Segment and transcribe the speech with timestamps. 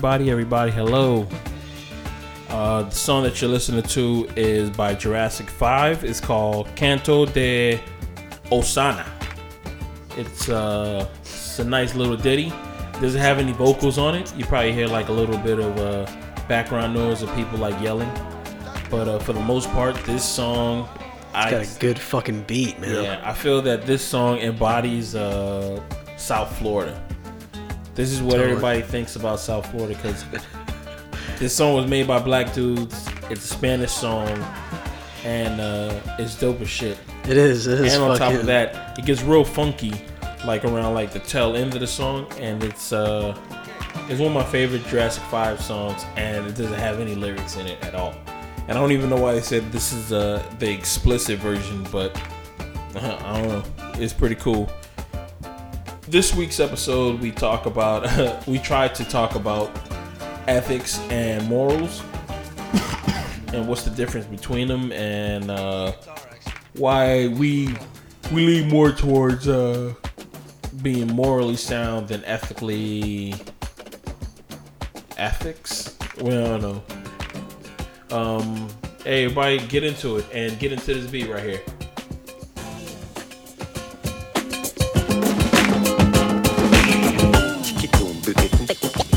[0.00, 0.30] Everybody.
[0.30, 1.26] Everybody, hello.
[2.48, 6.04] Uh, the song that you're listening to is by Jurassic 5.
[6.04, 7.78] It's called Canto de
[8.46, 9.06] Ossanha.
[10.16, 12.50] It's, uh, it's a nice little ditty.
[13.02, 14.34] Doesn't have any vocals on it.
[14.34, 16.10] You probably hear like a little bit of uh,
[16.48, 18.10] background noise of people like yelling.
[18.90, 20.88] But uh, for the most part, this song,
[21.34, 23.04] I Got a good fucking beat, man.
[23.04, 25.78] yeah, I feel that this song embodies uh,
[26.16, 26.98] South Florida.
[27.94, 28.50] This is what Totally.
[28.52, 30.24] everybody thinks about South Florida because
[31.38, 33.08] this song was made by black dudes.
[33.30, 34.28] It's a Spanish song,
[35.24, 36.98] and uh, it's dope as shit.
[37.24, 37.66] It is.
[37.66, 37.94] It is.
[37.94, 39.92] and on top of that, it gets real funky,
[40.44, 43.36] like around like the tail end of the song, and it's uh,
[44.08, 47.66] it's one of my favorite Jurassic Five songs, and it doesn't have any lyrics in
[47.66, 48.14] it at all.
[48.68, 52.16] And I don't even know why they said this is uh, the explicit version, but
[52.94, 53.64] uh, I don't know.
[53.94, 54.70] It's pretty cool.
[56.10, 59.70] This week's episode, we talk about we try to talk about
[60.48, 62.02] ethics and morals,
[63.52, 65.92] and what's the difference between them, and uh,
[66.74, 67.76] why we
[68.32, 69.94] we lean more towards uh,
[70.82, 73.36] being morally sound than ethically
[75.16, 75.96] ethics.
[76.20, 76.82] Well, I don't
[78.10, 78.16] know.
[78.18, 78.68] Um,
[79.04, 81.62] hey, everybody, get into it and get into this beat right here.
[88.70, 89.10] Everybody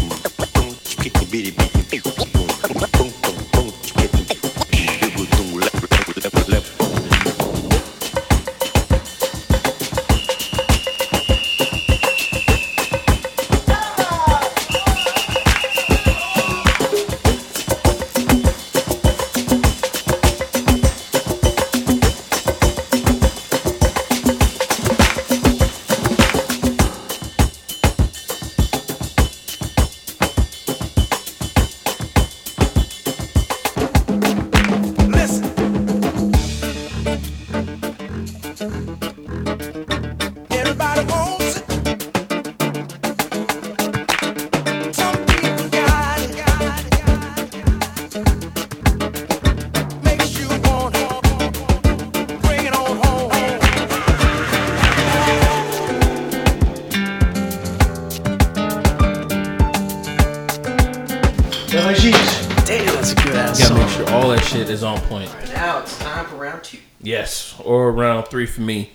[63.93, 65.31] sure all that shit is on point.
[65.54, 66.80] Now it's time for round two.
[67.02, 68.92] Yes, or round three for me.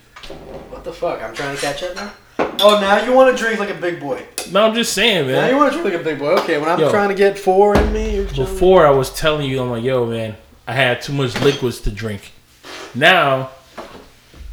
[0.70, 1.22] What the fuck?
[1.22, 2.12] I'm trying to catch up now.
[2.60, 4.22] Oh, now you want to drink like a big boy.
[4.50, 5.34] No, I'm just saying, man.
[5.42, 6.32] Now you want to drink like a big boy.
[6.42, 6.90] Okay, when I'm Yo.
[6.90, 8.24] trying to get four in me, you're.
[8.26, 10.36] Before I was telling you, I'm like, yo, man,
[10.66, 12.32] I had too much liquids to drink.
[12.94, 13.50] Now,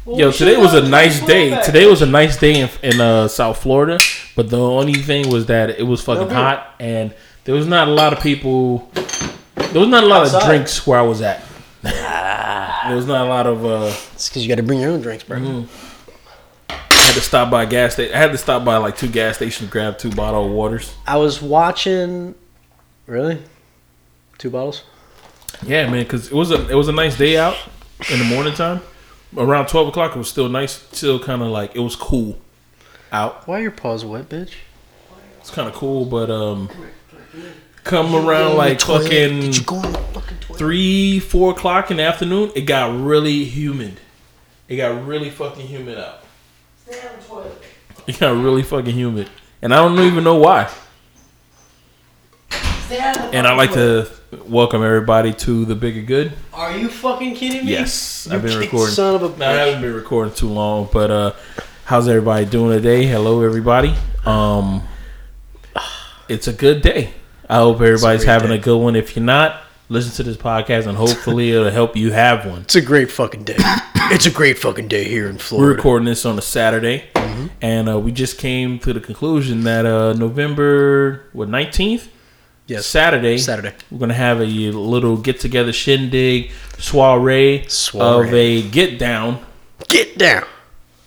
[0.04, 1.50] Well, yo, today was a nice day.
[1.50, 1.64] back.
[1.64, 3.98] Today was a nice day in, in uh, South Florida,
[4.36, 7.12] but the only thing was that it was fucking hot and
[7.44, 8.90] there was not a lot of people.
[9.72, 11.42] There was not a lot of drinks where I was at.
[11.82, 13.64] there was not a lot of.
[13.64, 15.38] uh It's because you got to bring your own drinks, bro.
[15.38, 16.72] Mm-hmm.
[16.90, 18.14] I had to stop by a gas station.
[18.14, 20.94] I had to stop by like two gas stations, grab two bottle of waters.
[21.06, 22.34] I was watching.
[23.06, 23.42] Really?
[24.38, 24.82] Two bottles?
[25.64, 27.56] Yeah, man, because it was a it was a nice day out
[28.10, 28.80] in the morning time.
[29.36, 32.38] Around twelve o'clock, it was still nice, still kind of like it was cool
[33.12, 33.46] out.
[33.46, 34.52] Why are your paws wet, bitch?
[35.40, 36.68] It's kind of cool, but um,
[37.86, 42.50] come around like fucking Did you go in fucking three, four o'clock in the afternoon,
[42.56, 44.00] it got really humid.
[44.68, 46.24] It got really fucking humid out.
[46.84, 47.62] Stay on the toilet.
[48.06, 49.28] It got really fucking humid,
[49.60, 50.70] and I don't even know why.
[52.88, 54.08] And I'd like to
[54.46, 56.32] welcome everybody to the bigger good.
[56.52, 57.72] Are you fucking kidding me?
[57.72, 58.94] Yes, You I've been recording.
[58.94, 61.32] Son of a No, I haven't been recording too long, but uh,
[61.84, 63.06] how's everybody doing today?
[63.06, 63.92] Hello, everybody.
[64.24, 64.84] Um,
[66.28, 67.12] it's a good day.
[67.48, 68.56] I hope everybody's great having day.
[68.56, 68.96] a good one.
[68.96, 72.62] If you're not, listen to this podcast, and hopefully it'll help you have one.
[72.62, 73.56] It's a great fucking day.
[73.58, 75.68] it's a great fucking day here in Florida.
[75.70, 77.46] We're recording this on a Saturday, Mm-hmm.
[77.60, 82.08] and uh, we just came to the conclusion that uh, November what nineteenth,
[82.66, 82.86] Yes.
[82.86, 83.74] Saturday, Saturday.
[83.90, 88.28] we're gonna have a little get together shindig soiree, Soiree.
[88.28, 89.44] of a get down.
[89.88, 90.44] Get down.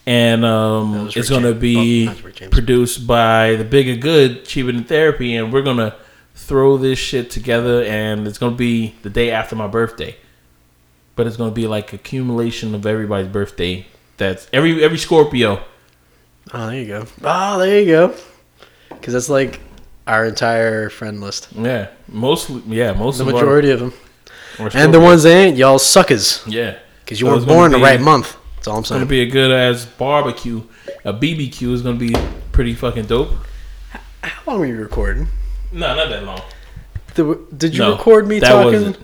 [0.06, 1.62] and um, it's going to James.
[1.62, 2.52] be Oh, that's Rick James.
[2.52, 5.96] produced by the Bigger Good Cheaper Than Therapy, and we're gonna
[6.40, 10.16] throw this shit together, and it's gonna be the day after my birthday,
[11.16, 13.86] but it's gonna be like accumulation of everybody's birthday.
[14.18, 15.62] That's every every Scorpio.
[16.54, 17.06] Oh, there you go.
[17.24, 18.16] Oh, there you go.
[18.90, 19.60] Because that's like
[20.08, 21.50] our entire friend list.
[21.56, 22.62] Yeah, mostly.
[22.68, 23.94] Yeah, most The of our- majority of them.
[24.74, 26.42] And the ones that ain't, y'all suckers.
[26.46, 26.76] Yeah,
[27.06, 28.36] Because you So weren't born the right month.
[28.56, 29.02] That's all I'm saying.
[29.02, 30.64] It's gonna be a good ass barbecue.
[31.06, 32.14] A BBQ is gonna be
[32.52, 33.30] pretty fucking dope.
[34.22, 35.28] How long were you recording?
[35.72, 36.42] No, not that long.
[37.16, 38.74] The- Did you No, record me that talking?
[38.74, 38.98] wasn't.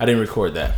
[0.00, 0.74] I didn't record that.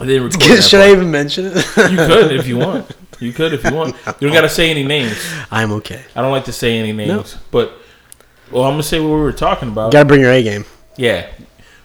[0.00, 0.62] I didn't record that.
[0.62, 0.96] Should I part.
[0.98, 1.54] even mention it?
[1.56, 2.90] You could if you want.
[3.18, 3.94] You could if you want.
[4.06, 5.16] You don't got to say any names.
[5.50, 6.02] I'm okay.
[6.16, 7.72] I don't like to say any names, but
[8.50, 9.92] well, I'm gonna say what we were talking about.
[9.92, 10.64] Got to bring your A game.
[10.96, 11.28] Yeah,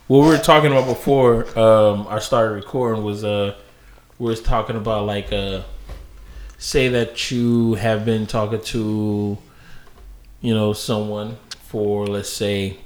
[0.08, 3.56] what we were talking about before um, I started recording was uh,
[4.18, 5.62] we was talking about like uh,
[6.58, 9.38] say that you have been talking to,
[10.42, 12.78] you know, someone for let's say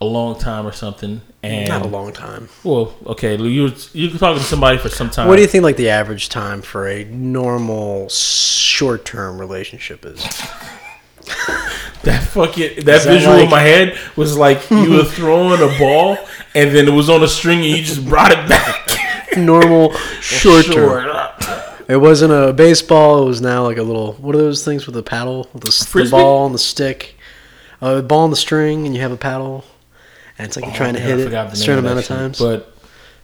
[0.00, 2.48] a long time or something, and Not a long time.
[2.64, 5.28] well, okay, you were- you were talking to somebody for some time.
[5.28, 10.20] What do you think like the average time for a normal short term relationship is?
[12.02, 16.18] That fucking that that visual in my head was like you were throwing a ball
[16.52, 19.36] and then it was on a string and you just brought it back.
[19.36, 21.08] Normal short term.
[21.88, 23.22] It wasn't a baseball.
[23.22, 24.14] It was now like a little.
[24.14, 27.14] What are those things with the paddle, with the, the ball and the stick?
[27.82, 29.64] A ball on the string, and you have a paddle,
[30.38, 32.38] and it's like you're trying to Oh, hit it a certain amount of times.
[32.38, 32.72] But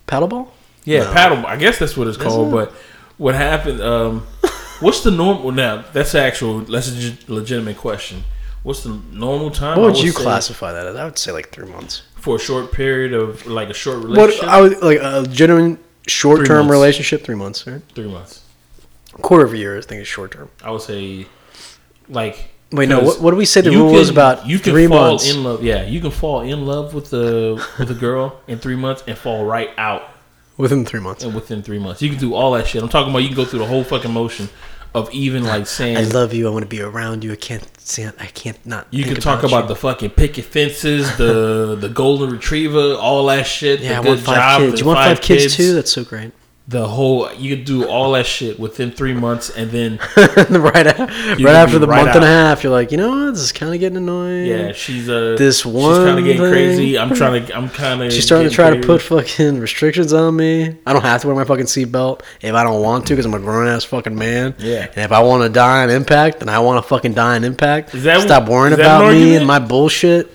[0.06, 0.52] paddle ball?
[0.84, 1.12] yeah, No.
[1.12, 1.46] paddle.
[1.46, 2.49] I guess that's what it's called.
[2.49, 2.50] it?
[2.50, 2.72] But
[3.19, 3.81] what happened?
[3.81, 4.26] Um,
[4.81, 5.84] what's the normal now?
[5.93, 6.60] That's actual.
[6.60, 8.25] That's a legitimate question.
[8.64, 9.78] What's the normal time?
[9.78, 10.96] What I would you say classify that as?
[10.96, 12.02] I would say like three months.
[12.16, 14.43] for a short period of like a short relationship.
[14.43, 14.50] What?
[14.52, 15.78] I would like a genuine
[16.08, 16.72] short term months.
[16.72, 17.81] relationship, three months, right?
[17.94, 18.43] Three months.
[19.22, 20.50] quarter of a year, I think is short term.
[20.64, 21.26] I would say
[22.08, 22.50] like.
[22.70, 23.00] Wait, no.
[23.00, 25.11] What, what do we say the you rule is can- about you can three fall
[25.12, 25.32] months?
[25.32, 25.62] in love.
[25.65, 29.17] Yeah, you can fall in love with the with a girl in three months and
[29.17, 30.03] fall right out
[30.59, 31.25] within three months.
[31.25, 32.03] and within three months.
[32.03, 32.82] You can do all that shit.
[32.82, 34.49] I'm talking about you can go through the whole fucking motion
[34.94, 36.47] of even like saying I love you.
[36.47, 37.32] I want to be around you.
[37.32, 38.15] I can't stand.
[38.19, 38.87] I can't not.
[38.91, 39.69] you think can talk about you.
[39.69, 43.81] the fucking picket fences, the the golden retriever, all that shit.
[43.81, 44.81] Yeah, I the want good five job, kids.
[44.81, 45.75] You want five kids, too?
[45.75, 46.32] That's so great.
[46.70, 51.37] The whole you could do all that shit within three months, and then right, a-
[51.41, 53.31] right after the right month and a half, you're like, you know what?
[53.32, 54.44] This is kind of getting annoying.
[54.44, 56.99] yeah, she's uh This she's kind of getting thing- crazy.
[56.99, 60.37] I'm trying to I'm kind of She's starting to try to put fucking restrictions on
[60.37, 60.76] me.
[60.85, 63.32] I don't have to wear my fucking seatbelt if I don't want to because I'm
[63.32, 64.55] a grown ass fucking man.
[64.59, 64.88] Yeah.
[64.94, 67.44] And if I want to die on impact, then I want to fucking die on
[67.44, 67.94] impact.
[67.94, 70.31] Is that- Stop worrying about me and my bullshit.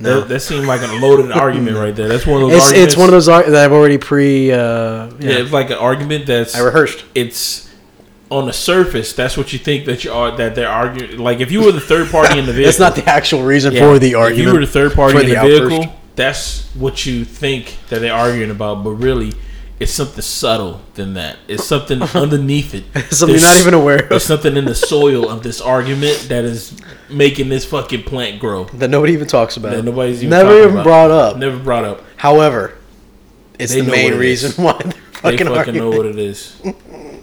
[0.00, 0.20] No.
[0.20, 2.06] That, that seemed like a loaded argument right there.
[2.08, 2.56] That's one of those.
[2.58, 4.52] It's arguments, it's one of those ar- that I've already pre.
[4.52, 7.04] Uh, Yeah, yeah, it's like an argument that's I rehearsed.
[7.14, 7.68] it's
[8.30, 9.12] on the surface.
[9.12, 11.18] That's what you think that you are that they're arguing.
[11.18, 13.72] Like if you were the third party in the vehicle, That's not the actual reason
[13.72, 14.46] yeah, for the If argument.
[14.48, 18.12] you were the third party in the, the vehicle, that's what you think that they're
[18.14, 18.84] arguing about.
[18.84, 19.32] But really,
[19.80, 21.36] it's something subtle than that.
[21.46, 22.84] It's something underneath it.
[23.12, 24.08] Something you're not even aware of.
[24.08, 26.76] There's something in the soil of this argument that is
[27.08, 28.64] making this fucking plant grow.
[28.64, 29.72] that nobody even talks about.
[29.72, 30.84] That nobody's even Never even about.
[30.84, 31.36] brought up.
[31.36, 32.02] Never brought up.
[32.16, 32.74] However,
[33.58, 34.58] it's They the main reason is.
[34.58, 35.78] why they're They fucking, fucking arguing.
[35.78, 36.56] know what it is,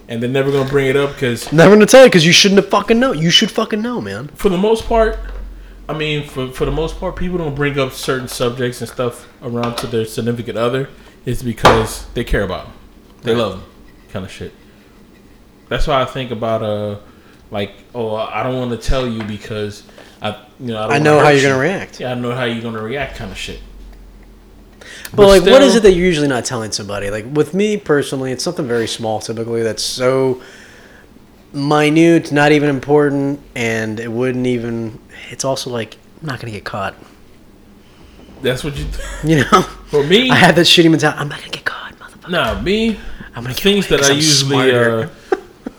[0.09, 2.59] and they're never gonna bring it up because Never gonna tell you because you shouldn't
[2.61, 3.11] have fucking know.
[3.13, 4.27] You should fucking know, man.
[4.35, 5.17] for the most part,
[5.87, 9.27] I mean, for for the most part, people don't bring up certain subjects and stuff
[9.41, 10.89] around to their significant other.
[11.25, 12.73] It's because they care about them,
[13.23, 13.69] they love them,
[14.09, 14.53] kind of shit.
[15.67, 16.99] That's why I think about uh,
[17.49, 19.83] like, oh, I don't want to tell you because
[20.21, 21.47] I, you know, I, don't I know how you're you.
[21.47, 21.99] gonna react.
[21.99, 23.59] Yeah, I know how you're gonna react, kind of shit.
[25.15, 27.09] But, like, what is it that you're usually not telling somebody?
[27.09, 30.41] Like with me personally, it's something very small typically that's so
[31.53, 34.99] minute, not even important, and it wouldn't even.
[35.29, 36.95] It's also like I'm not gonna get caught.
[38.45, 38.85] That's what you.
[39.23, 41.19] You know, For me, I had that shitty mentality.
[41.19, 42.29] I'm not gonna get caught, motherfucker.
[42.29, 42.99] Nah, me.
[43.33, 45.07] I'm gonna get things that I I'm usually uh,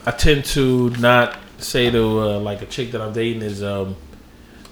[0.05, 3.95] I tend to not say to uh, like a chick that I'm dating is um,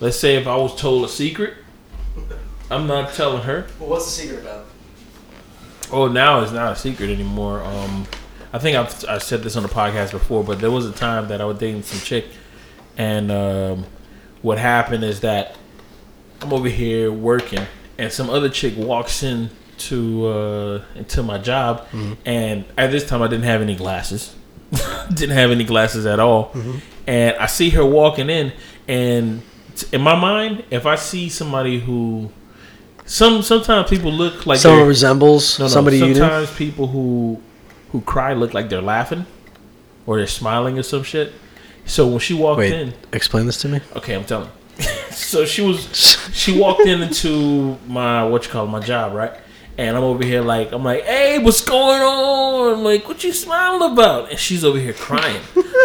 [0.00, 1.54] let's say if I was told a secret,
[2.68, 3.66] I'm not telling her.
[3.78, 4.66] Well, what's the secret about?
[5.92, 7.62] Oh, now it's not a secret anymore.
[7.62, 8.06] Um,
[8.52, 11.28] I think I've I said this on the podcast before, but there was a time
[11.28, 12.26] that I was dating some chick,
[12.96, 13.86] and um,
[14.42, 15.56] what happened is that
[16.40, 17.66] I'm over here working,
[17.98, 21.86] and some other chick walks in to uh, into my job,
[22.24, 24.34] and at this time I didn't have any glasses,
[25.14, 26.52] didn't have any glasses at all,
[27.06, 28.52] and I see her walking in,
[28.88, 29.42] and
[29.76, 32.30] t- in my mind, if I see somebody who
[33.04, 35.68] some sometimes people look like Someone resembles no, no.
[35.68, 36.14] somebody you.
[36.14, 37.40] Sometimes people who
[37.92, 39.26] who cry look like they're laughing
[40.06, 41.32] or they're smiling or some shit.
[41.86, 43.80] So when she walked Wait, in, explain this to me.
[43.96, 44.48] okay, I'm telling.
[45.14, 45.88] So she was
[46.32, 49.32] she walked in into my what you call it, my job, right?
[49.76, 52.74] And I'm over here like I'm like, hey, what's going on?
[52.74, 54.30] I'm like, what you smiling about?
[54.30, 55.40] And she's over here crying.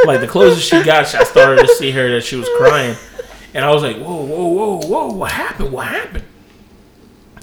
[0.05, 2.95] like the closest she got, I started to see her that she was crying,
[3.53, 5.71] and I was like, whoa, whoa, whoa, whoa, what happened?
[5.71, 6.25] What happened?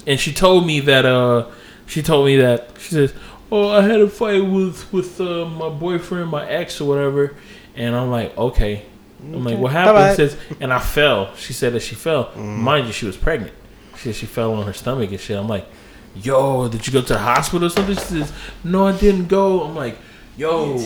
[0.05, 1.49] And she told me that uh,
[1.85, 3.13] she told me that she says,
[3.51, 7.35] oh, I had a fight with with uh, my boyfriend, my ex or whatever,
[7.75, 8.85] and I'm like, okay.
[9.19, 9.95] I'm like, what happened?
[9.95, 10.15] Bye-bye.
[10.15, 11.35] Says, and I fell.
[11.35, 12.25] She said that she fell.
[12.33, 12.57] Mm.
[12.57, 13.53] Mind you, she was pregnant.
[13.95, 15.37] She said she fell on her stomach and shit.
[15.37, 15.65] I'm like,
[16.15, 17.95] yo, did you go to the hospital or something?
[17.95, 18.31] She says,
[18.63, 19.63] no, I didn't go.
[19.63, 19.97] I'm like,
[20.37, 20.85] yo, um, to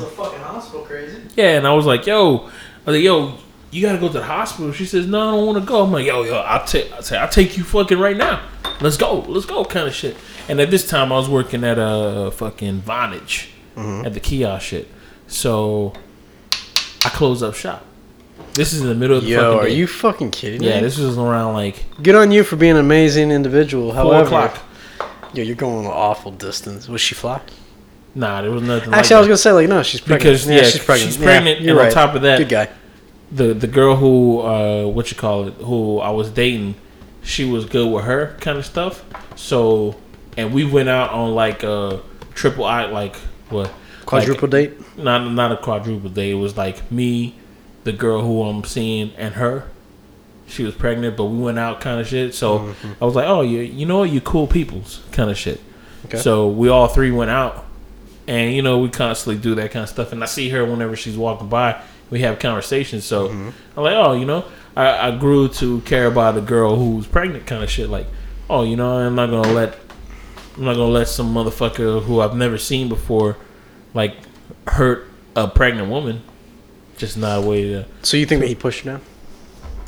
[0.00, 1.20] the fucking hospital, crazy.
[1.36, 3.34] yeah, and I was like, yo, I was like, yo,
[3.70, 4.72] you gotta go to the hospital.
[4.72, 5.82] She says, no, I don't want to go.
[5.84, 8.40] I'm like, yo, yo, I'll take, I say, I'll take you fucking right now.
[8.80, 10.16] Let's go, let's go, kind of shit.
[10.48, 14.06] And at this time, I was working at a fucking Vonage Mm-hmm.
[14.06, 14.88] at the kiosk shit.
[15.26, 15.92] So
[17.06, 17.84] I closed up shop.
[18.54, 19.74] This is in the middle of the Yo, fucking are day.
[19.76, 20.68] you fucking kidding me?
[20.68, 23.88] Yeah, this was around like Good on you for being an amazing individual.
[23.92, 24.58] four However, o'clock.
[25.34, 26.88] yo, you're going an awful distance.
[26.88, 27.40] Was she fly?
[28.14, 28.94] Nah, there was nothing.
[28.94, 29.30] Actually, I was that.
[29.30, 30.22] gonna say like no, she's pregnant.
[30.22, 31.12] Because, yeah, she's pregnant.
[31.12, 31.92] she's pregnant, you're and on right.
[31.92, 32.68] top of that- good guy.
[33.30, 36.76] the the girl who uh what you call it who I was dating,
[37.22, 39.04] she was good with her kind of stuff.
[39.36, 39.96] So
[40.36, 42.00] and we went out on like a
[42.34, 43.16] triple I like
[43.50, 43.70] what
[44.06, 44.72] Quadruple date.
[44.96, 46.30] not not a quadruple date.
[46.30, 47.34] It was like me,
[47.84, 49.64] the girl who I'm seeing, and her.
[50.48, 52.32] She was pregnant, but we went out kind of shit.
[52.34, 53.02] So Mm-hmm.
[53.02, 55.60] I was like, oh, you you know what, you cool peoples kind of shit.
[56.06, 56.18] Okay.
[56.18, 57.64] So we all three went out,
[58.28, 60.12] and you know we constantly do that kind of stuff.
[60.12, 61.80] And I see her whenever she's walking by.
[62.10, 63.04] We have conversations.
[63.04, 63.50] So Mm-hmm.
[63.76, 64.44] I'm like, oh, you know,
[64.76, 67.90] I, I grew to care about the girl who's pregnant, kind of shit.
[67.90, 68.06] Like,
[68.48, 69.76] oh, you know, I'm not gonna let,
[70.56, 73.36] I'm not gonna let some motherfucker who I've never seen before,
[73.96, 74.14] like,
[74.68, 76.22] hurt a pregnant woman.
[76.96, 77.86] Just not a way to.
[78.02, 79.02] So you think that he pushed her down?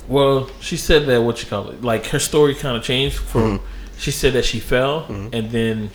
[0.09, 3.59] Well, she said that what you call it, like her story kind of changed from.
[3.59, 3.67] Mm-hmm.
[3.99, 5.35] She said that she fell, mm-hmm.
[5.35, 5.91] and then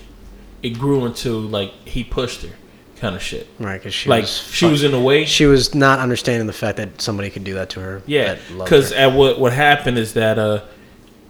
[0.61, 2.49] it grew into like he pushed her,
[2.97, 3.47] kind of shit.
[3.59, 5.25] Right, because she like was she was in the way.
[5.25, 8.03] she was not understanding the fact that somebody could do that to her.
[8.05, 10.63] yeah, because at what what happened is that uh,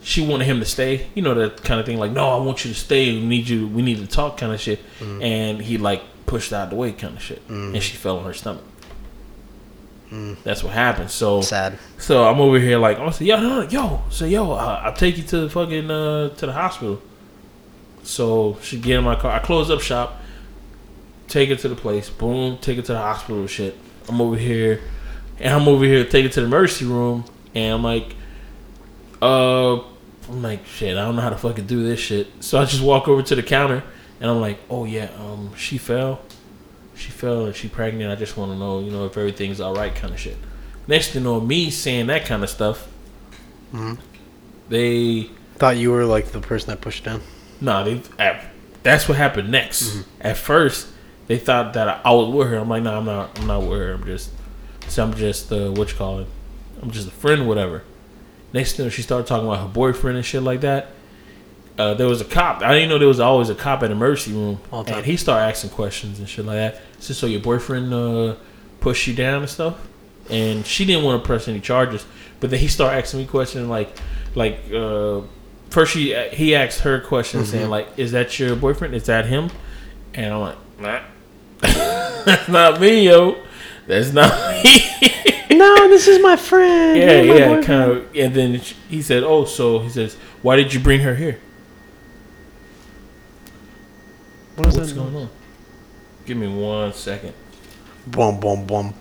[0.01, 1.07] she wanted him to stay.
[1.13, 1.97] You know that kind of thing.
[1.97, 3.13] Like, no, I want you to stay.
[3.13, 3.67] We need you.
[3.67, 4.79] We need to talk, kind of shit.
[4.99, 5.21] Mm-hmm.
[5.21, 6.01] And he like
[6.33, 8.63] pushed out the way, kind of shit, and she fell on her stomach.
[10.43, 11.11] That's what happened.
[11.11, 11.77] So sad.
[11.99, 14.93] So I'm over here like, I said, yo, no, no, yo, so yo, uh, I'll
[14.93, 17.03] take you to the fucking uh, to the hospital.
[18.01, 19.31] So she get in my car.
[19.31, 20.21] I close up shop,
[21.27, 22.09] take her to the place.
[22.09, 23.45] Boom, take her to the hospital.
[23.45, 23.77] Shit.
[24.09, 24.81] I'm over here,
[25.39, 28.15] and I'm over here take her to the emergency room, and I'm like,
[29.21, 29.75] uh,
[30.29, 32.27] I'm like, shit, I don't know how to fucking do this shit.
[32.39, 33.83] So I just walk over to the counter,
[34.23, 36.21] and I'm like, oh yeah, um, she fell.
[36.95, 38.09] She fell and she pregnant.
[38.09, 40.37] I just want to know, you know, if everything's all right, kind of shit.
[40.87, 42.87] Next thing you know, me saying that kind of stuff,
[44.69, 47.21] they Thought you were like the person that pushed down.
[47.59, 48.45] nah, they at,
[48.81, 50.03] that's what happened next.
[50.21, 50.87] At first,
[51.27, 52.57] they thought that I, I was with her.
[52.57, 53.37] I'm like, nah, I'm not.
[53.39, 53.91] I'm not with her.
[53.93, 54.31] I'm just,
[54.87, 56.27] so I'm just uh, what you call it.
[56.81, 57.83] I'm just a friend, whatever.
[58.53, 60.87] Next thing, she started talking about her boyfriend and shit like that.
[61.77, 62.61] Uh, there was a cop.
[62.61, 64.97] I didn't know there was always a cop at the emergency room, All time.
[64.97, 66.81] and he started asking questions and shit like that.
[66.99, 68.35] So, so your boyfriend uh,
[68.79, 69.75] pushed you down and stuff,
[70.29, 72.05] and she didn't want to press any charges,
[72.39, 73.97] but then he started asking me questions like,
[74.35, 75.21] like uh,
[75.71, 77.57] first she he asked her questions Mm-hmm.
[77.57, 78.93] saying like, "Is that your boyfriend?
[78.93, 79.49] Is that him?"
[80.13, 81.01] And I'm like, "Nah,
[81.59, 83.37] that's not me, yo.
[83.87, 84.31] That's not
[84.63, 86.97] me." no, this is my friend.
[86.99, 88.15] yeah, yeah, kind of.
[88.15, 88.55] And then
[88.89, 91.39] he said, "Oh, so he says, why did you bring her here?
[94.55, 94.95] What is What's that?
[94.99, 95.29] going on?"
[96.25, 97.33] Give me one second.
[98.07, 98.93] Boom, boom, boom.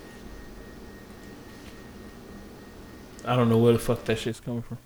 [3.25, 4.79] I don't know where the fuck that shit's coming from.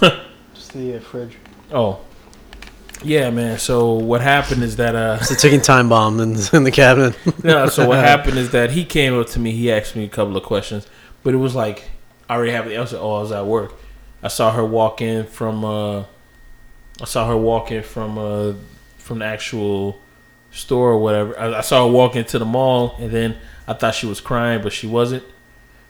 [0.54, 1.36] Just the uh, fridge.
[1.72, 2.00] Oh,
[3.02, 3.58] yeah, man.
[3.58, 7.14] So what happened is that uh, It's a ticking time bomb in, in the cabinet.
[7.44, 7.66] no.
[7.68, 9.52] So what happened is that he came up to me.
[9.52, 10.86] He asked me a couple of questions,
[11.22, 11.84] but it was like
[12.28, 12.96] I already have the answer.
[12.98, 13.74] Oh, I was at work.
[14.22, 15.64] I saw her walk in from.
[15.64, 16.04] uh
[17.00, 18.54] I saw her walking from uh
[18.98, 20.00] from the actual
[20.50, 21.38] store or whatever.
[21.38, 23.36] I, I saw her walk into the mall, and then
[23.66, 25.24] I thought she was crying, but she wasn't.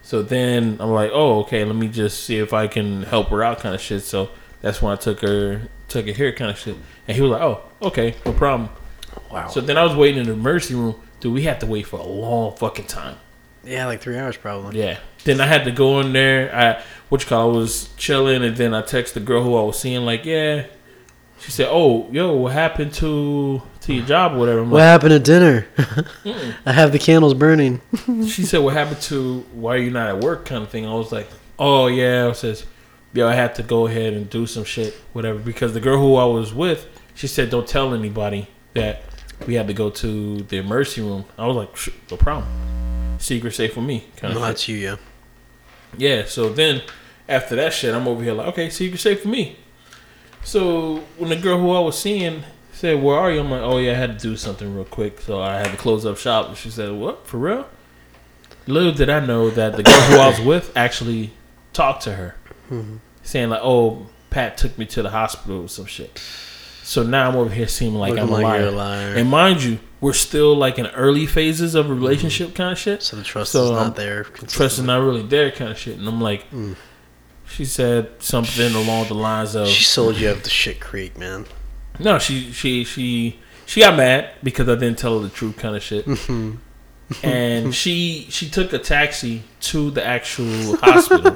[0.03, 3.43] So then I'm like, oh, okay, let me just see if I can help her
[3.43, 4.03] out, kind of shit.
[4.03, 4.31] So
[4.61, 6.77] that's when I took her, took her here, kind of shit.
[7.09, 8.71] And he was like, oh, okay, no problem.
[9.31, 9.49] Wow.
[9.49, 11.01] So then I was waiting in the emergency room.
[11.21, 13.17] Dude, we had to wait for a long fucking time.
[13.65, 14.79] yeah, like three hours probably.
[14.79, 14.99] Yeah.
[15.25, 16.55] Then I had to go in there.
[16.55, 17.51] I what you call?
[17.51, 20.05] I was chilling, and then I text the girl who I was seeing.
[20.05, 20.67] Like, yeah.
[21.45, 24.85] She said, "Oh, yo, what happened to to your job or whatever?" I'm What like,
[24.87, 25.67] happened at dinner?
[26.23, 26.51] Hmm.
[26.67, 27.81] I have the candles burning.
[28.27, 30.87] she said, "What happened to why are you not at work?" Kind of thing.
[30.87, 32.65] I was like, "Oh yeah." I says,
[33.13, 36.17] "Yo, I had to go ahead and do some shit, whatever." Because the girl who
[36.17, 39.03] I was with, she said, "Don't tell anybody that
[39.47, 41.77] we had to go to the emergency room." I was like,
[42.11, 42.47] "No problem,
[43.19, 44.47] secret safe for me." Kind No, of.
[44.47, 44.97] that's you, yeah.
[45.99, 46.83] Yeah, so then
[47.29, 49.57] after that shit, I'm over here like, okay, secret safe for me.
[50.45, 53.79] So when the girl who I was seeing said, "Where are you?" I'm like, "Oh
[53.79, 56.49] yeah, I had to do something real quick, so I had to close up shop."
[56.49, 57.67] And she said, "What for real?"
[58.67, 61.33] little did I know that the girl who I was with actually
[61.73, 62.35] talked to her,
[63.23, 66.21] saying like, "Oh, Pat took me to the hospital or some shit."
[66.83, 68.67] So now I'm over here seeming like Looking I'm a liar.
[68.67, 69.15] a liar.
[69.15, 73.03] And mind you, we're still like in early phases of a relationship kind of shit.
[73.03, 74.25] So the trust So, is um, not there.
[74.25, 75.97] Trust is not really there kind of shit.
[75.99, 76.77] And I'm like, Mm.
[77.55, 81.47] She said something along the lines of, She sold you up the shit creek, man.
[82.01, 85.77] no, she she she she got mad because I didn't tell her the truth kind
[85.77, 86.05] of shit.
[86.05, 86.57] Mm-hmm.
[87.23, 91.33] and she she took a taxi to the actual hospital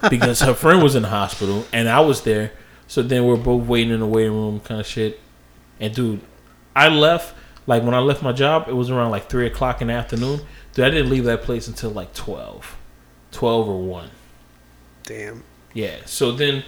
[0.10, 2.52] because her friend was in the hospital and I was there.
[2.86, 5.18] So then we're both waiting in the waiting room kind of shit.
[5.80, 6.20] And dude,
[6.76, 7.34] I left
[7.66, 10.40] like when I left my job, it was around like three o'clock in the afternoon.
[10.74, 12.76] Dude, I didn't leave that place until like 12.
[13.32, 14.10] 12 or 1.
[15.12, 15.44] Damn.
[15.74, 15.96] Yeah.
[16.06, 16.64] So then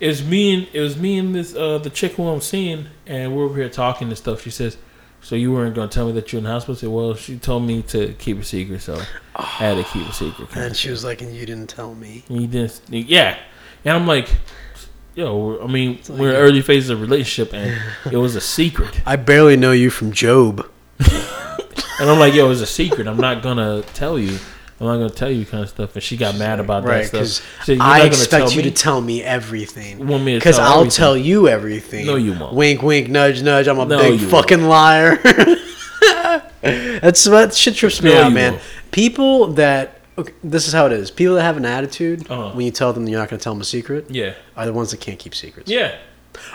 [0.00, 2.86] it was me and it was me and this uh the chick who I'm seeing
[3.06, 4.42] and we're over here talking and stuff.
[4.42, 4.76] She says,
[5.20, 6.74] So you weren't gonna tell me that you're in the hospital?
[6.74, 9.00] I said, Well, she told me to keep a secret, so
[9.34, 10.48] I had to keep a secret.
[10.56, 12.24] And she was like, and you didn't tell me.
[12.28, 13.38] And you didn't yeah.
[13.84, 14.28] And I'm like,
[15.14, 19.00] yo, I mean, like we're in early phases of relationship and it was a secret.
[19.06, 20.68] I barely know you from Job.
[21.98, 23.06] And I'm like, yo, it's a secret.
[23.06, 24.38] I'm not gonna tell you.
[24.78, 25.94] I'm not gonna tell you kind of stuff.
[25.94, 27.64] And she got mad about Right, that stuff.
[27.64, 30.00] said, "You're I not gonna expect you me?" to tell me everything.
[30.00, 30.90] You want me to Because I'll everything?
[30.90, 32.06] tell you everything.
[32.06, 32.52] No, you won't.
[32.54, 33.68] Wink, wink, nudge, nudge.
[33.68, 34.30] I'm a No, big you won't.
[34.48, 35.18] fucking liar.
[36.62, 38.52] That's what shit trips me No, out, man.
[38.52, 38.64] won't.
[38.90, 41.10] People that okay, this is how it is.
[41.10, 42.50] People that have an attitude Uh-huh.
[42.54, 44.32] when you tell them you're not going to tell them a secret Yeah.
[44.56, 45.70] are the ones that can't keep secrets.
[45.70, 45.92] Yeah.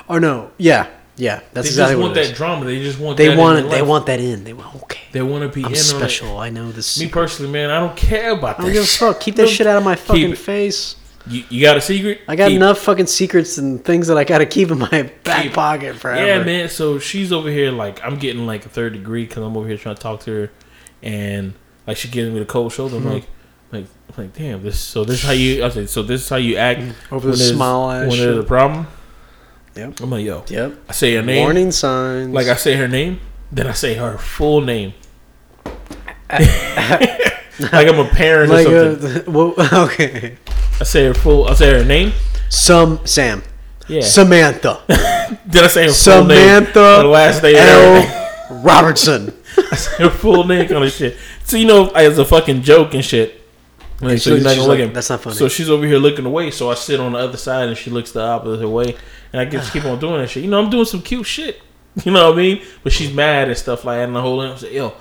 [0.07, 0.87] Or no, yeah,
[1.17, 1.41] yeah.
[1.53, 2.65] That's They exactly just want that drama.
[2.65, 4.43] They just want They want They want that in.
[4.43, 5.01] They want okay.
[5.11, 6.37] They want to be I'm in special.
[6.37, 6.99] I know this.
[6.99, 9.19] Me personally, man, I don't care about I don't give a fuck.
[9.19, 10.95] Keep that shit out of my fucking face.
[11.27, 12.21] You, you got a secret?
[12.27, 12.57] I got Keep it.
[12.57, 15.95] enough fucking secrets and things that I got to keep in my back Keep pocket
[15.95, 16.25] forever.
[16.25, 16.67] Yeah, man.
[16.67, 19.77] So she's over here like I'm getting like a third degree because I'm over here
[19.77, 20.51] trying to talk to her,
[21.03, 21.53] and
[21.85, 22.95] like she gives me the cold shoulder.
[22.97, 23.07] Mm-hmm.
[23.07, 23.27] I'm like,
[23.71, 23.85] like,
[24.17, 24.63] I'm like, damn.
[24.63, 25.63] This so this is how you?
[25.63, 27.13] I said, so this is how you act Mm-hmm.
[27.15, 28.25] Over the smile ass when shit.
[28.25, 28.87] there's a problem.
[29.75, 29.99] Yep.
[30.01, 30.43] I'm like, yo.
[30.47, 30.79] Yep.
[30.89, 31.43] I say her name.
[31.43, 32.33] Warning signs.
[32.33, 33.19] Like I say her name,
[33.51, 34.93] then I say her full name.
[36.31, 39.27] like I'm a parent like or something.
[39.27, 40.37] uh, well, okay.
[40.79, 41.47] I say her full.
[41.47, 42.13] I say her name.
[42.49, 43.43] Some Sam.
[43.87, 44.01] Yeah.
[44.01, 44.81] Samantha.
[45.49, 46.37] Did I say her full name?
[46.37, 47.55] Samantha The last name.
[47.57, 48.61] L.
[48.63, 49.33] Robertson.
[49.97, 51.17] her full name kind of shit.
[51.43, 53.40] So you know, as a fucking joke and shit.
[54.01, 55.85] Like, so you're not she's gonna look like, at "That's not funny." So she's over
[55.85, 56.51] here looking away.
[56.51, 58.95] So I sit on the other side and she looks the opposite way,
[59.31, 60.43] and I just keep on doing that shit.
[60.43, 61.61] You know, I'm doing some cute shit.
[62.05, 62.61] You know what I mean?
[62.83, 64.05] But she's mad and stuff like that.
[64.05, 64.93] And the whole thing, I said, "Yo,"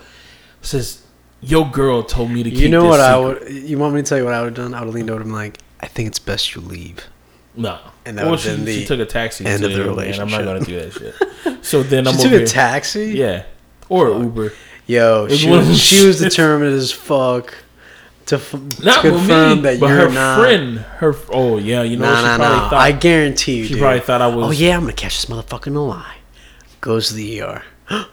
[0.60, 1.02] says,
[1.40, 3.68] "Your girl told me to keep." You know this what I secret." would?
[3.70, 4.74] You want me to tell you what I would have done?
[4.74, 7.04] I would have leaned over and been like, I think it's best you leave.
[7.54, 7.78] No.
[8.04, 9.94] And that well, would've she, been she took a taxi end to of the there,
[9.94, 10.20] man.
[10.20, 11.14] I'm not gonna do that shit.
[11.64, 12.46] So then I'm She over took a here.
[12.46, 13.06] taxi.
[13.10, 13.44] Yeah.
[13.88, 14.52] Or Uber.
[14.86, 17.54] Yo, she one of was, she was determined as fuck
[18.30, 20.38] to, f- to Not with confirm me, that but you're her not.
[20.40, 20.78] friend.
[20.78, 21.14] Her.
[21.30, 22.68] Oh yeah, you know No, she no, probably no.
[22.70, 22.74] thought.
[22.74, 23.80] I guarantee you, she dude.
[23.82, 24.46] probably thought I was.
[24.46, 26.16] Oh yeah, I'm gonna catch this motherfucker in a lie.
[26.80, 27.62] Goes to the ER.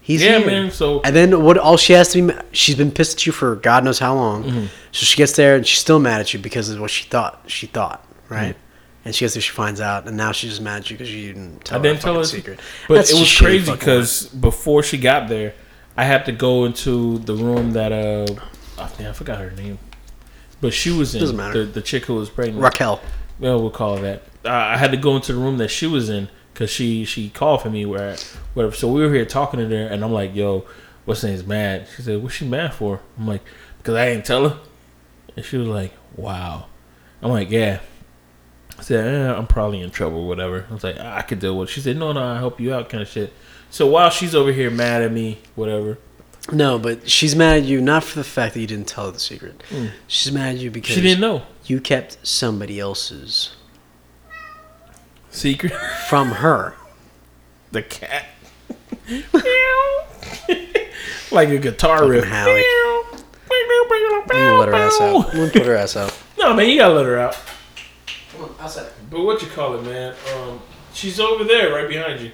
[0.00, 0.46] He's Yeah, here.
[0.46, 0.70] man.
[0.70, 1.58] So And then what?
[1.58, 2.34] All she has to be.
[2.52, 4.44] She's been pissed at you for God knows how long.
[4.44, 4.60] Mm-hmm.
[4.92, 7.42] So she gets there and she's still mad at you because of what she thought.
[7.46, 8.54] She thought right.
[8.54, 8.62] Mm-hmm.
[9.04, 11.14] And she gets there, she finds out, and now she's just mad at you because
[11.14, 12.24] you didn't tell I didn't her tell a her.
[12.24, 12.60] secret.
[12.88, 15.54] But That's it was crazy because before she got there,
[15.96, 18.26] I had to go into the room that uh,
[18.78, 19.78] oh, damn, I forgot her name,
[20.60, 21.64] but she was in Doesn't matter.
[21.64, 22.62] the the chick who was pregnant.
[22.62, 23.00] Raquel.
[23.38, 24.22] Well, we'll call her that.
[24.44, 27.30] Uh, I had to go into the room that she was in because she she
[27.30, 28.16] called for me where
[28.54, 28.74] whatever.
[28.74, 30.64] So we were here talking to her, and I'm like, "Yo,
[31.04, 33.42] what's name's mad?" She said, "What's she mad for?" I'm like,
[33.78, 34.58] "Because I didn't tell her."
[35.36, 36.66] And she was like, "Wow."
[37.22, 37.80] I'm like, "Yeah."
[38.78, 41.68] I said, eh, "I'm probably in trouble, whatever." I was like, "I could deal with."
[41.68, 41.72] it.
[41.72, 43.32] She said, "No, no, I help you out," kind of shit.
[43.70, 45.98] So while she's over here mad at me, whatever,
[46.50, 49.12] No, but she's mad at you not for the fact that you didn't tell her
[49.12, 49.62] the secret.
[50.06, 50.94] She's mad at you because Mm.
[50.94, 53.50] she didn't know you kept somebody else's
[55.30, 55.72] secret.
[56.08, 56.74] from her.
[57.70, 58.24] the cat.
[61.30, 62.24] like a guitar riff.
[62.24, 62.64] Howie.
[63.50, 65.28] I'm gonna let her ass out.
[65.30, 66.16] I'm gonna put her ass out.
[66.38, 67.36] No, man, you gotta let her out.
[68.32, 68.86] Come on, outside.
[69.10, 70.14] But what you call it, man?
[70.36, 70.60] Um,
[70.94, 72.30] she's over there, right behind you.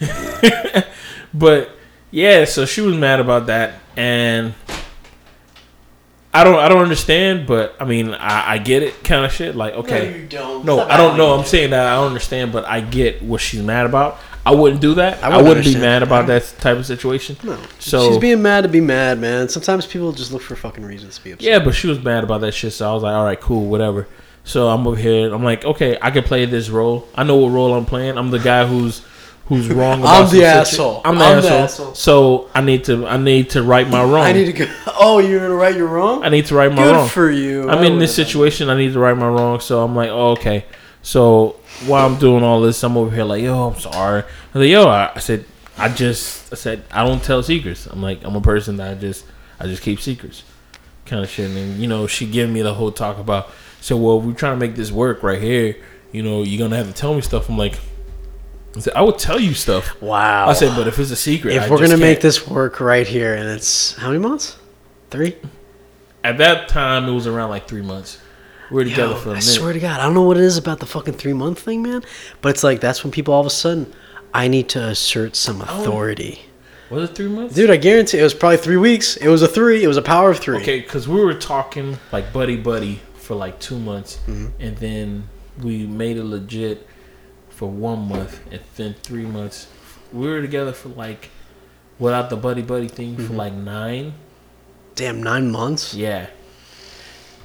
[1.34, 1.70] but
[2.10, 4.54] yeah, so she was mad about that, and
[6.32, 7.46] I don't, I don't understand.
[7.46, 9.56] But I mean, I, I get it, kind of shit.
[9.56, 10.64] Like, okay, No, you don't.
[10.64, 11.38] no, I don't know.
[11.38, 14.18] I'm saying that I don't understand, but I get what she's mad about.
[14.46, 15.22] I wouldn't do that.
[15.22, 17.36] I I, wouldn't wouldn't be mad about that type of situation.
[17.42, 17.58] No.
[17.80, 19.48] So- she's being mad to be mad, man.
[19.48, 21.46] Sometimes people just look for fucking reasons to be upset.
[21.46, 22.72] Yeah, but she was mad about that shit.
[22.72, 24.06] So I was like, all right, cool, whatever.
[24.44, 25.34] So I'm over here.
[25.34, 27.06] I'm like, okay, I can play this role.
[27.14, 28.16] I know what role I'm playing.
[28.16, 29.02] I'm the guy who's
[29.48, 29.94] who's wrong.
[29.94, 31.00] I'm about the some asshole.
[31.04, 31.64] I'm the, I'm the asshole.
[31.64, 31.94] asshole.
[31.94, 34.26] So I need to I need to right my wrong.
[34.26, 34.72] I need to go.
[34.98, 36.22] Oh, you're gonna right your wrong.
[36.22, 37.08] I need to right my Good wrong.
[37.08, 37.68] for you.
[37.68, 38.68] I'm I in this would've done situation.
[38.68, 39.60] I need to right my wrong.
[39.60, 40.64] So I'm like, oh, okay.
[41.02, 41.56] So
[41.86, 44.24] while I'm doing all this, I'm over here like, yo, I'm sorry.
[44.54, 45.44] I like, yo, I, I said,
[45.76, 47.86] I just, I said, I don't tell secrets.
[47.86, 49.24] I'm like, I'm a person that I just,
[49.60, 50.42] I just keep secrets,
[51.06, 51.50] kind of shit.
[51.50, 54.60] And you know, she gave me the whole talk about, so well, we're trying to
[54.66, 55.76] make this work right here.
[56.10, 57.48] You know, you're gonna have to tell me stuff.
[57.48, 57.78] I'm like,
[58.78, 60.00] I said, I would tell you stuff.
[60.00, 60.48] Wow.
[60.48, 62.80] I said, but if it's a secret, if I we're gonna make can't." this work
[62.80, 64.56] right here, and it's how many months?
[65.10, 65.36] Three.
[66.24, 68.18] at that time, it was around like three months.
[68.70, 69.38] We were together for a minute.
[69.38, 71.58] I swear to God, I don't know what it is about the fucking three month
[71.60, 72.02] thing, man.
[72.42, 73.92] But it's like that's when people all of a sudden,
[74.34, 76.40] I need to assert some authority.
[76.90, 77.54] was it three months?
[77.54, 79.16] Dude, I guarantee it was probably three weeks.
[79.16, 79.82] It was a three.
[79.82, 80.58] It was a power of three.
[80.58, 84.60] Okay, because we were talking like buddy buddy for like two months, Mm-hmm.
[84.60, 85.28] and then
[85.62, 86.86] we made it legit
[87.58, 89.66] for one month, and then three months.
[90.12, 91.30] We were together for like
[91.98, 93.26] without the buddy buddy thing Mm-hmm.
[93.26, 94.14] for like nine.
[94.94, 95.92] Damn, nine months.
[95.94, 96.28] Yeah.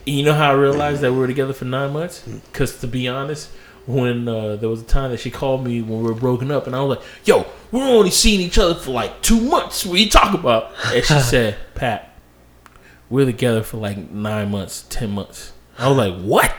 [0.06, 2.23] You know how I realized that we were together for nine months?
[2.28, 2.41] Mm.
[2.45, 3.49] Because to be honest,
[3.88, 6.67] when uh, there was a time that she called me when we were broken up,
[6.67, 9.86] and I was like, "Yo, we're only seeing each other for like two months.
[9.86, 12.13] What you talk about?" And she said, "Pat,
[13.10, 16.54] we're together for like nine months, ten months." I was like, "What?"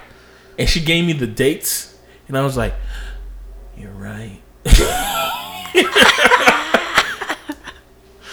[0.58, 1.96] And she gave me the dates,
[2.28, 2.74] and I was like,
[3.76, 4.40] "You're right."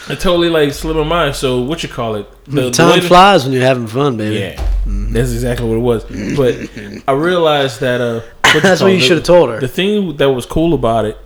[0.08, 1.36] I totally like slipped my mind.
[1.36, 2.26] So what you call it?
[2.44, 4.40] The, the Time way flies when you're having fun, baby.
[4.40, 6.04] yeah, that's exactly what it was.
[6.36, 8.20] But I realized that uh,
[8.52, 9.60] what That's call what you should have told her.
[9.60, 11.16] The thing that was cool about it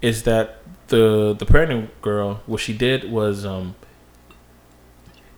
[0.00, 3.74] is that the the pregnant girl, what she did was, um,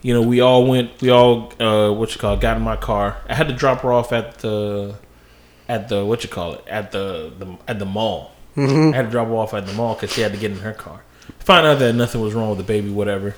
[0.02, 2.76] you know, we all went, we all, uh, what you call, it, got in my
[2.76, 3.18] car.
[3.28, 4.96] I had to drop her off at the,
[5.72, 8.32] at the what you call it, at the, the at the mall.
[8.56, 8.92] Mm-hmm.
[8.92, 10.58] I had to drop her off at the mall because she had to get in
[10.58, 11.02] her car.
[11.38, 13.34] Found out that nothing was wrong with the baby, whatever.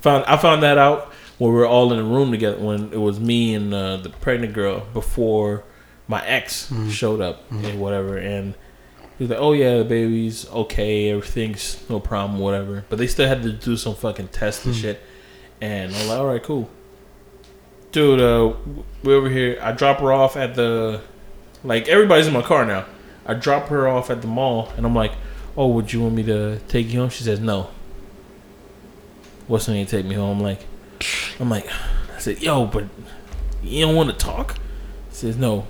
[0.00, 3.00] Found I found that out when we were all in the room together when it
[3.00, 5.62] was me and uh, the pregnant girl before
[6.08, 8.16] my ex showed up and whatever.
[8.16, 8.54] And
[9.16, 13.28] he was like, "Oh yeah, the baby's okay, everything's no problem, whatever." But they still
[13.28, 15.00] had to do some fucking tests and shit.
[15.60, 16.68] And I'm like, "All right, cool."
[17.92, 18.54] Dude, uh,
[19.04, 19.58] we over here.
[19.62, 21.00] I drop her off at the,
[21.66, 22.86] like everybody's in my car now.
[23.26, 25.12] I drop her off at the mall, and I'm like,
[25.56, 27.68] "Oh, would you want me to take you home?" She says, "No."
[29.48, 30.38] What's going to take me home?
[30.38, 30.60] I'm like,
[31.38, 31.68] I'm like,
[32.14, 32.84] I said, "Yo, but
[33.62, 34.56] you don't want to talk?"
[35.10, 35.66] She says, "No."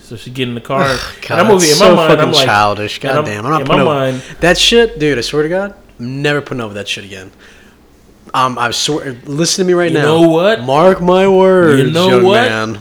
[0.00, 1.64] So she get in the car, and God, I'm over.
[1.64, 2.98] In my so mind, fucking I'm like, childish.
[3.00, 5.18] and I'm- God damn, I'm not in putting my over mind, that shit, dude.
[5.18, 7.32] I swear to God, I'm never putting over that shit again.
[8.34, 9.12] Um, I swear.
[9.24, 10.04] Listen to me right You now.
[10.04, 10.60] know what?
[10.62, 11.82] Mark my words.
[11.82, 12.48] You know what?
[12.50, 12.78] Man.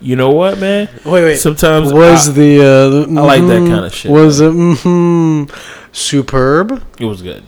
[0.00, 0.88] You know what, man?
[1.04, 1.36] Wait, wait.
[1.36, 5.54] Sometimes was I- the, uh, the I like that mhm, kinda shit, Was it mm-hmm,
[5.92, 6.82] superb?
[6.98, 7.42] It was good.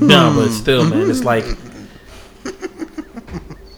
[0.00, 1.44] no, but still, man, it's like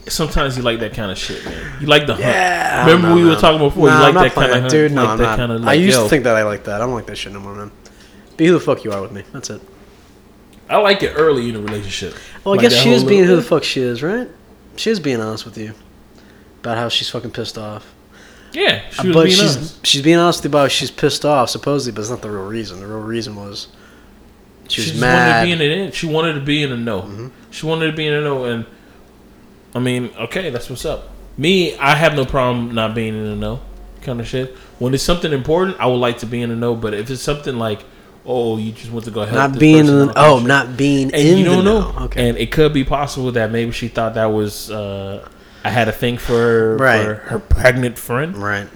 [0.09, 1.81] sometimes you like that kind of shit, man.
[1.81, 2.26] You like the hunt.
[2.26, 2.87] Yeah.
[2.87, 3.28] Remember no, we no.
[3.31, 3.88] were talking before.
[3.88, 4.70] Nah, you like I'm not that kind of hunt.
[4.70, 4.92] dude.
[4.92, 5.37] No, like I'm that not.
[5.37, 5.68] kind of.
[5.68, 6.76] I used yo, to think that I like that.
[6.81, 7.70] I don't like that shit no more, man.
[8.37, 9.24] Be who the fuck you are with me.
[9.33, 9.61] That's it.
[10.70, 12.14] I like it early in a relationship.
[12.44, 14.28] Well, I Like guess she is whole being who the fuck she is, right?
[14.76, 15.74] She is being honest with you
[16.61, 17.87] about how she's fucking pissed off.
[18.52, 19.87] Yeah, she was but she's honest.
[19.87, 22.80] she's being honest about she's pissed off, supposedly, but it's not the real reason.
[22.80, 23.68] The real reason was
[24.68, 25.46] she was just mad.
[25.46, 25.50] Mm-hmm.
[25.50, 25.94] wanted to be in it.
[25.94, 27.30] She wanted to be in a no.
[27.50, 28.66] She wanted to be in a no, and
[29.74, 31.11] I mean, okay, that's what's up.
[31.37, 33.61] Me, I have no problem not being in a no,
[34.02, 34.54] kind of shit.
[34.78, 36.74] When it's something important, I would like to be in a no.
[36.74, 37.84] But if it's something like,
[38.26, 40.48] oh, you just want to go help not being person in, oh, shit.
[40.48, 41.92] not being and in you don't the know.
[41.92, 42.04] know.
[42.06, 42.28] Okay.
[42.28, 45.28] And it could be possible that maybe she thought that was uh,
[45.68, 47.04] I had a thing for, Right.
[47.04, 48.37] for her pregnant friend.
[48.37, 48.68] right.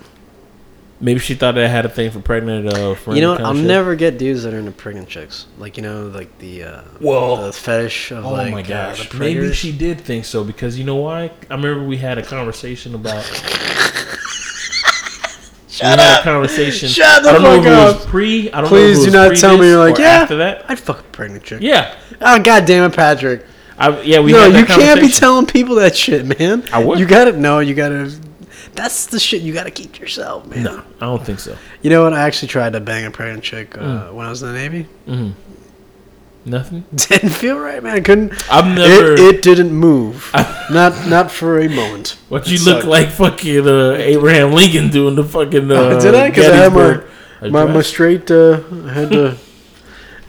[1.00, 3.16] Maybe she thought I had a thing for pregnant uh, friend.
[3.16, 3.40] You know what?
[3.40, 5.46] I'll never get dudes that are into pregnant chicks.
[5.58, 9.08] Like you know, like the uh, Well- the fetish of Oh like my uh, gosh!
[9.08, 11.32] the Maybe she did think so because you know why?
[11.50, 13.24] I remember we had a conversation about.
[13.24, 13.42] Shut
[15.98, 16.88] we had a conversation.
[16.88, 17.96] Shut the I don't know fuck it up.
[17.96, 18.52] was pre.
[18.52, 20.06] I don't Please know do it not tell me you're like, yeah.
[20.22, 21.62] After that, I'd fuck a pregnant chick.
[21.62, 23.44] yeah, Oh god damn it, Patrick.
[23.82, 24.32] I, yeah, we.
[24.32, 26.64] no, you can't be telling people that shit, man.
[26.72, 26.98] I would.
[26.98, 28.12] You gotta no, you gotta.
[28.74, 30.62] That's the shit you gotta keep yourself, man.
[30.62, 31.56] No, I don't think so.
[31.82, 32.14] You know what?
[32.14, 34.14] I actually tried to bang a pregnant chick uh, Mm.
[34.14, 34.86] when I was in the Navy.
[36.44, 36.84] Nothing.
[36.94, 37.94] Didn't feel right, man.
[37.96, 38.32] I couldn't.
[38.52, 39.12] I've never.
[39.12, 40.30] It, it didn't move.
[40.70, 42.16] not not for a moment.
[42.28, 42.86] what you It look sucked.
[42.86, 45.70] like fucking uh, Abraham Lincoln doing the fucking.
[45.72, 46.30] Uh, Did I?
[46.30, 48.28] Because I had my my, my straight.
[48.30, 49.36] Uh, I had to.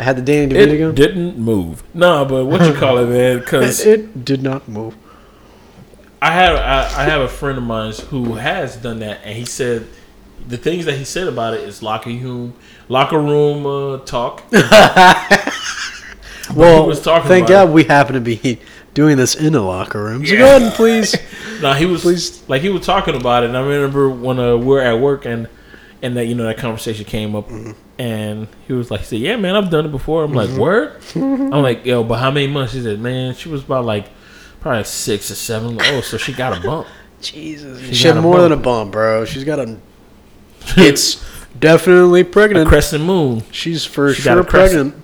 [0.04, 0.94] I had the Danny It DeVito.
[0.94, 1.82] didn't move.
[1.94, 3.40] Nah, but what you call it, man?
[3.40, 4.98] Because It did not move.
[6.22, 9.46] I have I, I have a friend of mine who has done that, and he
[9.46, 9.88] said
[10.46, 12.54] the things that he said about it is locker room,
[12.90, 14.44] locker room uh, talk.
[16.54, 18.60] Well, was talking thank about God we happen to be
[18.94, 20.26] doing this in a locker room.
[20.26, 21.16] So go ahead and please.
[21.62, 22.44] No, he was Please.
[22.50, 23.48] like he was talking about it.
[23.48, 25.48] And I remember when uh, we were at work and
[26.04, 27.72] and that you know that conversation came up, Mm-hmm.
[27.98, 31.02] and he was like, he said, "Yeah, man, I've done it before." I'm like, "Word?"
[31.16, 34.06] I'm like, "Yo, but how many months?" He said, "Man, she was about like
[34.60, 35.78] probably six or seven.
[35.78, 36.86] Like, oh, so she got a bump."
[37.22, 38.44] Jesus, She she had got more bump.
[38.50, 39.26] than a bump, bro.
[39.26, 39.78] She's got a.
[40.78, 41.24] It's
[41.60, 42.68] definitely a pregnant.
[42.68, 43.44] crescent moon.
[43.52, 44.96] She's for She got sure a pregnant.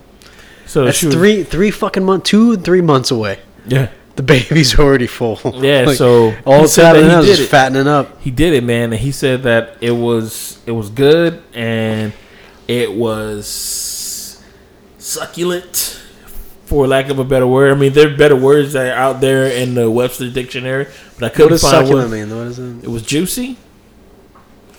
[0.65, 3.39] So That's three, three fucking months, two and three months away.
[3.65, 5.39] Yeah, The baby's already full.
[5.63, 7.51] Yeah, Like, so all he it's said that he is did just it.
[7.51, 8.19] fattening up.
[8.21, 12.11] he did it, man, and he said that it was it was good and
[12.67, 14.43] it was
[14.97, 16.01] succulent,
[16.65, 17.71] for lack of a better word.
[17.71, 21.31] I mean, there are better words that are out there in the Webster dictionary, but
[21.31, 22.29] I couldn't does find succulent one.
[22.29, 22.37] mean?
[22.37, 22.83] What is it?
[22.83, 23.55] It was juicy.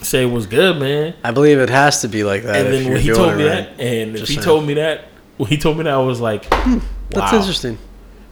[0.02, 1.14] Say it was good, man.
[1.24, 2.56] I believe it has to be like that.
[2.56, 3.76] and if then you're when he told me right.
[3.76, 4.44] that, and if he saying.
[4.44, 5.04] told me that,
[5.38, 7.38] when he told me that, I was like, hmm, That's wow.
[7.38, 7.78] interesting.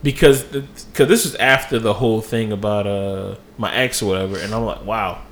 [0.03, 4.55] Because because this was after the whole thing about uh my ex or whatever, and
[4.55, 5.23] I'm like, wow,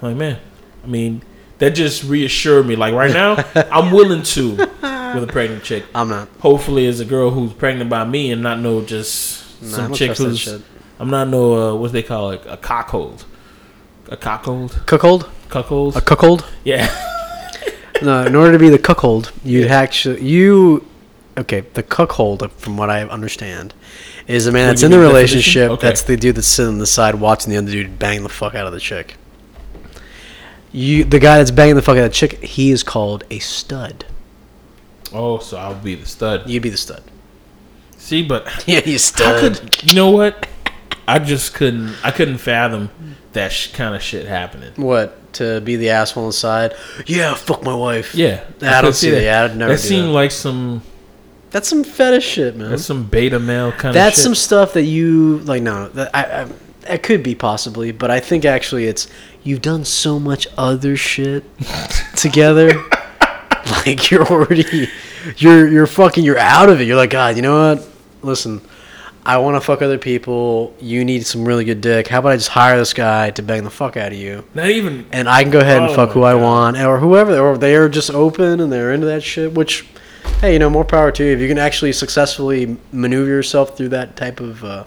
[0.00, 0.38] I'm like man,
[0.84, 1.22] I mean
[1.58, 2.76] that just reassured me.
[2.76, 3.42] Like right now,
[3.72, 5.84] I'm willing to with a pregnant chick.
[5.94, 6.28] I'm not.
[6.40, 10.16] Hopefully, as a girl who's pregnant by me and not no just Nah, some chick
[10.18, 10.46] who's.
[10.98, 13.24] I'm not no uh, what they call it a cockhold,
[14.08, 15.28] a cockhold, Cuckold?
[15.48, 15.96] cuckold.
[15.96, 16.44] A cuckold?
[16.64, 16.88] yeah,
[18.02, 20.86] No, in order to be the cuckold, you'd actually you.
[21.38, 23.74] Okay, the cuckold, from what I understand,
[24.26, 25.70] is a man that's in the relationship.
[25.72, 25.86] Okay.
[25.86, 28.54] That's the dude that's sitting on the side watching the other dude bang the fuck
[28.54, 29.16] out of the chick.
[30.72, 33.38] You, the guy that's banging the fuck out of the chick, he is called a
[33.38, 34.04] stud.
[35.12, 36.48] oh, so I'll be the stud.
[36.48, 37.02] You'd be the stud.
[37.98, 39.40] See, but Yeah, you stud.
[39.60, 40.48] could you know what?
[41.08, 41.94] I just couldn't.
[42.04, 42.90] I couldn't fathom
[43.32, 44.72] that sh- kind of shit happening.
[44.76, 46.74] What to be the asshole on the side?
[47.06, 48.14] Yeah, fuck my wife.
[48.14, 49.22] Yeah, I don't could see that.
[49.22, 50.12] Yeah, I'd never That seemed that.
[50.12, 50.82] like some.
[51.50, 52.70] That's some fetish shit, man.
[52.70, 54.16] That's some beta male kind That's of.
[54.16, 55.62] That's some stuff that you like.
[55.62, 56.48] No, that I, I
[56.94, 59.08] it could be possibly, but I think actually it's
[59.42, 61.44] you've done so much other shit
[62.16, 62.72] together.
[63.86, 64.88] like you're already,
[65.38, 66.84] you're you're fucking, you're out of it.
[66.84, 67.88] You're like, God, you know what?
[68.22, 68.60] Listen,
[69.24, 70.74] I want to fuck other people.
[70.80, 72.06] You need some really good dick.
[72.06, 74.44] How about I just hire this guy to bang the fuck out of you?
[74.54, 75.06] Not even.
[75.10, 77.74] and I can go ahead and Oh fuck who I want, or whoever, or they
[77.74, 79.52] are just open and they're into that shit.
[79.52, 79.84] Which,
[80.40, 81.32] hey, you know, more power to you.
[81.32, 84.84] If you can actually successfully maneuver yourself through that type of uh,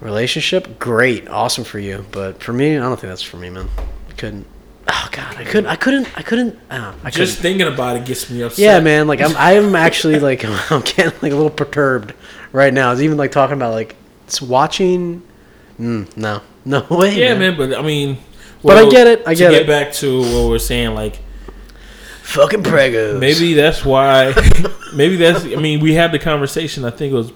[0.00, 2.04] relationship, great, awesome for you.
[2.12, 3.68] But for me, I don't think that's for me, man.
[4.08, 4.46] I couldn't.
[4.86, 5.66] Oh God, I couldn't.
[5.66, 6.18] I couldn't.
[6.18, 6.58] I couldn't.
[6.70, 7.42] Oh, I Just couldn't.
[7.42, 8.58] thinking about it gets me upset.
[8.58, 9.06] Yeah, man.
[9.06, 9.34] Like I'm.
[9.36, 12.12] I am actually like I'm getting like a little perturbed
[12.52, 12.92] right now.
[12.92, 15.22] It's even like talking about like it's watching.
[15.78, 17.18] Mm, no, no way.
[17.18, 17.56] Yeah, man.
[17.56, 17.56] man.
[17.56, 18.18] But I mean.
[18.62, 21.18] But I get it, I get, to get get back to what we're saying, like
[22.24, 23.18] Fucking pregos.
[23.20, 24.32] maybe that's why.
[24.94, 25.44] maybe that's.
[25.44, 26.84] I mean, we had the conversation.
[26.84, 27.32] I think it was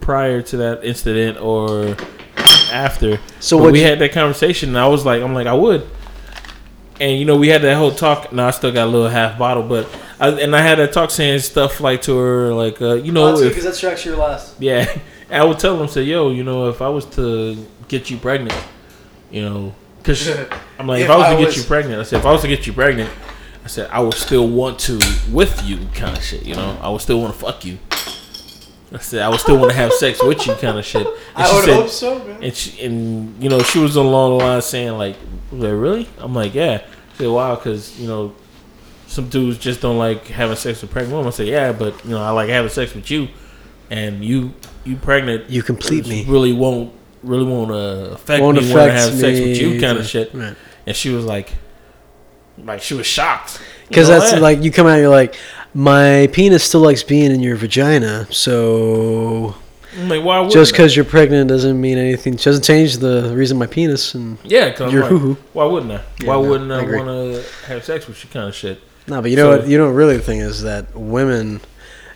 [0.00, 1.96] prior to that incident or
[2.72, 3.18] after.
[3.40, 5.86] So But we you- had that conversation, and I was like, I'm like, I would.
[7.00, 8.32] And you know, we had that whole talk.
[8.32, 9.88] Now I still got a little half bottle, but
[10.20, 13.36] I, and I had that talk saying stuff like to her, like, uh, you know,
[13.38, 14.60] if, that's actually your last.
[14.60, 14.86] yeah.
[15.30, 17.56] And I would tell them, say, yo, you know, if I was to
[17.88, 18.54] get you pregnant,
[19.30, 20.28] you know, because
[20.78, 22.26] I'm like, if, If I was I to get was- you pregnant, I said, if
[22.26, 23.10] I was to get you pregnant,
[23.64, 25.00] I said, I would still want to
[25.32, 26.44] with you, kind of shit.
[26.44, 27.78] You know, I would still want to fuck you.
[28.92, 31.06] I said, I would still want to have sex with you, kind of shit.
[31.34, 32.44] And she said, so, man.
[32.44, 35.16] and she, and you know, she was along the line saying like,
[35.50, 36.08] like, really?
[36.18, 36.86] I'm like, yeah.
[37.12, 38.34] She said, wow, because you know,
[39.06, 41.28] some dudes just don't like having sex with pregnant women.
[41.28, 43.28] I said, yeah, but you know, I like having sex with you,
[43.90, 44.52] and you,
[44.84, 45.50] you pregnant.
[45.50, 46.24] You complete me.
[46.28, 49.80] Really won't, really won't uh, affect Won't me when I affect have sex with you,
[49.80, 50.32] kind of shit.
[50.34, 50.56] right.
[50.86, 51.52] And she was like,
[52.58, 55.34] like she was shocked Because that's like you come out, you're like,
[55.74, 58.26] my penis still likes being in your vagina.
[58.32, 59.54] So
[59.98, 62.34] I'm like, why just because you're pregnant doesn't mean anything.
[62.34, 65.30] It doesn't change the reason my penis and yeah, cause your hoo-hoo.
[65.30, 66.00] like, why wouldn't I?
[66.20, 68.80] Yeah, why no, wouldn't I I, want to have sex with you, kind of shit?
[69.06, 69.20] no.
[69.20, 69.68] But you know So- what?
[69.68, 71.60] You know really the thing is that women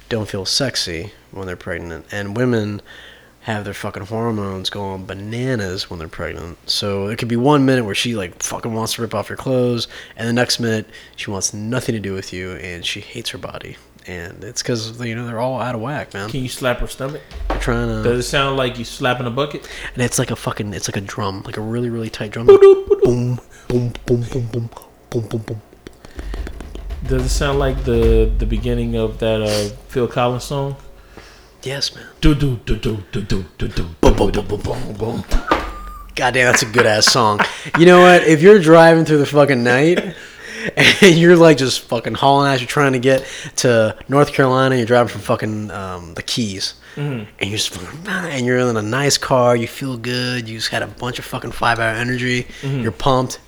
[0.09, 2.81] don't feel sexy when they're pregnant, and women
[3.49, 6.59] have their fucking hormones going bananas when they're pregnant.
[6.69, 9.39] So it could be one minute where she like fucking wants to rip off your
[9.39, 13.31] clothes, and the next minute she wants nothing to do with you, and she hates
[13.31, 13.77] her body.
[14.07, 16.29] And it's because you know they're all out of whack, man.
[16.31, 17.23] Can you slap her stomach?
[17.49, 19.67] They're trying to, Does it sound like you slapping a bucket?
[19.95, 22.47] and it's like a fucking, it's like a drum, like a really, really tight drum.
[22.47, 24.71] boom, boom, boom, boom, boom,
[25.11, 25.63] boom, boom, boom.
[27.07, 30.77] Does it sound like the the beginning of that uh, Phil Collins song?
[31.63, 32.07] Yes, man.
[32.21, 33.85] Do do do do do do do do.
[34.01, 35.25] Boom, boom, boom, boom, boom, boom.
[36.15, 37.41] Goddamn, that's a good ass song.
[37.79, 38.23] You know what?
[38.25, 40.15] If you're driving through the fucking night
[40.77, 43.25] and you're like just fucking hauling ass, you're trying to get
[43.57, 48.45] to North Carolina, you're driving from fucking um, the Keys, and you're just fucking, and
[48.47, 51.53] you're in a nice car, you feel good, you just had a bunch of fucking
[51.53, 53.39] five hour energy, you're pumped,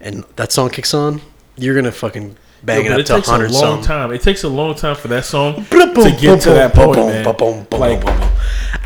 [0.00, 1.20] and that song kicks on,
[1.56, 4.12] you're gonna fucking bang Yo, it but up to takes a long time.
[4.12, 7.24] It takes a long time for that song to get to that point, man.
[7.70, 8.02] Like,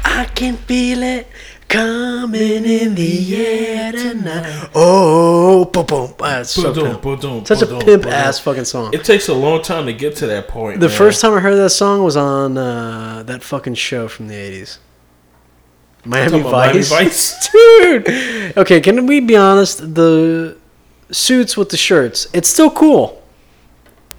[0.05, 1.27] I can feel it
[1.69, 4.71] coming in the air tonight.
[4.75, 6.15] Oh, boom, boom.
[6.21, 7.03] Ah, so Ba-dum, pimp.
[7.03, 8.93] ba-dum, Such a pimp ass fucking song.
[8.93, 10.81] it takes a long time to get to that point.
[10.81, 10.97] The man.
[10.97, 14.79] first time I heard that song was on uh, that fucking show from the 80s.
[16.05, 16.89] Miami about Miami Vice.
[16.89, 17.51] Vice?
[17.53, 18.09] Dude!
[18.57, 19.95] Okay, can we be honest?
[19.95, 20.57] The
[21.13, 23.20] suits with the shirts, it's still cool.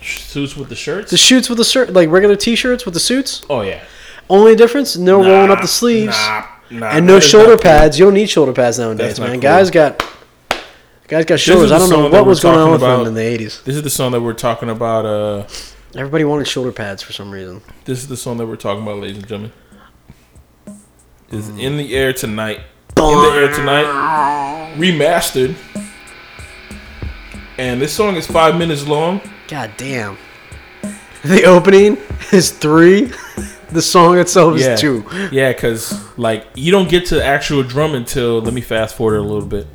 [0.02, 1.12] Suits with the shirts.
[1.12, 3.44] The shoots with the shirt, like regular t shirts with the suits.
[3.50, 3.84] oh yeah.
[4.30, 6.16] Only difference, no rolling up the sleeves.
[6.18, 7.72] Nah, nah, and that no is shoulder not cool.
[7.72, 8.00] pads.
[8.00, 9.36] You don't need shoulder pads nowadays, That's not man.
[9.36, 9.42] cool.
[9.42, 10.06] Guys got
[11.08, 11.70] guys got shoulders.
[11.70, 13.08] the I don't know song that what we're was going on talking with them about.
[13.08, 13.62] in the eighties.
[13.64, 15.06] This is the song that we're talking about.
[15.06, 15.48] Uh,
[15.94, 17.62] Everybody wanted shoulder pads for some reason.
[17.84, 19.52] this is the song that we're talking about, ladies and gentlemen.
[21.32, 22.62] Is in the air tonight.
[22.98, 25.56] In the air tonight, remastered.
[27.58, 29.22] And this song is five minutes long.
[29.52, 30.18] God damn.
[31.24, 31.98] The opening
[32.32, 33.12] is three.
[33.72, 35.06] The song itself is Yeah, two.
[35.32, 38.42] yeah, because like you don't get to actual drum until.
[38.42, 39.68] Let me fast forward it a little bit.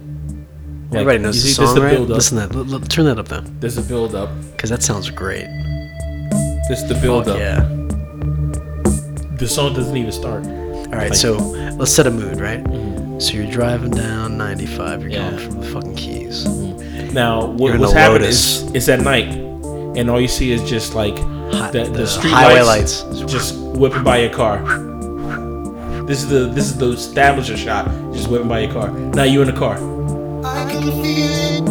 [0.91, 1.93] Like, Everybody knows the song, right?
[1.93, 2.17] build up.
[2.17, 2.57] Listen to that.
[2.57, 4.31] L- l- turn that up though, There's a build up.
[4.53, 5.47] because that sounds great.
[6.69, 7.39] This is the build up.
[7.39, 7.61] yeah.
[9.37, 10.45] The song doesn't even start.
[10.47, 11.37] All right, Like- so
[11.79, 12.63] let's set a mood, right?
[12.65, 13.19] Mm-hmm.
[13.21, 15.03] So you're driving down 95.
[15.03, 15.31] You're Yeah.
[15.31, 16.45] going from the fucking Keys.
[16.47, 17.13] Mm-hmm.
[17.15, 19.35] Now, You're what, what's happening is it's at night,
[19.97, 21.17] and all you see is just like
[21.73, 23.33] the, the, street highway lights, lights.
[23.33, 24.59] just whipping by your car.
[26.05, 28.91] This is the this is the establisher shot, just whipping by your car.
[28.91, 29.81] Now you in the car.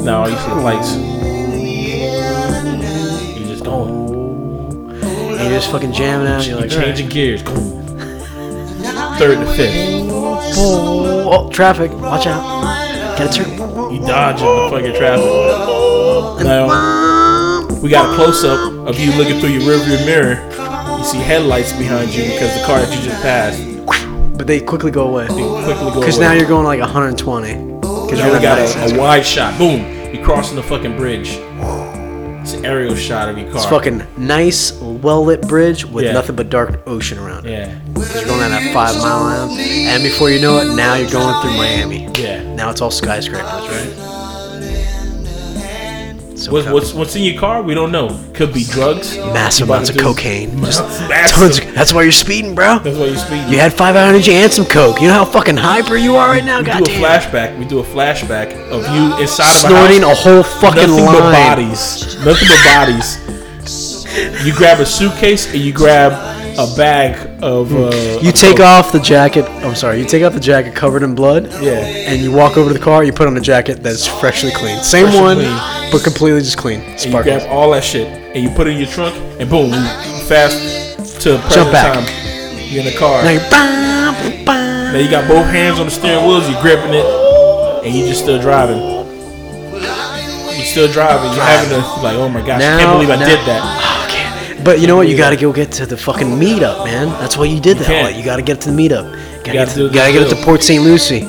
[0.04, 0.98] Now all you see the lights.
[3.38, 4.06] You're just going.
[5.02, 6.46] And you're just fucking jamming out.
[6.46, 6.86] You're like, all right.
[6.88, 7.42] changing gears.
[9.18, 10.12] Third to fifth.
[10.58, 11.92] Oh, oh, traffic!
[11.94, 13.18] Watch out!
[13.18, 13.52] Gotta turn.
[13.94, 16.46] You dodging the fucking traffic.
[16.46, 17.05] Now
[17.86, 20.98] we got a close up of you looking through your rearview mirror.
[20.98, 24.90] You see headlights behind you because the car that you just passed But they quickly
[24.90, 25.28] go away.
[25.28, 26.26] quickly go Because away.
[26.26, 27.54] now you're going like 120.
[27.82, 29.58] Because Now we got a, a wide shot.
[29.60, 29.82] Boom!
[30.14, 31.30] You're crossing the fucking bridge.
[32.42, 33.58] It's an aerial shot of your car.
[33.58, 36.14] It's fucking nice, well lit bridge with Yeah.
[36.14, 37.52] nothing but dark ocean around it.
[37.52, 40.96] Yeah, Because you're going down that five mile line, and before you know it, now
[40.96, 42.10] you're going through Miami.
[42.20, 42.42] yeah.
[42.56, 44.15] Now it's all skyscrapers, right?
[46.36, 47.62] So What's, what's what's in your car?
[47.62, 48.10] We don't know.
[48.34, 49.16] Could be drugs.
[49.18, 50.58] massive amounts of cocaine.
[50.66, 50.80] Just
[51.34, 51.60] tons.
[51.60, 52.80] Of, that's why you're speeding, bro.
[52.80, 53.50] That's why you speed.
[53.50, 55.00] You had five hour energy and some coke.
[55.02, 56.60] You know how fucking hyper you are right now.
[56.60, 57.58] we do a flashback.
[57.58, 60.12] We do a flashback of you inside of a Snorting house.
[60.12, 61.34] a whole fucking Nothing but line.
[61.34, 62.16] bodies.
[62.26, 64.46] Nothing but bodies.
[64.46, 66.12] You grab a suitcase and you grab
[66.58, 67.74] a bag of.
[67.74, 69.46] Uh, You take off the jacket.
[69.66, 70.00] I'm sorry.
[70.00, 71.46] You take off the jacket covered in blood.
[71.62, 71.80] Yeah.
[72.10, 73.04] And you walk over to the car.
[73.04, 74.82] You put on a jacket that's freshly clean.
[74.84, 75.92] Same Freshly one, clean.
[75.92, 76.82] but completely just clean.
[76.82, 79.72] And you grab all that shit and you put it in your trunk and boom,
[80.28, 82.06] fast to present time.
[82.70, 83.24] You're in the car.
[83.24, 84.94] Now you're bam, bam.
[84.94, 86.50] Now you got both hands on the steering wheels.
[86.50, 87.06] You're gripping it,
[87.86, 88.80] and you're just still driving.
[90.56, 91.32] You're still driving.
[91.36, 93.85] You're having to like, oh my gosh, I can't believe I now- did that.
[94.66, 95.08] But you know what?
[95.08, 97.08] You got to go get to the fucking meetup, man.
[97.22, 97.86] That's why you did that.
[97.86, 98.16] can't.
[98.16, 99.06] You got to get to the meetup.
[99.46, 100.34] You gotta got do to the gotta get it deal.
[100.34, 100.40] Mm-hmm.
[100.40, 100.84] to Port St.
[100.84, 101.24] Lucie,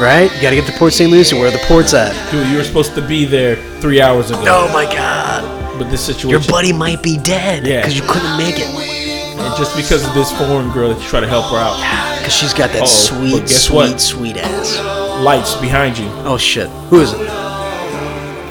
[0.00, 0.30] right?
[0.34, 1.10] You got to get to Port St.
[1.10, 2.12] Lucie, where the port's at.
[2.32, 4.42] Dude, you were supposed to be there three hours ago.
[4.46, 5.44] Oh my God!
[5.78, 7.80] But this situation, Your buddy might be dead Yeah.
[7.82, 8.68] because you couldn't make it.
[8.68, 11.76] and just because of this foreign girl that you try to help her out,
[12.20, 14.00] Because she's got that Uh-oh, sweet, guess sweet, what?
[14.00, 14.78] sweet ass.
[15.20, 16.06] lights behind you.
[16.24, 16.70] Oh shit!
[16.88, 17.18] Who is it?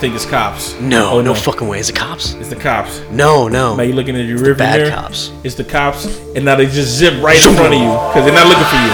[0.01, 0.73] I think it's cops.
[0.81, 1.77] No, Oh, no, fucking way.
[1.77, 2.33] Is it cops?
[2.33, 3.01] It's the cops.
[3.11, 3.75] No, no.
[3.75, 4.89] Now you looking at your rearview bad mirror.
[4.89, 5.31] cops.
[5.43, 8.33] It's the cops, and now they just zip right in front of you because they're
[8.33, 8.89] not looking for you.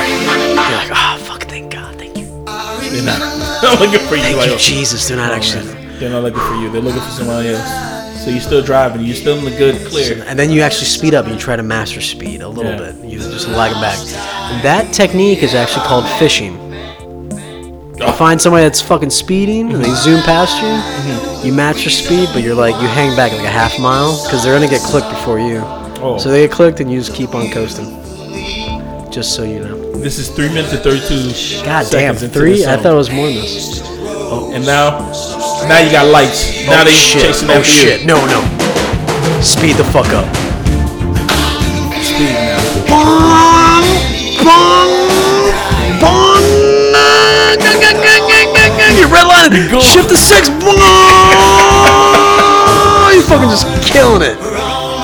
[0.67, 1.43] You're like, oh fuck!
[1.45, 3.19] Thank God, thank you, They're not,
[3.61, 4.21] they're not looking for you.
[4.23, 5.07] thank like, you, oh, Jesus.
[5.07, 5.63] They're not oh, actually.
[5.73, 5.97] man.
[5.97, 6.69] They're not looking for you.
[6.71, 8.25] They're looking for somebody else.
[8.25, 9.05] So you're still driving.
[9.05, 10.21] You're still in the good clear.
[10.27, 12.91] And then you actually speed up and you try to master speed a little Yeah.
[12.91, 13.05] bit.
[13.09, 13.97] You just lag it back.
[14.63, 16.57] That technique is actually called fishing.
[17.99, 21.47] You find somebody that's fucking speeding and they zoom past you.
[21.47, 24.43] You match your speed, but you're like you hang back like a half mile because
[24.43, 25.61] they're gonna get clicked before you.
[25.99, 26.17] Oh.
[26.19, 27.89] So they get clicked and you just keep on coasting.
[29.11, 29.91] Just so you know.
[29.93, 31.65] This is three minutes and thirty-two.
[31.65, 32.65] God damn, seconds into three?
[32.65, 32.83] I song.
[32.83, 33.81] thought it was more than this.
[34.29, 34.99] Oh, and now,
[35.67, 36.67] now you got lights.
[36.67, 37.23] Now oh they shit!
[37.23, 38.05] chasing Oh after shit!
[38.05, 39.41] No, no.
[39.41, 40.46] Speed the fuck up.
[49.15, 49.51] On!
[49.71, 49.79] Go.
[49.79, 50.49] Shift the six.
[53.15, 54.35] You fucking just killing it.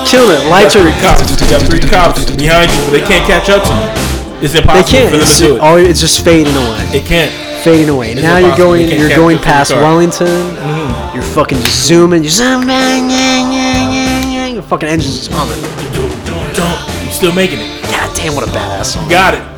[0.06, 0.44] Killing it.
[0.50, 0.84] Lights are.
[1.00, 1.40] cops.
[1.40, 4.44] You got three cops behind you, but they can't catch up to you.
[4.44, 5.10] It's They can't.
[5.10, 5.60] for them It's, to do it.
[5.60, 6.84] all, it's just fading away.
[6.92, 7.32] It can't.
[7.64, 8.12] Fading away.
[8.12, 8.86] It's now you're going.
[8.88, 9.70] You're going up to the past.
[9.72, 10.26] Wellington.
[10.26, 11.14] Mm-hmm.
[11.14, 12.22] You're fucking just zooming.
[12.22, 13.08] You're zooming.
[14.54, 15.60] Your fucking engine's just humming.
[15.94, 17.02] Don't, don't, don't.
[17.02, 17.82] You're still making it.
[17.90, 19.08] God damn, what a badass song.
[19.08, 19.53] Got it.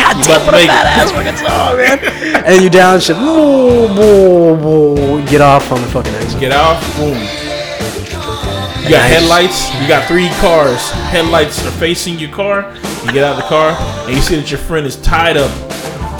[0.00, 1.98] God You damn, about what to a make badass fucking song, man.
[2.36, 3.16] and then you downship.
[3.16, 5.26] Whoa, whoa, whoa.
[5.26, 6.40] Get off on the fucking exit.
[6.40, 6.80] Get out.
[6.96, 7.18] Boom.
[8.82, 9.12] You got Nice.
[9.12, 9.74] headlights.
[9.80, 10.90] You got three cars.
[11.12, 12.74] Headlights are facing your car.
[13.04, 13.76] You get out of the car
[14.06, 15.50] and you see that your friend is tied up,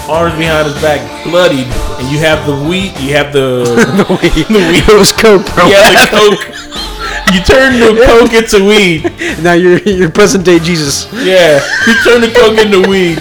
[0.09, 1.67] arms behind his back, bloodied,
[1.99, 2.93] and you have the weed.
[2.99, 3.63] You have the
[3.97, 4.45] the weed.
[4.47, 5.67] The It was coke, bro.
[5.67, 6.43] you have the coke.
[7.33, 9.03] You turn the coke into weed.
[9.43, 11.11] Now you're you're present day Jesus.
[11.13, 13.19] Yeah, you turn the coke into weed.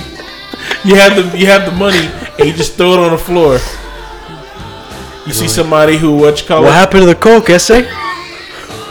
[0.84, 2.06] You have the you have the money
[2.38, 3.54] and you just throw it on the floor.
[5.26, 7.82] You see somebody who what you call What it, happened to the coke, essay?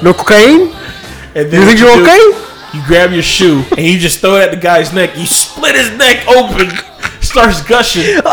[0.02, 0.72] No cocaine?
[1.36, 2.24] and You what think you're do- okay?
[2.78, 5.18] You grab your shoe and you just throw it at the guy's neck.
[5.18, 6.70] You split his neck open,
[7.22, 8.24] starts gushing, and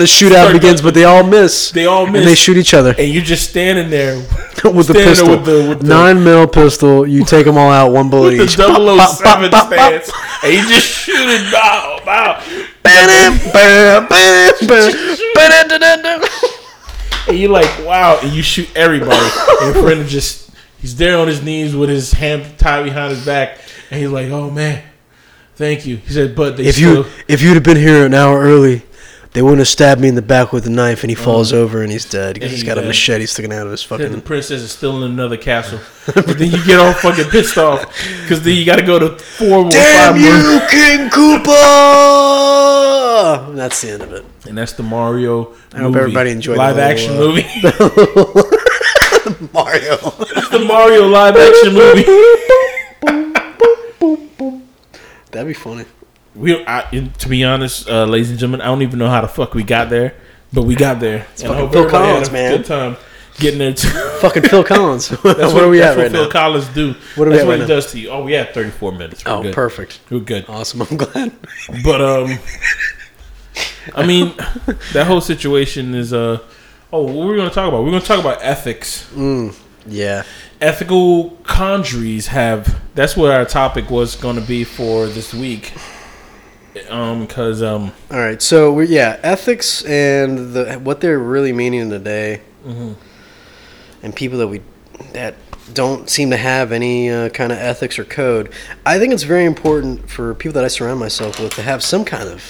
[0.00, 1.70] the shootout begins, but they all miss.
[1.70, 2.20] They all miss.
[2.20, 4.16] And they shoot each other and you're just standing there
[4.64, 5.30] with the pistol.
[5.30, 7.06] with the- with the- Nine mil pistol.
[7.06, 8.56] You take them all out, one bullet each.
[8.56, 10.10] the 007 Pop, stance,
[10.44, 11.52] and you just shoot it.
[11.52, 12.42] Bow, bow.
[12.82, 16.22] Bam, bam, bam, bam.
[17.28, 19.12] And you're like, wow, and you shoot everybody.
[19.60, 23.12] and your friend is just, he's there on his knees with his hand tied behind
[23.12, 23.58] his back.
[23.90, 24.82] And he's like, oh man,
[25.60, 25.96] thank you.
[25.98, 28.82] He said, but they If still, you if you'd have been here an hour early,
[29.32, 31.82] they wouldn't have stabbed me in the back with a knife, and he falls over
[31.82, 34.60] and he's dead because he's got a machete sticking out of his said the princess
[34.62, 35.78] is still in another castle.
[36.14, 37.86] but then you get all fucking pissed off
[38.22, 40.30] because then you got to go to four more, Damn five more.
[40.32, 41.54] you, King Koopa!
[43.54, 44.24] That's the end of it.
[44.48, 45.54] And that's the Mario.
[45.72, 45.98] I hope movie.
[46.00, 47.42] everybody enjoyed the live little, action uh, movie.
[49.52, 49.96] Mario.
[50.50, 52.04] the Mario live action movie.
[55.30, 55.84] That'd be funny.
[56.34, 56.82] We, I,
[57.18, 59.62] to be honest, uh, ladies and gentlemen, I don't even know how the fuck we
[59.64, 60.14] got there,
[60.52, 61.26] but we got there.
[61.42, 62.56] and I hope Phil Collins, a man.
[62.58, 62.96] Good time
[63.38, 63.72] getting there.
[63.74, 63.88] Too.
[64.20, 65.08] Fucking Phil Collins.
[65.08, 66.30] That's what, what, are we at what right Phil now?
[66.30, 66.94] Collins do.
[67.16, 67.66] What are we that's at what right he now?
[67.66, 68.10] does to you.
[68.10, 69.24] Oh, we had 34 minutes.
[69.24, 69.54] We're Oh, good.
[69.54, 70.00] perfect.
[70.10, 70.44] We're good.
[70.48, 70.82] Awesome.
[70.82, 71.32] I'm glad.
[71.84, 72.38] But um,
[73.94, 74.34] I mean,
[74.92, 76.40] that whole situation is uh.
[76.92, 77.84] Oh, what we're gonna talk about?
[77.84, 79.08] We're gonna talk about ethics.
[79.86, 80.24] Yeah.
[80.60, 82.80] Ethical conjuries have.
[82.94, 85.72] That's what our topic was going to be for this week.
[86.88, 88.40] Um, because um, All right.
[88.40, 92.92] So we yeah, ethics and the what they're really meaning today, Mm-hmm.
[94.02, 94.60] and people that we
[95.14, 95.34] that
[95.72, 98.52] don't seem to have any uh, kind of ethics or code.
[98.84, 102.04] I think it's very important for people that I surround myself with to have some
[102.04, 102.42] kind of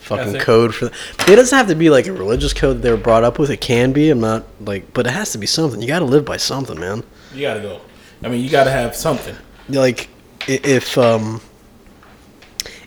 [0.00, 0.42] fucking Ethic.
[0.42, 0.86] code for.
[0.86, 3.48] It doesn't have to be like a religious code that they were brought up with.
[3.50, 4.10] It can be.
[4.10, 5.80] I'm not like, but it has to be something.
[5.80, 7.02] You got to live by something, man.
[7.34, 7.80] You gotta go.
[8.22, 9.36] I mean, you gotta have something.
[9.68, 10.08] like
[10.46, 11.40] if um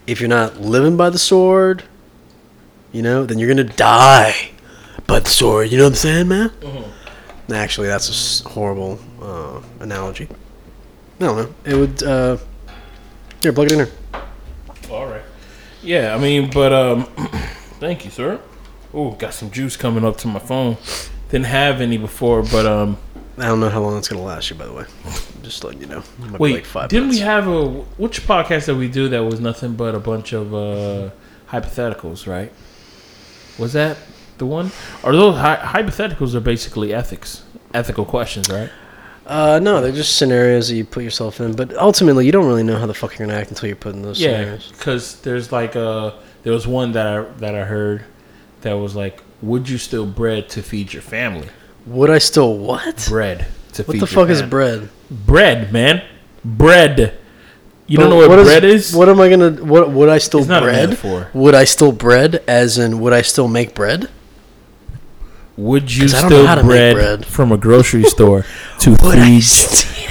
[0.06, 1.84] if you're not living by the sword
[2.92, 4.52] you know then you're gonna die
[5.08, 6.52] by the sword you know what i'm saying man
[7.52, 10.28] actually that's a horrible uh, analogy
[11.20, 12.38] i don't know it would uh
[13.42, 13.92] here plug it in here
[14.92, 15.24] All right.
[15.84, 17.04] Yeah, I mean, but um,
[17.80, 18.40] thank you, sir.
[18.94, 20.78] Oh, got some juice coming up to my phone.
[21.30, 22.98] Didn't have any before, but um,
[23.38, 24.86] i don't know how long it's gonna last you by the way
[25.44, 27.66] just letting you know It might be wait, like didn't we have a
[27.98, 31.10] which podcast that we do that was nothing but a bunch of uh
[31.50, 32.52] hypotheticals, right?
[33.58, 33.98] Was that
[34.38, 34.72] the one?
[35.04, 38.70] Or those hy- hypotheticals are basically ethics, ethical questions, right?
[39.26, 42.64] uh no they're just scenarios that you put yourself in but ultimately you don't really
[42.64, 45.20] know how the fuck you're gonna act until you're put in those Yeah, scenarios because
[45.22, 46.12] there's like uh
[46.44, 48.06] there was one that I that I heard
[48.62, 51.50] that was like, would you still bread to feed your family?
[51.88, 53.48] Would i still what Bread
[53.86, 56.04] what the fuck is bread bread, man?
[56.44, 57.18] Bread.
[57.88, 58.94] You But don't know what bread is?
[58.96, 59.52] What am I gonna?
[59.64, 60.90] What would I still It's not a bread?
[60.90, 61.30] metaphor.
[61.34, 62.44] Would I still bread?
[62.48, 64.10] As in, would I still make bread?
[65.58, 67.26] Would you 'Cause I don't know how still bread, bread.
[67.26, 68.46] from a grocery store
[68.80, 70.08] to Would st-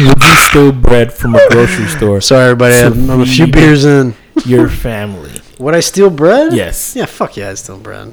[0.00, 2.20] would you still bread from a grocery store?
[2.20, 2.74] Sorry, everybody.
[2.74, 4.14] I'm, I'm a few beers in.
[4.44, 5.40] your family.
[5.58, 6.52] Would I steal bread?
[6.52, 6.94] Yes.
[6.94, 7.06] Yeah.
[7.06, 8.12] Fuck yeah, I steal bread.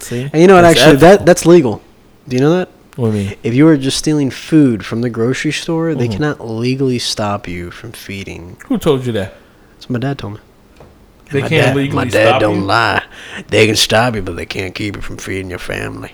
[0.00, 0.28] See?
[0.32, 0.64] And you know what?
[0.64, 1.00] Actually, ethical.
[1.08, 1.82] that that's legal.
[2.30, 2.68] Do you know that?
[2.96, 3.36] What do you mean?
[3.42, 6.12] If you were just stealing food from the grocery store, they Mhm.
[6.12, 8.56] cannot legally stop you from feeding.
[8.68, 9.34] Who told you that?
[9.74, 10.40] That's what my dad told me.
[11.32, 12.64] They my can't dad, legally my dad stop don't you?
[12.66, 13.02] lie.
[13.48, 16.12] They can stop you, but they can't keep you from feeding your family.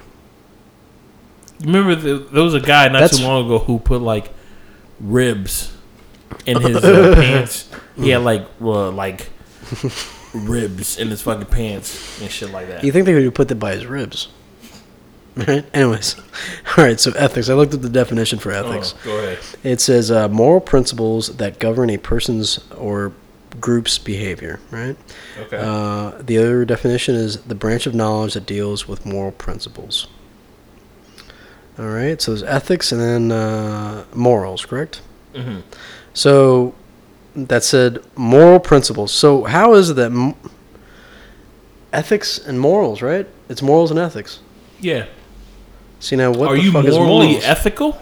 [1.62, 4.30] Remember the, there was a guy not That's- too long ago who put like
[5.00, 5.72] ribs
[6.46, 7.68] in his uh, pants.
[7.98, 9.30] He had like uh, like
[10.34, 12.84] ribs in his fucking pants and shit like that.
[12.84, 14.28] You think they would put that by his ribs?
[15.36, 15.64] Right?
[15.74, 16.16] Anyways,
[16.78, 16.98] all right.
[16.98, 17.48] So ethics.
[17.50, 18.94] I looked at the definition for ethics.
[19.00, 19.38] Oh, go ahead.
[19.62, 23.12] It says uh, moral principles that govern a person's or
[23.60, 24.60] group's behavior.
[24.70, 24.96] Right.
[25.38, 25.58] Okay.
[25.60, 30.06] Uh, the other definition is the branch of knowledge that deals with moral principles.
[31.78, 32.20] All right.
[32.22, 34.64] So there's ethics and then uh, morals.
[34.64, 35.02] Correct.
[35.34, 35.62] Mhm.
[36.14, 36.74] So
[37.34, 39.12] that said moral principles.
[39.12, 40.34] So how is it that m-
[41.92, 43.02] ethics and morals?
[43.02, 43.26] Right.
[43.50, 44.40] It's morals and ethics.
[44.80, 45.06] Yeah.
[46.00, 47.98] See now, what Are the you fuck is morally ethical?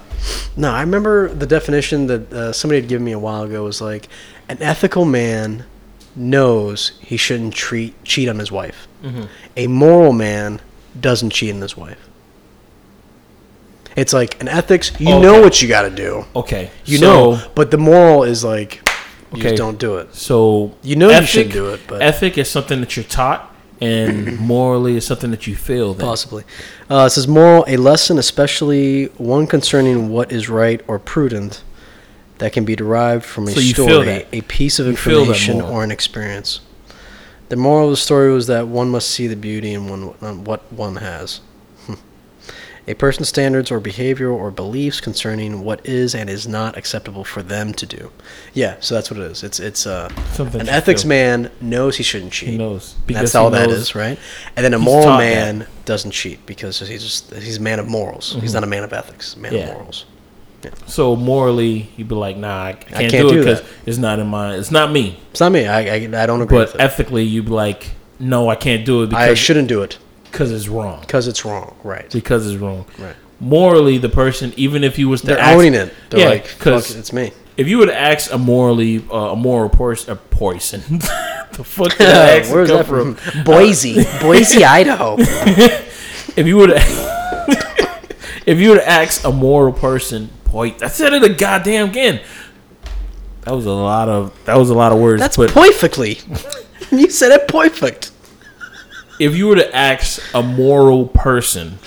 [0.56, 3.80] No, I remember the definition that uh, somebody had given me a while ago was
[3.80, 4.08] like
[4.48, 5.64] an ethical man
[6.16, 8.86] knows he shouldn't treat cheat on his wife.
[9.02, 9.28] Mhm.
[9.56, 10.60] A moral man
[11.00, 11.98] doesn't cheat on his wife.
[13.96, 14.92] It's like an ethics.
[14.98, 16.24] You know what you got to do.
[16.34, 16.70] Okay.
[16.84, 18.76] You so, know, but the moral is like
[19.32, 19.50] you Okay.
[19.50, 20.14] just don't do it.
[20.14, 24.38] So You know you shouldn't do it, but- ethic is something that you're taught, and
[24.38, 25.94] morally is something that you feel.
[25.94, 26.44] That Possibly.
[26.90, 31.62] Uh, it says moral, a lesson, especially one concerning what is right or prudent,
[32.38, 35.90] that can be derived from a So story, a piece of You information, or an
[35.90, 36.60] experience.
[37.48, 40.44] The moral of the story was that one must see the beauty in one, in
[40.44, 41.40] what one has.
[42.86, 47.42] A person's standards or behavior or beliefs concerning what is and is not acceptable for
[47.42, 48.10] them to do.
[48.52, 49.42] Yeah, so that's what it is.
[49.42, 51.08] It's it's uh, Something an ethics feel.
[51.08, 52.50] man knows he shouldn't cheat.
[52.50, 54.18] He knows That's he all that knows- is, right?
[54.54, 57.88] And then a He's moral man doesn't cheat because he's just he's a man of
[57.88, 58.36] morals.
[58.40, 59.34] He's not a man of ethics.
[59.36, 59.58] Man Mm-hmm.
[59.60, 59.68] Yeah.
[59.68, 60.04] of morals.
[60.86, 64.18] So morally, you'd be like, "Nah, I can't, can't do, do it because it's not
[64.18, 64.54] in my.
[64.56, 65.66] It's not me." It's not me.
[65.66, 69.08] I I, I don't agree But ethically, you'd be like, "No, I can't do it
[69.10, 69.98] because I shouldn't do it
[70.34, 71.00] because it's wrong.
[71.00, 71.74] because it's wrong.
[71.84, 72.10] Right.
[72.10, 73.16] Because it's wrong." Right.
[73.40, 75.92] Morally, the person, even if you was to They're ask, owning it.
[76.10, 77.32] They're Yeah, like, fuck, 'cause- it, it's me.
[77.56, 82.06] if you would ask a morally uh, a moral person, a poison, the fuck did
[82.08, 83.16] that accent Where's that from?
[83.44, 85.16] Boise, Boise, Idaho.
[85.18, 86.70] if you would
[88.46, 90.82] if you would ask a moral person, point.
[90.82, 92.20] I said it a goddamn again.
[93.42, 95.20] That was a lot of that was a lot of words.
[95.20, 96.18] That's but perfectly.
[96.90, 98.10] you said it perfect.
[99.20, 101.78] If you were to ask a moral person,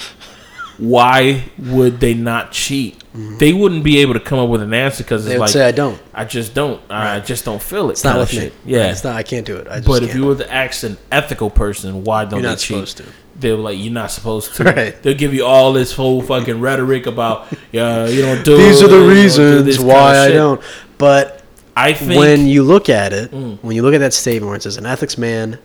[0.78, 3.04] why would they not cheat?
[3.40, 5.42] They wouldn't be able to come up with an answer because it's Mm-hmm.
[5.42, 6.00] Like say I don't.
[6.14, 6.80] I just don't.
[6.88, 7.94] I just don't feel it.
[7.94, 8.54] It's not with shit.
[8.64, 8.74] me.
[8.74, 9.16] Yeah, It's not.
[9.16, 9.68] I can't do it.
[9.68, 10.20] I just But if can't.
[10.22, 13.02] you were to ask an ethical person, why don't You're they not cheat?
[13.36, 14.64] They're like, you're not supposed to.
[14.66, 15.02] Right.
[15.02, 18.56] They'll give you all this whole fucking rhetoric about, yeah, you don't do.
[18.58, 20.62] These are the you don't do reasons this kinda why I don't.
[21.00, 21.42] But
[21.76, 22.18] I think Mm.
[22.18, 24.86] when you look at it, when you look at that statement where it says an
[24.86, 25.58] ethics man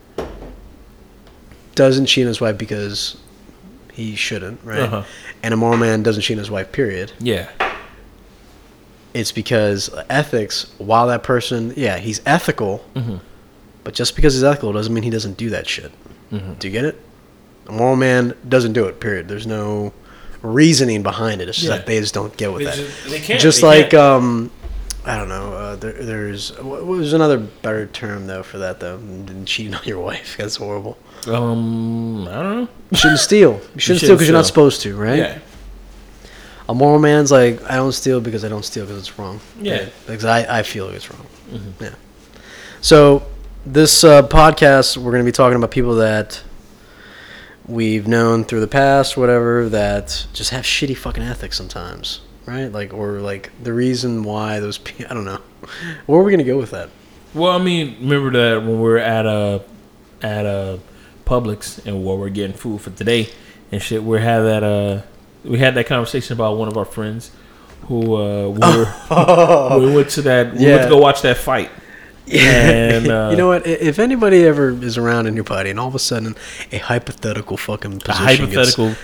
[1.75, 3.17] doesn't cheat on his wife because
[3.93, 4.81] he shouldn't, right?
[4.81, 5.05] Uh-huh.
[5.43, 7.13] And a moral man doesn't cheat on his wife, period.
[7.19, 7.49] yeah,
[9.15, 13.17] It's because ethics, while that person, yeah, he's ethical, Mm-hmm.
[13.85, 15.93] but just because he's ethical doesn't mean he doesn't do that shit.
[16.31, 16.55] Mm-hmm.
[16.55, 17.01] Do you get it?
[17.69, 19.29] A moral man doesn't do it, period.
[19.29, 19.93] There's no
[20.41, 21.49] reasoning behind it.
[21.49, 21.77] It's just Yeah.
[21.77, 22.77] that they just don't get with They that.
[22.77, 24.03] just- they can't- Just they like can't.
[24.03, 24.51] um,
[25.05, 25.53] I don't know.
[25.53, 28.97] Uh, there, there's what was another better term though for that though.
[29.27, 30.37] Than cheating on your wife.
[30.39, 30.97] That's horrible.
[31.27, 32.69] um, I don't know.
[32.91, 33.61] You shouldn't steal.
[33.75, 35.19] You shouldn't steal because you're not supposed to, right?
[35.19, 35.39] Yeah,
[36.69, 39.41] A moral man's like, I don't steal because I don't steal because it's wrong.
[39.61, 39.79] Yeah.
[39.79, 40.13] Mm-hmm.
[40.13, 41.27] Because I, I feel like it's wrong.
[41.81, 41.95] Yeah.
[42.81, 43.25] So
[43.67, 46.43] this uh, podcast, we're going to be talking about people that
[47.67, 52.67] we've known through the past, whatever, that just have shitty fucking ethics sometimes, right?
[52.73, 55.41] Like, or like the reason why those people, I don't know.
[56.07, 56.91] Where are we going to go with that?
[57.35, 59.63] Well, I mean, remember that when we were at a
[60.23, 60.79] at a
[61.25, 63.29] Publix and while we're getting food for today
[63.71, 65.03] and shit, we had that uh
[65.45, 67.31] we had that conversation about one of our friends
[67.89, 70.83] who uh we, were, we went to that we went Yeah.
[70.85, 71.71] to go watch that fight.
[72.33, 73.67] And, uh, you know what?
[73.67, 76.37] If anybody ever is around in your party and all of a sudden
[76.71, 78.95] a hypothetical fucking A position gets- hypothetical.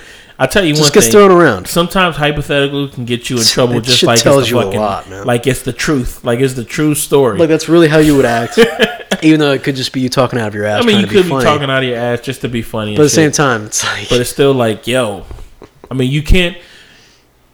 [0.41, 1.13] I tell you one just gets thing.
[1.15, 1.67] thrown around.
[1.67, 4.71] Sometimes hypothetical can get you in trouble, That just like tells it's the you a
[4.79, 5.27] lot, man.
[5.27, 7.39] like it's the truth, like it's the true story.
[7.39, 8.57] Like that's really how you would act,
[9.23, 10.83] even though it could just be you talking out of your ass.
[10.83, 11.45] I mean, you could be funny.
[11.45, 13.83] talking out of your ass just to be funny, but at the same time, it's
[13.85, 15.25] like but it's still like, yo,
[15.91, 16.57] I mean, you can't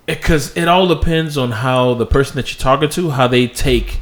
[0.06, 4.00] because it all depends on how the person that you're talking to, how they take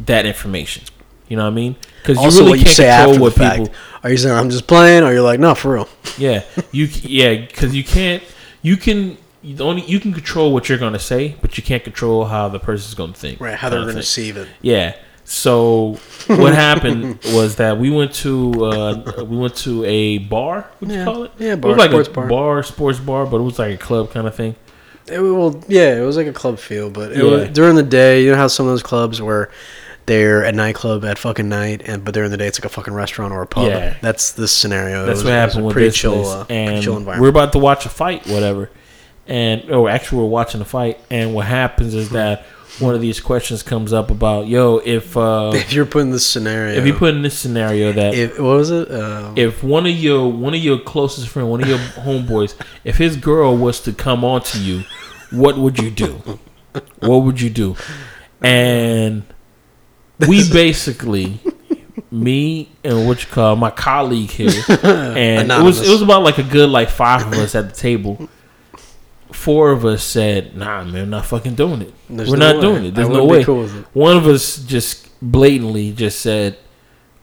[0.00, 0.82] that information.
[1.28, 1.76] You know what I mean?
[2.02, 3.58] Because you also really what can't say control what the fact.
[3.62, 3.74] people.
[4.02, 5.88] Are you saying I'm just playing, or you're like, no, for real?
[6.18, 8.22] Yeah, you yeah, because you can't.
[8.62, 12.24] You can you only you can control what you're gonna say, but you can't control
[12.26, 13.40] how the person's gonna think.
[13.40, 13.56] Right?
[13.56, 13.98] How they're going to thing.
[13.98, 14.48] receive it?
[14.62, 14.94] Yeah.
[15.24, 15.98] So
[16.28, 20.70] what happened was that we went to uh, we went to a bar.
[20.78, 21.32] What do you call it?
[21.38, 22.26] Yeah, It bar, was like sports a bar.
[22.28, 24.54] bar, sports bar, but it was like a club kind of thing.
[25.06, 27.24] It, well, yeah, it was like a club feel, but it Yeah.
[27.24, 29.50] was, during the day, you know how some of those clubs where
[30.06, 32.94] they're at nightclub at fucking night, and but during the day it's like a fucking
[32.94, 33.68] restaurant or a pub.
[33.68, 33.96] Yeah.
[34.00, 35.06] that's the scenario.
[35.06, 37.58] That's was- what happened with pretty this chill, uh, pretty and chill we're about to
[37.58, 38.70] watch a fight, whatever.
[39.26, 42.44] And or actually, we're watching the fight, and what happens is that
[42.80, 46.74] one of these questions comes up about, yo, if uh, if you're putting this scenario,
[46.78, 48.90] if you put in this scenario that if what was it?
[48.90, 52.98] Uh, if one of your one of your closest friend, one of your homeboys, if
[52.98, 54.82] his girl was to come on to you,
[55.30, 56.38] what would you do?
[57.00, 57.76] What would you do?
[58.42, 59.22] And
[60.20, 61.40] we basically,
[62.10, 64.50] me and what you call my colleague here,
[64.82, 67.74] and it was it was about like a good like five of us at the
[67.74, 68.28] table.
[69.32, 71.92] Four of us said, "Nah, man, we're not fucking doing it.
[72.08, 72.62] There's we're no not way.
[72.62, 72.94] doing it.
[72.94, 73.66] There's no way." cool.
[73.92, 76.56] One of us just blatantly just said,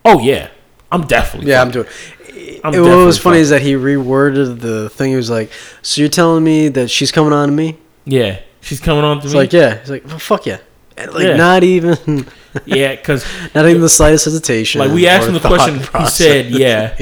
[0.03, 0.49] "Oh yeah,
[0.91, 2.61] I'm definitely yeah, I'm fucking." doing.
[2.63, 5.11] I'm It, what was funny is that he reworded the thing.
[5.11, 8.79] He was like, "So you're telling me that she's coming on to me?" Yeah, she's
[8.81, 9.39] coming on to It's me.
[9.39, 10.57] like, "Yeah." He's like, well, "Fuck yeah."
[10.97, 11.35] Like Yeah.
[11.37, 12.27] not even,
[12.65, 13.25] yeah, because
[13.55, 14.79] not even the slightest hesitation.
[14.79, 16.95] Like, we asked him the question, he said, yeah.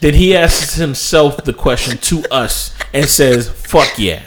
[0.00, 4.22] Then he asks himself the question to us and says, "Fuck yeah."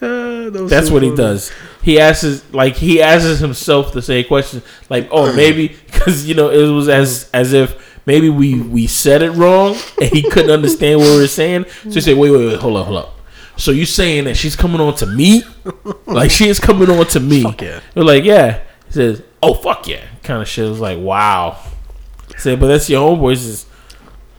[0.50, 1.50] that That's so what he does.
[1.82, 6.50] He asks like he asks himself the same question, like, "Oh, maybe," because you know
[6.50, 11.00] it was as as if maybe we we said it wrong and he couldn't understand
[11.00, 11.66] what we were saying.
[11.84, 13.13] So he said, "Wait, wait, wait, hold up, hold up."
[13.56, 15.42] So you saying that she's coming on to me?
[16.06, 17.42] Like she is coming on to me?
[17.42, 17.80] Fuck yeah.
[17.94, 18.60] We're like, yeah.
[18.86, 20.66] He says, "Oh fuck yeah," kind of shit.
[20.66, 21.58] It was like, wow.
[22.36, 23.30] Said, but that's your homeboy.
[23.30, 23.66] He says,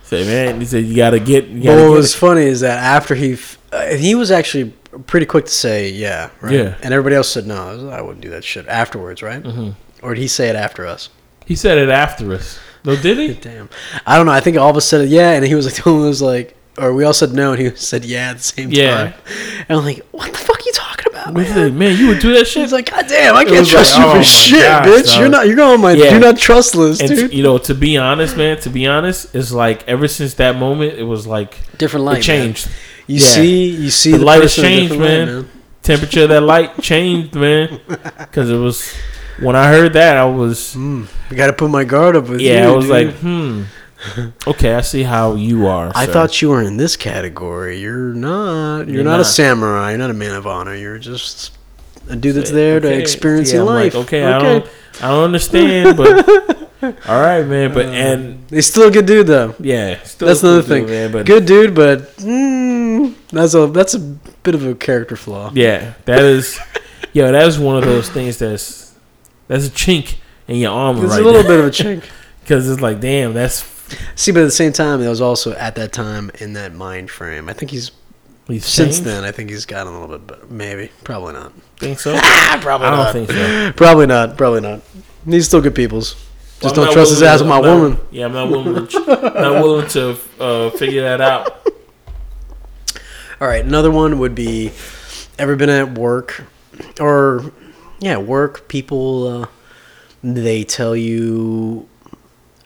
[0.03, 1.47] say man, he said you gotta get.
[1.47, 4.31] You gotta what get was it." funny is that after he, f- uh, he was
[4.31, 4.71] actually
[5.07, 6.53] pretty quick to say yeah, right?
[6.53, 6.75] Yeah.
[6.83, 7.55] And everybody else said no.
[7.55, 9.41] I, like, I wouldn't do that shit afterwards, right?
[9.41, 9.71] Mm-hmm.
[10.05, 11.09] Or did he say it after us?
[11.45, 12.59] He said it after us.
[12.83, 13.33] No, did he?
[13.41, 13.69] Damn.
[14.05, 14.31] I don't know.
[14.31, 16.07] I think all of us said it yeah, and he was like, the one who
[16.07, 18.95] was like, or we all said no, and he said yeah at the same Yeah.
[19.11, 19.13] time.
[19.69, 21.77] And I'm like, what the fuck are you talking about, Man, man?
[21.77, 22.63] man, you would do that shit.
[22.63, 25.19] He's like, God damn, I can't trust like, you oh for shit, gosh, bitch.
[25.19, 25.47] You're not.
[25.47, 26.09] You're on my Yeah.
[26.11, 27.33] do not trust list, and dude.
[27.33, 30.93] you know, to be honest, man, to be honest, it's like ever since that moment,
[30.97, 32.19] it was like Different light.
[32.19, 32.67] it changed.
[33.07, 33.27] You Yeah.
[33.27, 35.35] see, you see The the, light has person in a changed, man.
[35.37, 35.45] light,
[35.83, 37.79] Temperature of that light changed, man.
[37.87, 38.91] Because it was
[39.39, 42.41] when I heard that, I was Mm, I got to put my guard up with
[42.41, 42.91] yeah, you, I was dude.
[43.07, 43.63] like, hmm.
[44.47, 45.91] Okay, I see how you are.
[45.95, 46.13] I sir.
[46.13, 47.79] thought you were in this category.
[47.81, 48.81] You're not.
[48.87, 49.89] You're, You're not, a samurai.
[49.91, 50.75] You're not a man of honor.
[50.75, 51.51] You're just
[52.09, 54.03] a dude that's there to experience Yeah, your I'm like, life.
[54.05, 54.65] okay, I don't,
[55.01, 56.29] I don't understand, but
[57.09, 57.73] all right, man.
[57.73, 59.55] But and He's still a good dude, though.
[59.59, 60.85] yeah, still That's another dude, thing.
[60.85, 65.51] man, but Good dude, but mm, that's a that's a bit of a character flaw.
[65.55, 66.59] Yeah, that is,
[67.13, 68.93] yo, that is one of those things that's
[69.47, 70.17] that's a chink
[70.47, 72.03] in your armor There's right a little bit of a chink.
[72.41, 73.61] because it's like, damn, that's
[74.15, 77.09] See, but at the same time, it was also at that time in that mind
[77.11, 77.47] frame.
[77.49, 77.91] I think he's
[78.47, 79.07] he's since changed?
[79.09, 79.23] then.
[79.23, 80.45] I think he's gotten a little bit better.
[80.53, 81.53] Maybe, probably not.
[81.77, 82.13] Think so?
[82.61, 83.13] Probably I don't not.
[83.13, 83.73] think so.
[83.75, 84.37] Probably not.
[84.37, 84.81] Probably not.
[85.25, 86.13] He's still good people's.
[86.61, 87.99] Just Well, don't trust his ass with my not- woman.
[88.11, 91.67] Yeah, I'm not willing to, not willing to uh, figure that out.
[93.41, 94.71] All right, another one would be
[95.37, 96.43] ever been at work
[96.99, 97.51] or
[97.99, 99.47] yeah, work people uh,
[100.23, 101.87] they tell you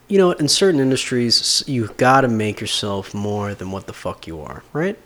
[0.09, 4.27] you know, in certain industries you got to make yourself more than what the fuck
[4.27, 4.97] you are, right?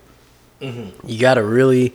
[0.60, 1.94] You got to really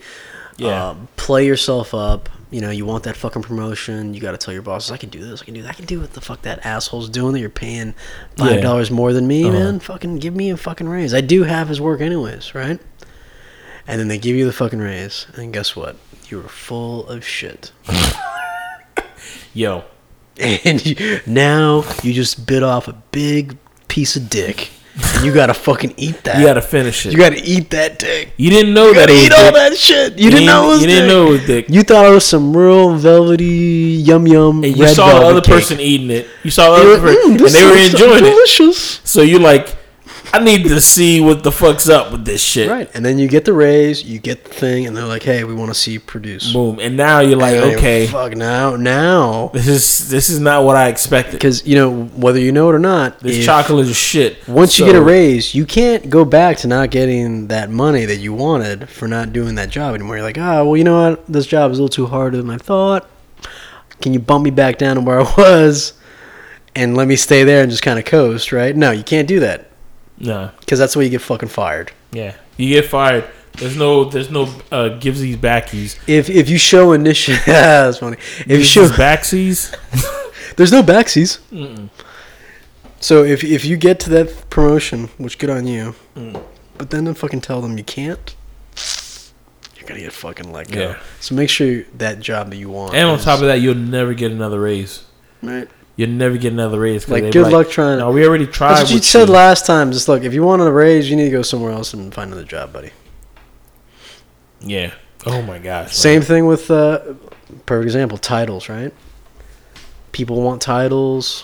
[0.58, 0.68] Yeah.
[0.90, 2.30] uh, play yourself up.
[2.52, 4.14] You know, you want that fucking promotion.
[4.14, 5.74] You got to tell your bosses, I can do this, I can do that, I
[5.74, 7.94] can do what the fuck that asshole's doing that you're paying
[8.38, 9.52] five dollars more than me, Uh-huh.
[9.54, 9.80] man.
[9.80, 11.14] Fucking give me a fucking raise.
[11.14, 12.80] I do have his work anyways, right?
[13.88, 15.96] And then they give you the fucking raise, and guess what?
[16.28, 17.72] You were full of shit.
[19.54, 19.84] Yo,
[20.66, 24.72] And you, now you just bit off a big piece of dick.
[25.16, 26.40] And you gotta fucking eat that.
[26.40, 27.14] you gotta finish it.
[27.14, 28.34] You gotta eat that dick.
[28.38, 29.54] You didn't know You that gotta it was eat all dick.
[29.56, 30.20] that shit.
[30.20, 31.66] You, didn't know it was You didn't know it was dick.
[31.70, 34.64] You thought it was some real velvety yum yum.
[34.64, 35.56] And you red saw the other cake.
[35.56, 36.28] person eating it.
[36.44, 38.30] You saw the other were, person, "Mm, and they were enjoying it.
[38.30, 39.00] delicious.
[39.06, 39.76] So you like,
[40.32, 42.70] I need to see what the fuck's up with this shit.
[42.70, 45.44] Right, and then you get the raise, you get the thing, and they're like, "Hey,
[45.44, 46.80] we want to see you produce." Boom.
[46.80, 50.90] And now you're like, okay, fuck now, now, this is this is not what I
[50.90, 51.34] expected.
[51.34, 54.48] because you know whether you know it or not, This chocolate is shit.
[54.48, 58.18] Once you get a raise, you can't go back to not getting that money that
[58.18, 60.18] you wanted for not doing that job anymore.
[60.18, 61.26] You're like, oh, well, you know what?
[61.28, 63.10] This job is a little too harder than I thought.
[64.02, 65.94] Can you bump me back down to where I was
[66.76, 68.76] and let me stay there and just kind of coast, right?
[68.76, 69.69] No, you can't do that
[70.20, 71.92] Nah, because that's where you get fucking fired.
[72.12, 73.26] yeah, you get fired.
[73.54, 75.98] There's no, there's no uh, givesies backies.
[76.08, 78.18] If if you show initiative, yeah, that's funny.
[78.40, 79.76] If you show, backsies.
[80.56, 81.40] there's no backsies.
[83.00, 86.42] So if if you get to that promotion, which good on you, Mm.
[86.78, 88.36] but then fucking tell them you can't,
[89.78, 90.80] you're gonna get fucking let go.
[90.82, 91.00] Yeah.
[91.20, 92.94] So make sure that job that you want.
[92.96, 95.04] And on is- top of that, you'll never get another raise.
[95.42, 95.68] Right.
[96.00, 97.10] You'll never get another raise.
[97.10, 98.76] Like, good luck trying No, we already tried.
[98.76, 99.92] That's what you said last time.
[99.92, 102.32] Just look, if you want a raise, you need to go somewhere else and find
[102.32, 102.92] another job, buddy.
[104.62, 104.94] Yeah.
[105.26, 105.94] Oh my gosh.
[105.94, 107.00] Same thing with, uh,
[107.66, 108.94] perfect example, titles, right?
[110.14, 111.44] People want titles,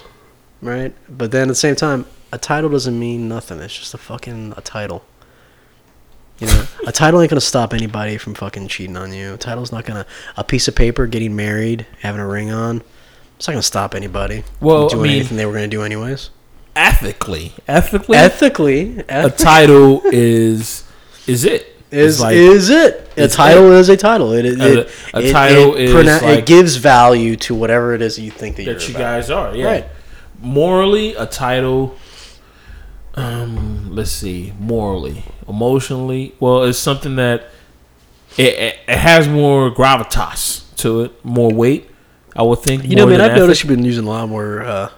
[0.61, 0.95] right?
[1.09, 3.59] But then at the same time, a title doesn't mean nothing.
[3.59, 5.03] It's just a fucking a title.
[6.39, 9.33] You know, a title ain't gonna stop anybody from fucking cheating on you.
[9.33, 10.05] A title's not gonna.
[10.37, 12.81] A piece of paper, getting married, having a ring on,
[13.37, 15.83] it's not gonna stop anybody Well, I from doing mean- anything they were gonna do
[15.83, 16.29] anyways.
[16.75, 20.83] ethically, ethically, Ethically, a title is
[21.27, 23.09] is it is like, is it?
[23.15, 24.33] A title is a title.
[24.33, 27.93] It, it, A- it- a it- title it, is like- it gives value to whatever
[27.93, 28.99] it is that you think that, that you about.
[29.01, 29.55] guys are.
[29.55, 29.65] Yeah.
[29.65, 29.85] Right.
[30.41, 31.95] Morally, a title.
[33.15, 34.51] Um, let's see.
[34.59, 37.49] Morally, emotionally, well, it's something that
[38.37, 41.89] it, it, it has more gravitas to it, more weight.
[42.35, 42.83] I would think.
[42.85, 44.91] You know, man, I've noticed you've been using a lot more, a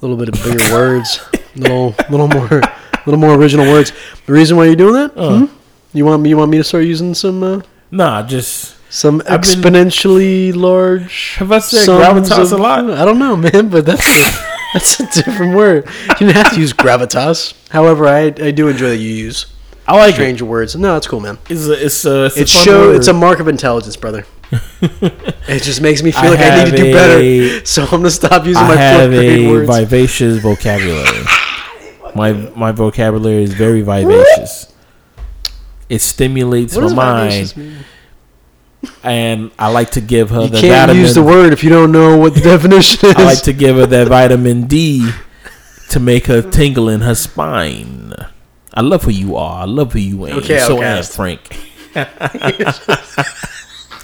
[0.00, 1.20] little bit of bigger words,
[1.56, 2.62] little, little more,
[3.06, 3.92] little more original words.
[4.26, 5.16] The reason why you're doing that?
[5.16, 5.46] Uh.
[5.46, 5.54] Hmm?
[5.92, 6.30] You want me?
[6.30, 7.60] You want me to start using some, uh,
[7.90, 11.34] Nah, just some I've been- exponentially large?
[11.36, 12.90] have I said gravitas of- a lot?
[12.90, 15.86] I don't know, man, but that's a, that's a different word.
[16.18, 17.52] You don't have to use gravitas.
[17.68, 19.46] However, I I do enjoy that you use
[19.86, 20.74] I like strange words.
[20.76, 21.36] No, it's cool, man.
[21.50, 22.80] It's a, it's a, it's, It's a fun show.
[22.86, 22.96] word.
[22.96, 24.24] It's a mark of intelligence, brother.
[24.52, 27.66] It just makes me feel I like I need to do a- better.
[27.66, 29.68] So I'm gonna stop using I my have fourth grade a words.
[29.78, 31.24] vivacious vocabulary.
[32.14, 34.72] my my vocabulary is very vivacious.
[35.88, 37.54] It stimulates What my mind,
[39.04, 41.02] and I like to give her You the can't vitamin.
[41.02, 43.14] use the word if you don't know what the definition is.
[43.16, 45.10] I like to give her that vitamin D
[45.90, 48.14] to make her tingle in her spine.
[48.74, 49.62] I love who you are.
[49.62, 50.30] I love who you are.
[50.30, 51.12] Okay, so am outcast.
[51.14, 51.40] Frank.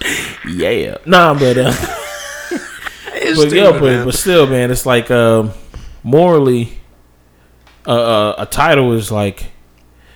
[0.48, 1.72] yeah, nah, but uh,
[3.20, 4.04] It's but yeah, but, man.
[4.04, 5.52] but still, man, it's like um,
[6.02, 6.78] morally,
[7.86, 9.46] uh, uh, a title is like,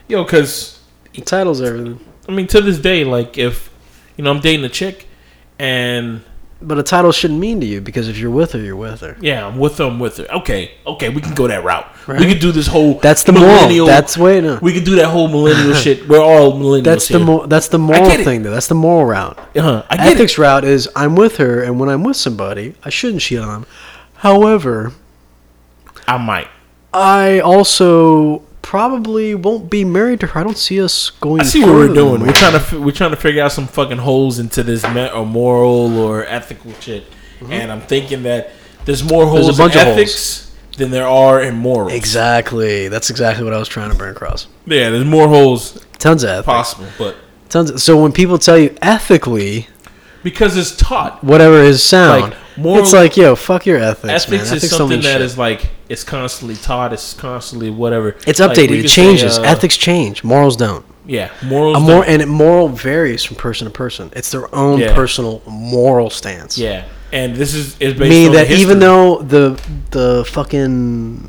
[0.09, 0.81] yo, because
[1.25, 2.01] titles everything.
[2.29, 3.71] I mean, to this day, like if
[4.17, 5.09] you know I'm dating a chick,
[5.59, 6.23] and
[6.65, 9.17] But a title shouldn't mean to you because if you're with her, you're with her.
[9.21, 10.27] yeah, I'm with her, I'm with her.
[10.31, 11.87] Okay, okay, we can go that route.
[12.07, 12.21] Right.
[12.21, 13.49] We could do this whole That's the moral.
[13.49, 14.59] millennial- That's wait no.
[14.63, 16.09] we could do that whole millennial shit.
[16.09, 16.85] We're all millennials.
[16.85, 17.27] That's the here.
[17.27, 18.51] mo- That's the moral thing, though.
[18.53, 19.39] That's the moral route.
[19.57, 20.15] Uh-huh, I get it.
[20.15, 23.49] Ethics route is I'm with her, and when I'm with somebody, I shouldn't cheat on
[23.63, 23.67] them.
[24.15, 24.93] However,
[26.07, 26.49] I might.
[26.93, 28.43] I also
[28.73, 30.41] probably won't be married to her.
[30.41, 31.43] I don't see us going.
[31.43, 32.23] I see what we're doing.
[32.23, 35.99] We're trying to we're trying to figure out some fucking holes into this or moral
[35.99, 37.05] or ethical shit,
[37.51, 38.51] and I'm thinking that
[38.87, 39.35] there's more Mm-hmm.
[39.35, 39.99] There's a holes bunch in of holes.
[39.99, 41.93] ethics than there are in morals.
[41.93, 42.89] Exactly.
[42.89, 44.47] That's exactly what I was trying to bring across.
[44.65, 46.47] Yeah, there's more holes Tons of ethics.
[46.47, 47.17] possible, but
[47.51, 47.69] Tons.
[47.73, 49.69] Of, so when people tell you ethically,
[50.23, 51.23] because it's taught.
[51.23, 54.41] whatever is sound, Like, moral- it's like yo, fuck your ethics, man.
[54.41, 55.21] Ethics is Ethics something that shit.
[55.23, 56.93] is like it's constantly taught.
[56.93, 58.17] It's constantly whatever.
[58.27, 58.71] It's updated.
[58.71, 59.39] we it could say, changes.
[59.39, 60.23] uh, Ethics change.
[60.25, 60.85] Morals don't.
[61.07, 61.83] Yeah, morals.
[61.83, 64.11] A don't- and it moral varies from person to person.
[64.15, 64.95] It's their own Yeah.
[64.95, 66.57] personal moral stance.
[66.57, 71.29] yeah, and this is is based meaning that even though the the fucking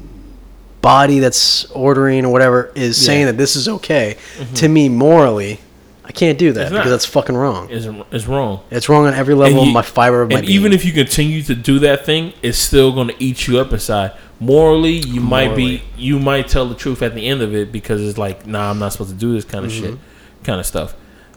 [0.82, 4.17] body that's ordering or whatever is saying that this is okay,
[4.55, 5.59] to me morally,
[6.05, 6.89] I can't do that It's because not.
[6.91, 7.69] that's fucking wrong.
[7.69, 8.59] is is wrong.
[8.69, 10.59] It's wrong on every level And of you- my fiber of my and being.
[10.59, 13.71] even if you continue to do that thing, it's still going to eat you up
[13.71, 14.11] inside.
[14.39, 18.01] Morally, you might be, you might tell the truth at the end of it because
[18.01, 19.85] it's like, nah, I'm not supposed to do this kind of Mm-hmm.
[19.85, 19.97] shit,
[20.43, 20.93] kind of stuff.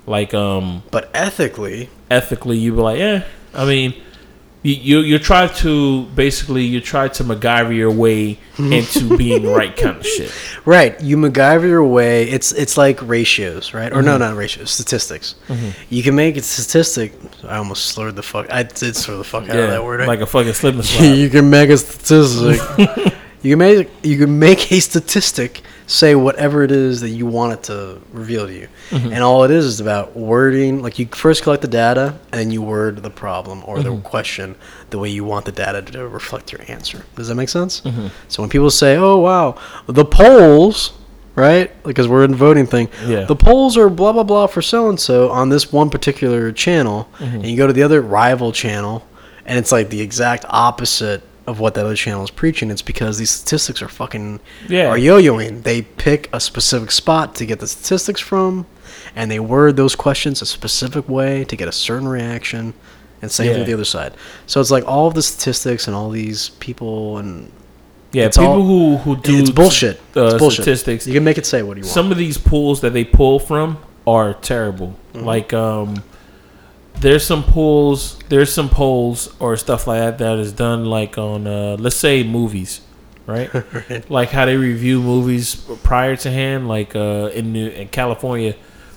[0.07, 3.23] Like, um, but ethically, ethically, you would be like, yeah.
[3.55, 3.95] I mean,
[4.67, 9.51] you you, you try to basically you try to MacGyver your way into being the
[9.51, 10.33] right kind of shit.
[10.65, 11.01] right?
[11.01, 12.29] You MacGyver your way.
[12.37, 13.93] It's it's like ratios, right?
[13.93, 14.07] Or Mm-hmm.
[14.07, 14.71] no, not ratios.
[14.71, 15.35] Statistics.
[15.91, 17.13] You can make a statistic.
[17.45, 18.47] I almost slurred the fuck.
[18.51, 20.01] I did slur the fuck out of that word.
[20.01, 20.09] Right?
[20.09, 21.15] like a fucking slip and slide.
[21.23, 22.61] you can make a statistic.
[23.43, 27.53] you can make you can make a statistic say whatever it is that you want
[27.53, 29.13] it to reveal to you, Mm-hmm.
[29.13, 30.83] and all it is is about wording.
[30.83, 33.97] Like you first collect the data, and then you word the problem or Mm-hmm.
[33.97, 34.57] the question
[34.91, 37.05] the way you want the data to reflect your answer.
[37.17, 37.81] Does that make sense?
[37.83, 38.09] Mm-hmm.
[38.29, 39.57] So when people say, "Oh wow,
[39.87, 40.93] the polls."
[41.39, 42.89] Right, because we're in voting thing.
[43.05, 43.25] Yeah.
[43.27, 47.11] The polls are blah blah blah for so and so on this one particular channel,
[47.19, 47.35] Mm-hmm.
[47.37, 49.07] and you go to the other rival channel,
[49.45, 52.71] and it's like the exact opposite of what that other channel is preaching.
[52.71, 54.89] It's because these statistics are fucking Yeah.
[54.89, 55.63] are yo-yoing.
[55.63, 58.67] They pick a specific spot to get the statistics from,
[59.15, 62.75] and they word those questions a specific way to get a certain reaction.
[63.23, 63.59] And same Yeah.
[63.59, 64.13] with the other side.
[64.47, 67.51] So it's like all of the statistics and all these people and
[68.13, 69.99] yeah, people all- who who do it's bullshit.
[70.15, 70.63] Uh, it's bullshit.
[70.65, 71.07] statistics.
[71.07, 71.93] You can make it say what you want.
[71.95, 74.95] some of these pools that they pull from are terrible.
[75.15, 75.25] Mm-hmm.
[75.27, 76.03] Like um,
[77.01, 81.47] there's some polls there's some polls or stuff like that that is done like on
[81.47, 82.81] uh let's say movies
[83.27, 83.51] right
[84.11, 88.55] like how they review movies prior to hand like uh in New, in california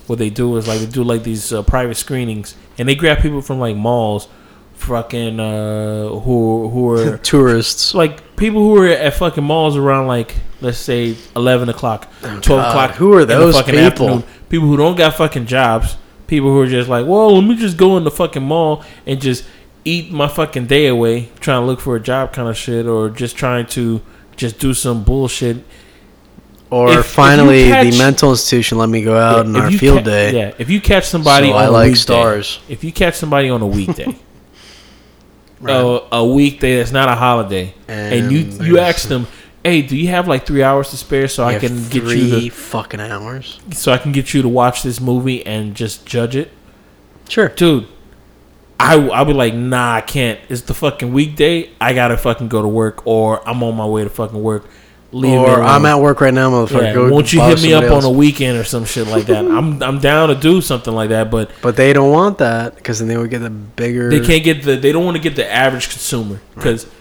[0.08, 3.20] what they do is like they do like these uh, private screenings and they grab
[3.20, 4.28] people from like malls
[4.76, 7.94] fucking uh who who are Tourists.
[7.94, 12.70] like people who are at fucking malls around like let's say 11 o'clock 12 God,
[12.70, 14.10] o'clock who are those fucking people?
[14.10, 14.24] afternoon.
[14.48, 15.98] people who don't got fucking jobs
[16.30, 19.20] people who are just like well let me just go in the fucking mall and
[19.22, 19.44] just
[19.86, 23.10] eat my fucking day away trying to look for a job kind of shit or
[23.10, 24.02] just trying to
[24.36, 25.58] just do some bullshit
[26.72, 29.72] Or If- if finally, catch- the mental institution let me go out Yeah, on our
[29.72, 30.34] field ca- day.
[30.40, 32.60] yeah if you catch somebody So on I a like weekday, stars.
[32.70, 34.16] if you catch somebody on a weekday
[35.62, 35.74] Right.
[36.12, 39.28] a, a weekday that's not a holiday and, you And you there's- ask them
[39.64, 42.40] hey do you have like three hours to spare so You i can get you
[42.42, 43.60] to fucking hours.
[43.72, 46.52] so I can get you to watch this movie and just judge it,
[47.28, 47.50] Sure.
[47.50, 47.88] dude.
[48.80, 50.40] I I'll be like, nah, I can't.
[50.48, 51.70] It's the fucking weekday.
[51.82, 54.66] I gotta fucking go to work, or I'm on my way to fucking work.
[55.12, 55.62] Leave Or.
[55.62, 56.82] I'm at work right now, motherfucker.
[56.84, 59.26] Yeah, Go won't you hit me up somebody on a weekend or some shit like
[59.26, 59.44] that?
[59.44, 63.00] I'm I'm down to do something like that, but But they don't want that because
[63.00, 64.10] then they would get the bigger.
[64.10, 64.78] they can't get the.
[64.78, 66.94] They don't want to get the average consumer because right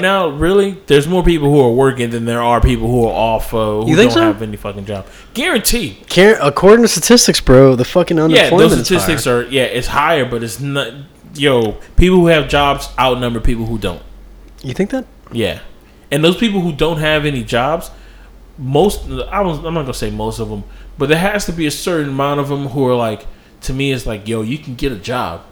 [0.00, 3.52] now, really, there's more people who are working than there are people who are off.
[3.52, 4.20] Uh, who You think don't so?
[4.22, 5.06] have any fucking job.
[5.34, 5.98] Guarantee.
[6.40, 10.60] According to statistics, bro, the fucking Yeah, those statistics are yeah, it's higher, but it's
[10.60, 10.92] not.
[11.34, 14.02] Yo, people who have jobs outnumber people who don't.
[14.62, 15.04] You think that?
[15.32, 15.60] Yeah,
[16.10, 17.90] and those people who don't have any jobs,
[18.56, 20.64] most I was I'm not gonna say most of them,
[20.96, 23.26] but there has to be a certain amount of them who are like,
[23.62, 25.42] to me, it's like, yo, you can get a job,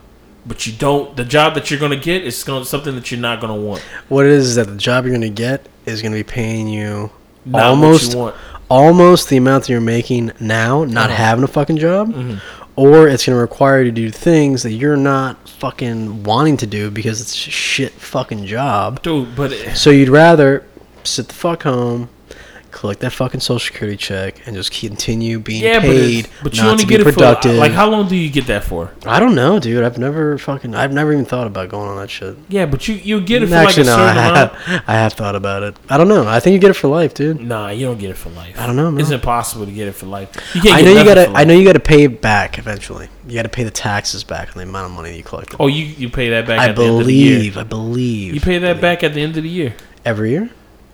[0.47, 1.17] but you don't.
[1.17, 3.83] The job that you're gonna get is gonna something that you're not gonna want.
[4.09, 7.11] What it is is that the job you're gonna get is gonna be paying you
[7.45, 8.35] Not almost you want.
[8.71, 11.17] almost the amount that you're making now, not Uh-huh.
[11.17, 12.41] having a fucking job, Mhm.
[12.77, 16.91] or it's gonna require you to do things that you're not fucking wanting to do
[16.91, 19.03] because it's a shit fucking job.
[19.03, 19.35] dude.
[19.37, 20.63] But it, So you'd rather
[21.05, 22.09] sit the fuck home,
[22.75, 26.57] collect that fucking social security check, and just continue being yeah, but paid, it's, but
[26.57, 27.53] you only to get it uh, productive.
[27.53, 28.93] for like how long do you get that for?
[29.07, 29.85] I don't know, dude.
[29.85, 30.75] I've never fucking.
[30.75, 32.37] I've never even thought about going on that shit.
[32.49, 34.05] Yeah, but you you get it for Actually, like a no.
[34.05, 34.55] I certain amount.
[34.55, 35.77] have, I have thought about it.
[35.89, 36.27] I don't know.
[36.27, 37.41] I think you get it for life, dude.
[37.41, 38.59] Nah, you don't get it for life.
[38.59, 39.01] I don't know, man.
[39.01, 40.35] It's impossible to get it for life.
[40.55, 41.31] You can't I know you gotta.
[41.31, 43.09] I know you gotta pay it back eventually.
[43.27, 45.57] You gotta pay the taxes back on the amount of money that you collected.
[45.61, 47.37] Oh, you you pay that back I at the end of the year.
[47.37, 47.57] believe.
[47.57, 48.35] I believe.
[48.35, 50.51] You pay that back at the end of the year every year.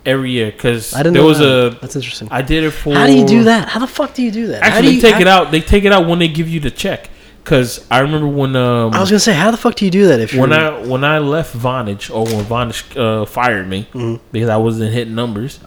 [0.06, 1.76] Every year because I didn't there know was that.
[1.76, 1.78] a.
[1.80, 2.28] That's interesting.
[2.30, 2.94] I did it for.
[2.94, 3.68] How do you do that?
[3.68, 4.62] How the fuck do you do that?
[4.62, 5.50] Actually, do they take how- it out.
[5.50, 7.10] They take it out when they give you the check.
[7.42, 10.08] Because I remember when um I was gonna say, how the fuck do you do
[10.08, 14.22] that if when I when I left Vonage or when Vonage uh, fired me Mm-hmm.
[14.30, 15.58] because I wasn't hitting numbers.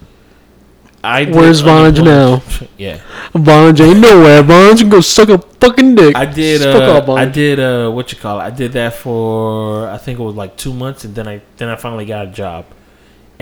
[1.04, 2.42] I Where's Vonage now?
[2.78, 3.00] Yeah,
[3.34, 4.42] Vonage ain't nowhere.
[4.44, 6.16] Vonage can go suck a fucking dick.
[6.16, 6.62] I did.
[6.62, 7.60] Uh, I did.
[7.60, 8.44] Uh, what you call it?
[8.44, 11.68] I did that for I think it was like two months, and then I then
[11.70, 12.66] I finally got a job.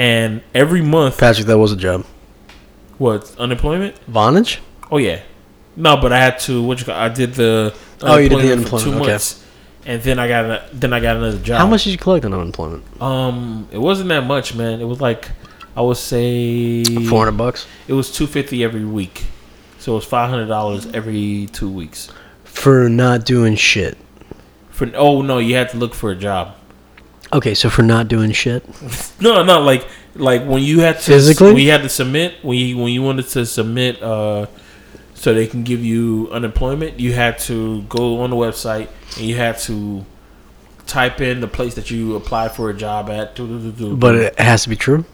[0.02, 2.06] And every month, Patrick, that was a job.
[2.98, 3.94] what unemployment?
[4.10, 4.58] Vonage?
[4.92, 5.20] Oh yeah,
[5.76, 6.64] no, but I had to.
[6.64, 6.96] What you call?
[6.96, 9.12] I did the Oh, you did the unemployment, two okay.
[9.12, 9.46] months,
[9.86, 11.60] and then I got a, then I got another job.
[11.60, 12.84] How much did you collect on unemployment?
[13.00, 14.82] Um, it wasn't that much, man.
[14.82, 15.30] It was like
[15.78, 19.26] I would say Four hundred bucks It was two fifty every week,
[19.78, 22.10] so it was five hundred dollars every two weeks.
[22.44, 23.98] for not doing shit.
[24.72, 26.56] For oh no, you had to look for a job.
[27.34, 28.64] Okay, so for not doing shit.
[29.22, 31.64] No, not like like when you had to Physically?
[31.64, 34.48] you had to submit when you when you wanted to submit uh
[35.14, 39.36] so they can give you unemployment, you had to go on the website and you
[39.36, 40.04] had to
[40.88, 43.36] type in the place that you applied for a job at.
[44.00, 45.06] But it has to be true.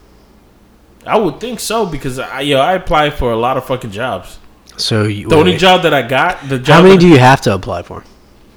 [1.05, 4.39] I would think so because I yo I applied for a lot of fucking jobs.
[4.77, 5.59] So you, The wait, only wait.
[5.59, 8.03] job that I got, the job How many do you have to apply for?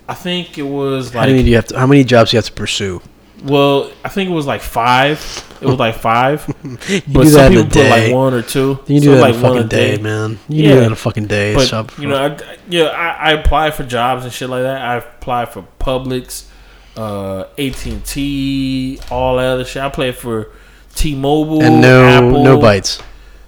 [0.08, 1.78] I think it was How many like do you have to?
[1.78, 3.00] How many jobs do you have to pursue?
[3.44, 5.18] Well, I think it was like five.
[5.60, 6.46] It was like five,
[6.88, 7.90] You but do some people put day.
[8.06, 8.78] like one or two.
[8.86, 10.30] You can So do that like in a fucking day, man.
[10.30, 10.74] You can do Yeah.
[10.76, 11.54] that in a fucking day.
[11.54, 14.80] But Shop you know, I, yeah, I, I applied for jobs and shit like that.
[14.80, 16.46] I applied for Publix,
[16.96, 19.82] uh, AT and T, all that other shit.
[19.82, 20.48] I played for
[20.94, 22.42] T-Mobile and no Apple.
[22.44, 23.02] no bites.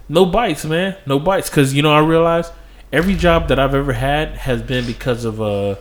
[0.07, 1.49] no bites, man, no bites.
[1.49, 2.51] Because you know, I realized
[2.91, 5.75] every job that I've ever had has been because of uh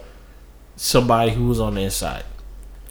[0.77, 2.25] somebody who was on the inside.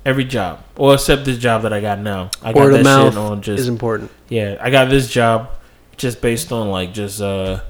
[0.04, 2.32] Every job, or except this job that I got now.
[2.42, 4.10] I got Word that of mouth shit on just is important.
[4.30, 4.58] yeah.
[4.60, 5.50] I got this job
[5.98, 7.62] just based on like just uh,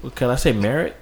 [0.00, 0.94] what can I say merit?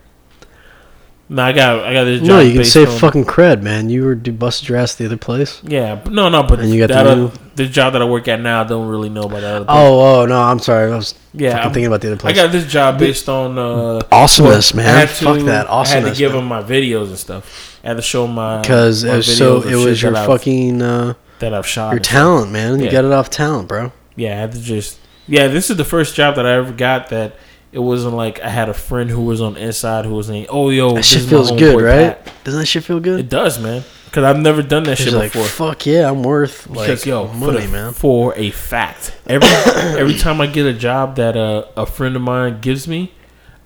[1.28, 2.28] No, I got I got this job.
[2.28, 3.88] No, you can say on- fucking cred, man.
[3.88, 6.68] You were you busted your ass the other place, yeah, but no, no, but and
[6.70, 9.22] you got that the the job that I work at now, I don't really know
[9.22, 9.64] about the other.
[9.64, 9.76] place.
[9.78, 10.92] Oh, oh no, I'm sorry.
[10.92, 12.38] I was yeah, fucking I'm- thinking about the other place.
[12.38, 14.94] I got this job based on uh, Awesomeness, man.
[14.94, 15.70] I had Fuck that.
[15.70, 16.40] I had to give man.
[16.40, 17.78] them my videos and stuff.
[17.82, 21.14] I had to show my because it was so it was your that fucking uh,
[21.38, 21.90] that I've shot.
[21.92, 22.12] your and stuff.
[22.14, 22.78] talent, man.
[22.78, 22.92] You Yeah.
[22.92, 23.92] got it off talent, bro.
[24.16, 25.46] Yeah, I had to just yeah.
[25.48, 27.36] This is the first job that I ever got that
[27.72, 30.46] it wasn't like I had a friend who was on the inside who was saying,
[30.50, 32.22] "Oh, yo, That this shit feels good, right?
[32.24, 33.20] Pat." Doesn't that shit feel good?
[33.20, 33.82] It does, man.
[34.04, 35.46] Because I've never done that shit like before.
[35.70, 37.92] fuck yeah, I'm worth like Because yo, money, for, the- man.
[37.94, 39.48] for a fact, every
[39.98, 43.14] every time I get a job that uh, a friend of mine gives me,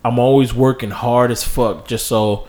[0.04, 1.88] I'm always working hard as fuck.
[1.88, 2.46] Just so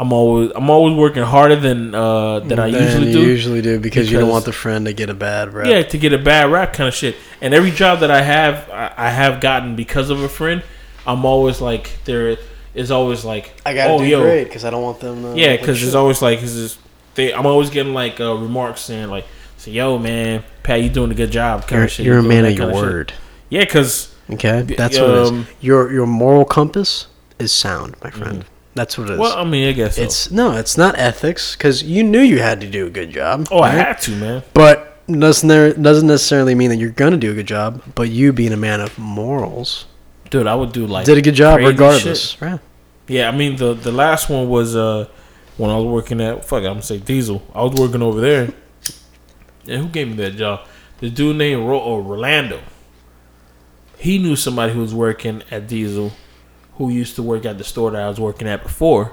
[0.00, 3.20] I'm always I'm always working harder than uh, than I Than usually you do.
[3.20, 5.66] usually do because, you don't want the friend to get a bad rep.
[5.66, 7.16] Yeah, to get a bad rap kind of shit.
[7.42, 10.62] And every job that I have, I, I have gotten because of a friend.
[11.06, 12.38] I'm always like there
[12.74, 14.22] is always like I gotta oh, do yo.
[14.22, 15.22] great because I don't want them.
[15.22, 15.88] To Yeah, because shit.
[15.88, 16.78] it's always like cause it's,
[17.14, 17.34] they.
[17.34, 19.26] I'm always getting like uh, remarks saying like,
[19.58, 22.06] "Say, yo, man, Pat, you doing a good job." Kind you're, of shit.
[22.06, 23.12] you're a man of your kinda word.
[23.50, 25.28] Yeah, because Okay, B- that's what it is.
[25.30, 27.06] um, Your your moral compass
[27.38, 28.46] is sound, my friend.
[28.74, 29.18] That's what it is.
[29.18, 30.02] well, I mean, I guess so.
[30.02, 33.48] it's no, it's not ethics because you knew you had to do a good job.
[33.50, 34.42] oh, I had to, man.
[34.54, 37.82] But doesn't there doesn't necessarily mean that you're gonna do a good job.
[37.94, 39.86] But you being a man of morals
[40.30, 42.30] Dude, I would do like did a good job regardless.
[42.30, 42.40] shit.
[42.40, 42.60] Right.
[43.08, 45.08] Yeah, I mean the the last one was uh
[45.56, 47.42] when I was working at fuck, I'm gonna say Diesel.
[47.54, 48.52] I was working over there.
[49.66, 50.66] And who gave me that job?
[51.00, 52.60] The dude named Ro- oh, Rolando.
[53.98, 56.12] He knew somebody who was working at Diesel,
[56.80, 59.12] who used to work at the store that I was working at before.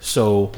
[0.00, 0.50] So,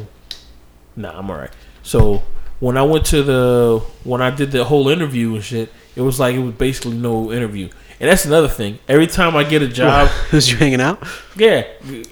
[0.95, 1.51] nah, I'm alright.
[1.83, 2.23] So
[2.61, 6.21] when I went to the when I did the whole interview and shit, it was
[6.21, 7.71] like it was basically no interview.
[7.99, 8.79] And that's another thing.
[8.87, 11.05] Every time I get a job, Who's you hanging out?
[11.35, 11.65] yeah,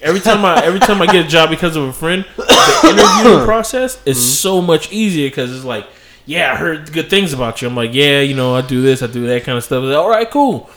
[0.03, 3.45] every time I every time I get a job because of a friend, the interview
[3.45, 4.25] process is mm-hmm.
[4.25, 5.87] so much easier because it's like,
[6.27, 7.69] yeah, I heard good things about you.
[7.69, 9.85] I'm like, yeah, you know, I do this, I do that kind of stuff.
[9.85, 10.69] Like, all right, cool.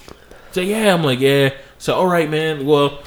[0.52, 1.50] So yeah, I'm like, yeah.
[1.80, 2.68] So all right, man.
[2.68, 3.02] Well,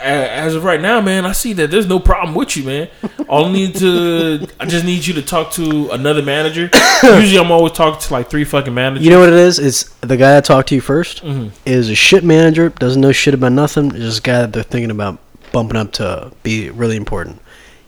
[0.00, 2.88] as of right now, man, I see that there's no problem with you, man.
[3.28, 6.70] All I need to, I just need you to talk to another manager.
[7.02, 9.04] Usually, I'm always talking to like three fucking managers.
[9.04, 9.58] You know what it is?
[9.58, 11.50] It's the guy that talked to you 1st Mhm.
[11.66, 13.86] is a shit manager, doesn't know shit about nothing.
[13.90, 15.18] It's just a guy that they're thinking about
[15.52, 17.40] bumping up to be really important.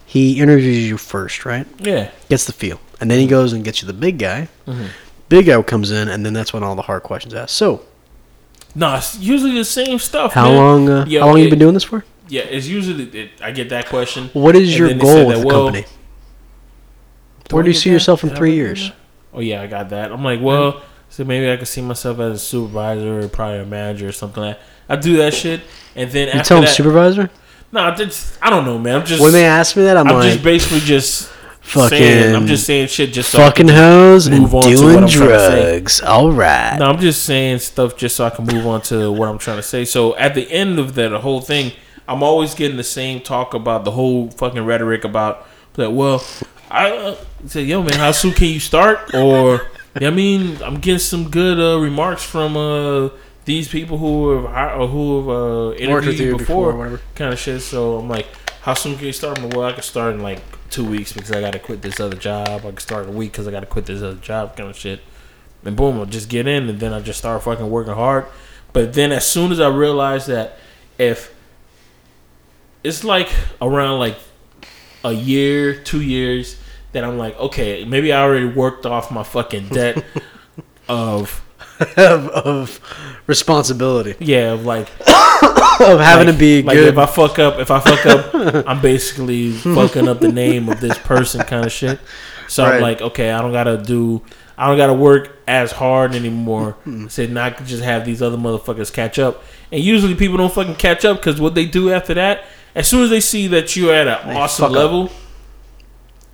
[0.05, 1.65] He interviews you first, right?
[1.79, 2.09] Yeah.
[2.29, 4.47] Gets the feel, and then he goes and gets you the big guy.
[4.67, 4.87] Mhm.
[5.29, 7.55] Big guy comes in, and then that's when all the hard questions asked.
[7.55, 7.81] So,
[8.73, 10.33] No, it's usually the same stuff.
[10.33, 10.57] how man.
[10.57, 10.89] long?
[10.89, 12.05] Uh, Yo, how long you been doing this for?
[12.27, 14.29] Yeah, it's usually it, I get that question.
[14.33, 15.85] What is your goal with that, the well, company?
[17.49, 17.95] Where do you see that?
[17.95, 18.91] yourself in Did three that years?
[19.33, 20.11] Oh yeah, I got that.
[20.11, 23.65] I'm like, well, so maybe I could see myself as a supervisor or probably a
[23.65, 24.57] manager or something like.
[24.57, 24.65] that.
[24.87, 25.61] I do that shit,
[25.95, 27.29] and then You after tell him that, supervisor.
[27.71, 29.01] no, I just I don't know, man.
[29.01, 31.29] I'm just When they ask me that, I'm, I'm like, just basically just
[31.61, 32.35] fucking, saying.
[32.35, 34.77] I'm just saying shit just so I fucking can hoes and move on to what
[34.77, 35.71] doing I'm trying to say.
[35.71, 36.01] drugs.
[36.01, 36.77] All right.
[36.77, 39.57] No, I'm just saying stuff just so I can move on to what I'm trying
[39.57, 39.85] to say.
[39.85, 41.73] So at the end of that whole thing,
[42.07, 45.91] I'm always getting the same talk about the whole fucking rhetoric about that.
[45.91, 46.23] Well,
[46.69, 49.13] I uh, say, yo, man, how soon can you start?
[49.13, 53.09] Or I mean, I'm getting some good uh, remarks from uh,
[53.45, 57.01] these people who have or who have uh, interviewed with you you before, before, whatever.
[57.15, 57.61] kind of shit.
[57.61, 58.27] So I'm like,
[58.61, 59.37] how soon can you start?
[59.37, 60.41] I'm like, well, I can start in like
[60.71, 62.65] two weeks because I got to quit this other job.
[62.65, 64.77] I can start a week because I got to quit this other job, kind of
[64.77, 65.01] shit.
[65.63, 68.25] And boom, I'll just get in and then I just start fucking working hard.
[68.73, 70.57] But then as soon as I realized that
[70.97, 71.33] if
[72.83, 73.29] it's like
[73.61, 74.17] around like
[75.03, 76.57] a year, two years,
[76.93, 80.03] that I'm like, okay, maybe I already worked off my fucking debt
[80.89, 81.43] of
[81.97, 84.87] of, of responsibility yeah, of like
[85.81, 86.89] of having like- to be like good.
[86.89, 90.79] if I fuck up, if I fuck up, I'm basically fucking up the name of
[90.79, 91.99] this person, kind of shit.
[92.47, 94.21] So I'm like, okay, I don't gotta do,
[94.57, 96.73] I don't gotta work as hard anymore.
[96.83, 97.07] Hmm.
[97.07, 99.43] Said, now I just have these other motherfuckers catch up.
[99.71, 102.43] And usually people don't fucking catch up because what they do after that,
[102.75, 104.75] as soon as they see that you're at an They awesome fuck up.
[104.75, 105.11] level,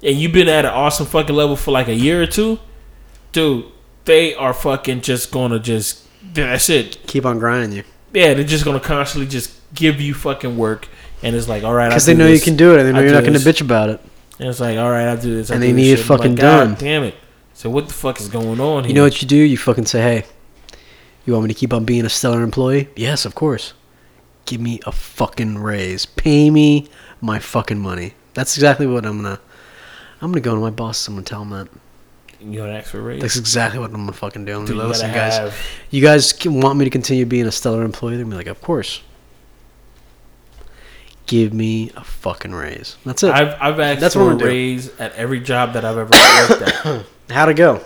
[0.04, 2.60] and you've been at an awesome fucking level for like a year or two,
[3.32, 3.66] dude,
[4.08, 6.04] they are fucking just gonna just
[6.34, 6.98] that's it.
[7.06, 7.84] Keep on grinding you
[8.14, 10.88] Yeah, they're just gonna constantly just give you fucking work,
[11.22, 13.00] and it's like, all right, because they know you can do it and they know
[13.00, 14.02] I you're not to bitch about it.
[14.40, 15.52] And it's like, all right, I'll do this.
[15.52, 16.76] I And they need it fucking like, God done.
[16.76, 17.16] Damn it!
[17.54, 18.90] So what the fuck is going on here?
[18.90, 19.36] You know what you do?
[19.36, 20.26] You fucking say, "Hey,
[21.26, 23.74] you want me to keep on being a stellar employee?" Yes, of course.
[24.46, 26.06] Give me a fucking raise.
[26.06, 26.88] Pay me
[27.20, 28.14] my fucking money.
[28.34, 29.40] That's exactly what I'm gonna.
[30.22, 31.08] I'm gonna go to my boss.
[31.08, 31.68] I'm gonna tell him that.
[32.40, 33.22] You gonna ask for a raise?
[33.22, 34.56] That's exactly what I'm gonna fucking do.
[34.60, 35.38] I'm Dude, gonna you be like, listen, guys.
[35.38, 35.56] have-
[35.90, 38.16] You guys want me to continue being a stellar employee?
[38.16, 39.02] They're gonna be like, of course.
[41.26, 42.96] Give me a fucking raise.
[43.06, 43.34] That's it.
[43.34, 46.10] I've I've asked That's for a raise at every job that I've ever
[46.50, 47.06] worked at.
[47.36, 47.82] How'd it go?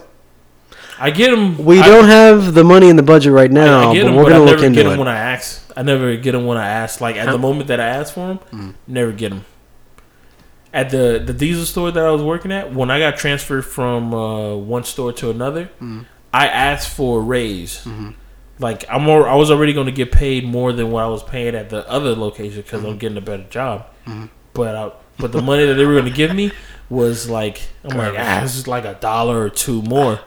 [1.00, 1.58] I get them.
[1.66, 4.24] We I, don't have the money in the budget right now, I get but we're
[4.26, 4.86] but gonna look into it.
[4.86, 5.72] I never get them when I ask.
[5.76, 7.02] I never get them when I ask.
[7.02, 8.74] Like at the moment that I ask for them, Mm.
[8.86, 9.46] never get them.
[10.74, 14.14] At the the diesel store that I was working at, when I got transferred from
[14.14, 16.06] uh, one store to another, Mm.
[16.34, 17.80] I asked for a raise.
[17.84, 18.12] Mm-hmm.
[18.60, 21.24] Like I'm, more, I was already going to get paid more than what I was
[21.24, 22.90] paying at the other location because Mm-hmm.
[22.92, 23.88] I'm getting a better job.
[24.54, 26.52] But I, but the money that they were going to give me
[26.90, 30.20] was like I'm like ah, this is like a dollar or two more,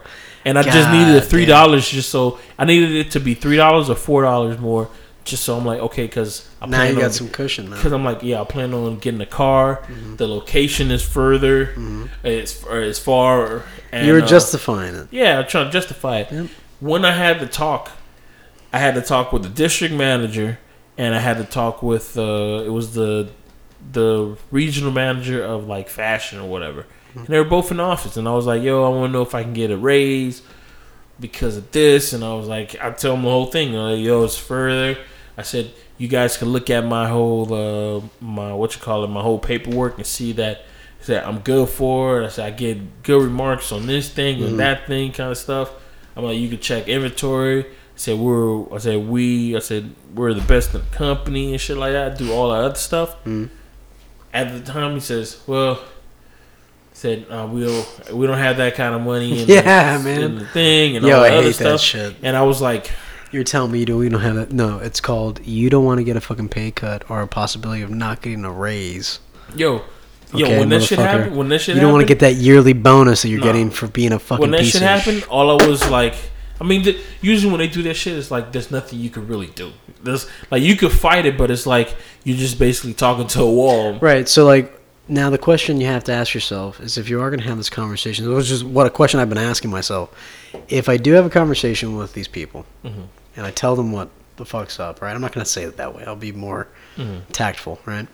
[0.44, 3.88] and I just needed three dollars just so I needed it to be three dollars
[3.90, 4.88] or four dollars more
[5.24, 8.04] just so I'm like okay because I now you on, got some cushion because I'm
[8.04, 9.76] like, yeah, I plan on getting a car.
[9.82, 10.16] Mm-hmm.
[10.16, 11.74] The location is further.
[12.22, 13.62] It's or it's far.
[13.90, 15.08] And, You were uh, justifying it.
[15.10, 16.32] yeah, I'm trying to justify it.
[16.32, 16.46] Yep.
[16.80, 17.90] When I had to talk,
[18.72, 20.58] I had to talk with the district manager,
[20.98, 23.30] and I had to talk with uh, it was the
[23.92, 26.86] the regional manager of like fashion or whatever.
[27.14, 29.12] And they were both in the office, and I was like, "Yo, I want to
[29.12, 30.42] know if I can get a raise
[31.20, 33.72] because of this." And I was like, I tell them the whole thing.
[33.72, 34.98] Like, Yo, it's further.
[35.36, 39.08] I said, "You guys can look at my whole uh, my what you call it,
[39.08, 40.58] my whole paperwork, and see that."
[41.00, 42.26] I said I'm good for it.
[42.26, 45.70] I said I get good remarks on this thing and that thing, kind of stuff.
[46.16, 47.64] I'm like, you can check inventory.
[47.64, 48.72] I said we're.
[48.74, 49.54] I said we.
[49.54, 52.16] I said we're the best in the company and shit like that.
[52.16, 53.16] Do all that other stuff.
[54.32, 55.80] At the time, he says, "Well,"
[56.94, 59.42] said uh, we'll we don't have that kind of money.
[59.42, 60.22] In Yeah, the, man.
[60.22, 62.16] In the thing and Yo, all that I other hate that shit.
[62.22, 62.90] And I was like,
[63.34, 64.52] You're telling me you don't, we don't have it?
[64.52, 67.82] No, it's called you don't want to get a fucking pay cut or a possibility
[67.82, 69.18] of not getting a raise.
[69.56, 69.82] "Yo,
[70.32, 72.36] yo, Okay, when that shit happened, when that shit you don't want to get that
[72.36, 73.46] yearly bonus that you're Nah.
[73.46, 76.14] getting for being a fucking when that piece shit happened, sh- all I was like,
[76.60, 79.26] I mean, th- usually when they do that shit, it's like there's nothing you can
[79.26, 79.72] really do.
[80.04, 83.50] There's like you could fight it, but it's like you're just basically talking to a
[83.50, 83.98] wall.
[83.98, 84.28] Right.
[84.28, 87.40] So like now the question you have to ask yourself is if you are going
[87.40, 90.10] to have this conversation, which is what a question I've been asking myself.
[90.68, 93.08] If I do have a conversation with these people Mhm.
[93.36, 95.14] And I tell them what the fuck's up, right?
[95.14, 96.04] I'm not going to say it that way.
[96.06, 96.66] I'll be more
[96.96, 97.22] Mhm.
[97.32, 98.06] tactful, right?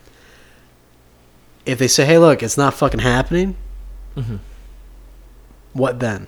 [1.66, 3.56] If they say, "Hey, look, it's not fucking happening,"
[4.16, 4.38] Mhm.
[5.72, 6.26] what then?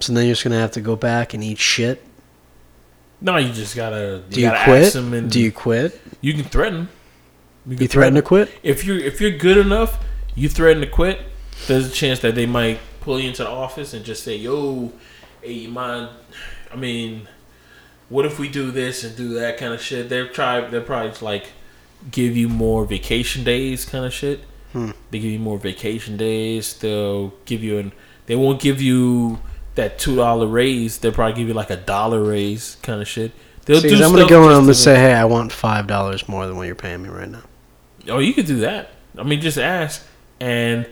[0.00, 2.02] So then you're just going to have to go back and eat shit.
[3.20, 4.22] No, you just gotta.
[4.28, 4.94] Do you quit?
[4.96, 6.00] And Do you quit?
[6.20, 6.88] You can threaten.
[7.64, 8.50] You, You threaten to quit?
[8.64, 10.00] If you're if you're good enough,
[10.34, 11.20] you threaten to quit.
[11.68, 14.92] There's a chance that they might pull you into the office and just say, "Yo,
[15.40, 16.08] hey, you mind?
[16.72, 17.28] I mean,
[18.12, 20.60] what if we do this and do that kind of shit?" They're try.
[20.68, 21.46] They're probably like
[22.10, 24.40] give you more vacation days, kind of shit.
[24.72, 24.90] Hmm.
[25.10, 26.74] They give you more vacation days.
[26.78, 27.92] They'll give you an.
[28.26, 29.40] They won't give you
[29.74, 30.98] that two dollar raise.
[30.98, 33.32] They'll probably give you like a dollar raise, kind of shit.
[33.64, 36.56] They'll See, I'm gonna go in and say, "Hey, I want five dollars more than
[36.56, 37.42] what you're paying me right now."
[38.08, 38.90] Oh, you could do that.
[39.16, 40.04] I mean, just ask,
[40.40, 40.86] and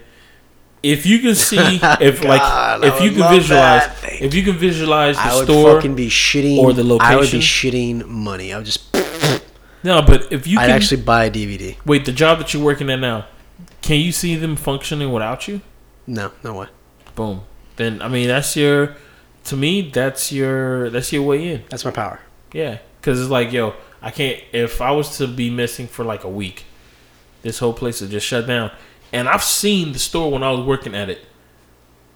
[0.82, 1.58] if you can see,
[2.00, 5.44] if like, God, I if you can visualize, if you can visualize the I would
[5.44, 8.52] store, fucking be shitting or the location I would be shitting money.
[8.52, 8.94] I would just.
[9.84, 11.76] no, but if you I'd can actually buy a DVD.
[11.84, 13.26] wait, the job that you're working at now,
[13.82, 15.60] can you see them functioning without you?
[16.06, 16.66] No, no way.
[17.14, 17.42] Boom.
[17.76, 18.96] Then I mean, that's your.
[19.44, 21.62] To me, that's your that's your way in.
[21.70, 22.20] That's my power.
[22.52, 24.42] Yeah, because it's like, yo, I can't.
[24.52, 26.64] If I was to be missing for like a week,
[27.42, 28.70] this whole place would just shut down.
[29.12, 31.24] And I've seen the store when I was working at it.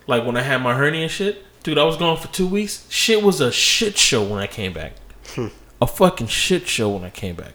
[0.07, 2.87] Like when I had my hernia shit, dude, I was gone for two weeks.
[2.91, 4.93] Shit was a shit show when I came back.
[5.29, 5.49] Hmm.
[5.81, 7.53] A fucking shit show when I came back.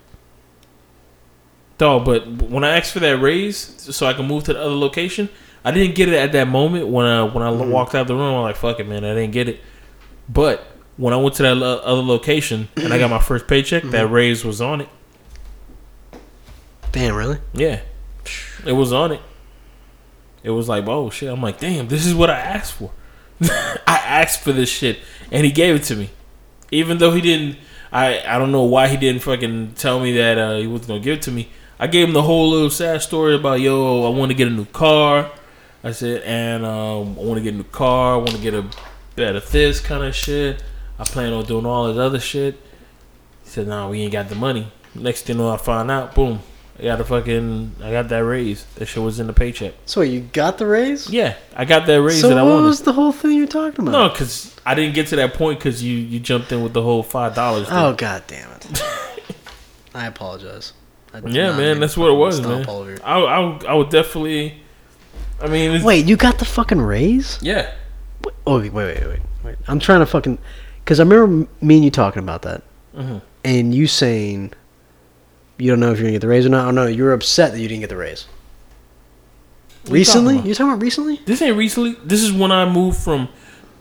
[1.78, 3.58] Dog, but when I asked for that raise
[3.96, 5.30] so I can move to the other location,
[5.64, 7.70] I didn't get it at that moment when I when I hmm.
[7.70, 8.36] walked out the room.
[8.36, 9.62] I'm like, fuck it, man, I didn't get it.
[10.28, 10.66] But
[10.98, 14.08] when I went to that lo- other location and I got my first paycheck, that
[14.08, 14.14] hmm.
[14.14, 14.90] raise was on it.
[16.92, 17.38] Damn, really?
[17.54, 17.82] Yeah,
[18.66, 19.22] it was on it.
[20.44, 21.30] It was like, oh shit.
[21.30, 22.92] I'm like, damn, this is what I asked for.
[23.42, 25.00] I asked for this shit,
[25.32, 26.10] and he gave it to me,
[26.72, 27.58] even though he didn't.
[27.92, 31.00] I I don't know why he didn't fucking tell me that uh, he was gonna
[31.00, 31.50] give it to me.
[31.80, 34.52] I gave him the whole little sad story about yo, I want to get a
[34.52, 35.32] new car.
[35.82, 38.16] I said, and um, I want to get a new car.
[38.16, 38.66] I want to get a
[39.16, 40.62] better this kind of shit.
[40.98, 42.56] I plan on doing all this other shit.
[43.44, 44.72] He said, nah, we ain't got the money.
[44.94, 46.42] Next thing I find out, boom,
[46.80, 48.64] I got a fucking, I got that raise.
[48.76, 49.74] That shit was in the paycheck.
[49.86, 51.10] So you got the raise?
[51.10, 53.82] Yeah, I got that raise So that I what was the whole thing you're talking
[53.88, 53.92] about?
[53.92, 56.82] no, because I didn't get to that point because you you jumped in with the
[56.82, 57.68] whole five dollars.
[57.70, 58.82] Oh god damn it!
[59.94, 60.74] I apologize.
[61.14, 62.66] I yeah, man, that's what it was, man.
[63.04, 64.62] I, I I would definitely.
[65.42, 67.40] I mean, Wait, you got the fucking raise?
[67.42, 67.74] yeah,
[68.24, 69.56] Wait, Oh, wait, wait, wait, wait.
[69.68, 70.38] I'm trying to fucking
[70.84, 72.62] because I remember me and you talking about that,
[72.96, 73.22] Mhm.
[73.44, 74.54] and you saying
[75.60, 76.68] you don't know if you're gonna get the raise or not.
[76.68, 78.26] Oh no, you were upset that you didn't get the raise.
[79.84, 80.40] What Recently?
[80.40, 81.22] You're talking about recently?
[81.26, 81.96] this ain't recently.
[82.04, 83.30] This is when I moved from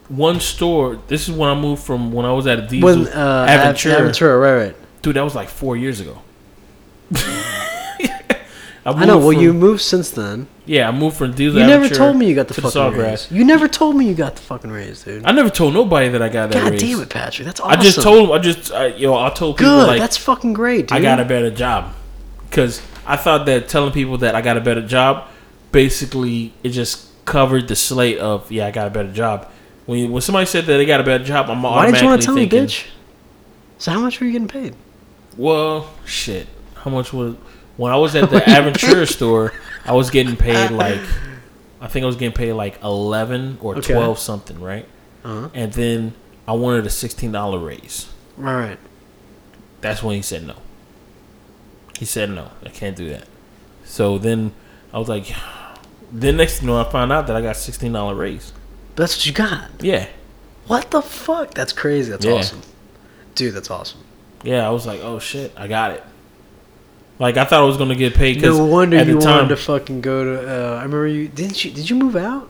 [0.08, 0.98] one store.
[1.08, 4.00] This is when I moved from when I was at a diesel When uh, Aventura.
[4.00, 4.76] Aventura, right, right.
[5.02, 6.20] Dude, that was like four years ago.
[8.96, 9.14] I know.
[9.14, 10.46] moved Well, from- you moved since then.
[10.66, 11.60] Yeah, I moved from diesel.
[11.60, 12.96] You never told me you got the fucking Sawgrass.
[12.98, 13.28] raise.
[13.30, 15.24] You never told me you got the fucking raise, dude.
[15.24, 16.80] I never told nobody that I got that God raise.
[16.82, 17.46] damn it, Patrick.
[17.46, 18.32] That's all I just told.
[18.32, 19.14] I just I, yo.
[19.16, 19.86] I told people Good.
[19.86, 20.98] like that's fucking great, dude.
[20.98, 21.94] I got a better job
[22.50, 25.28] because I thought that telling people that I got a better job
[25.72, 29.48] basically it just covered the slate of yeah I got a better job.
[29.86, 32.20] When when somebody said that they got a better job, I'm Why didn't you want
[32.20, 32.86] to tell me, thinking, bitch?
[33.78, 34.74] So how much were you getting paid?
[35.36, 36.46] Well, shit.
[36.74, 37.36] How much was
[37.78, 39.54] when I was at the Aventura store?
[39.86, 41.00] I was getting paid like
[41.80, 43.94] I think I was getting paid like eleven or Okay.
[43.94, 44.86] twelve something, right?
[45.24, 45.48] Uh-huh.
[45.54, 46.12] And then
[46.46, 48.12] I wanted a sixteen dollar raise.
[48.36, 48.78] All right.
[49.80, 50.56] That's when he said no.
[51.98, 53.26] He said no, I can't do that.
[53.84, 54.52] So then
[54.92, 55.26] I was like,
[56.12, 58.52] then next thing you know, I found out that I got sixteen dollar raise.
[58.96, 59.70] That's what you got.
[59.80, 60.08] Yeah,
[60.66, 61.54] What the fuck?
[61.54, 62.10] That's crazy.
[62.10, 62.32] That's Yeah.
[62.32, 62.62] awesome.
[63.36, 64.00] Dude, that's awesome.
[64.42, 64.66] yeah.
[64.66, 66.02] I was like, oh shit, I got it.
[67.18, 69.36] Like I thought I was gonna get paid because No wonder at the you time,
[69.36, 70.48] wanted to fucking go to.
[70.48, 71.72] Uh, I remember you didn't you?
[71.72, 72.48] Did you move out?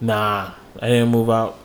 [0.00, 1.58] Nah, I didn't move out.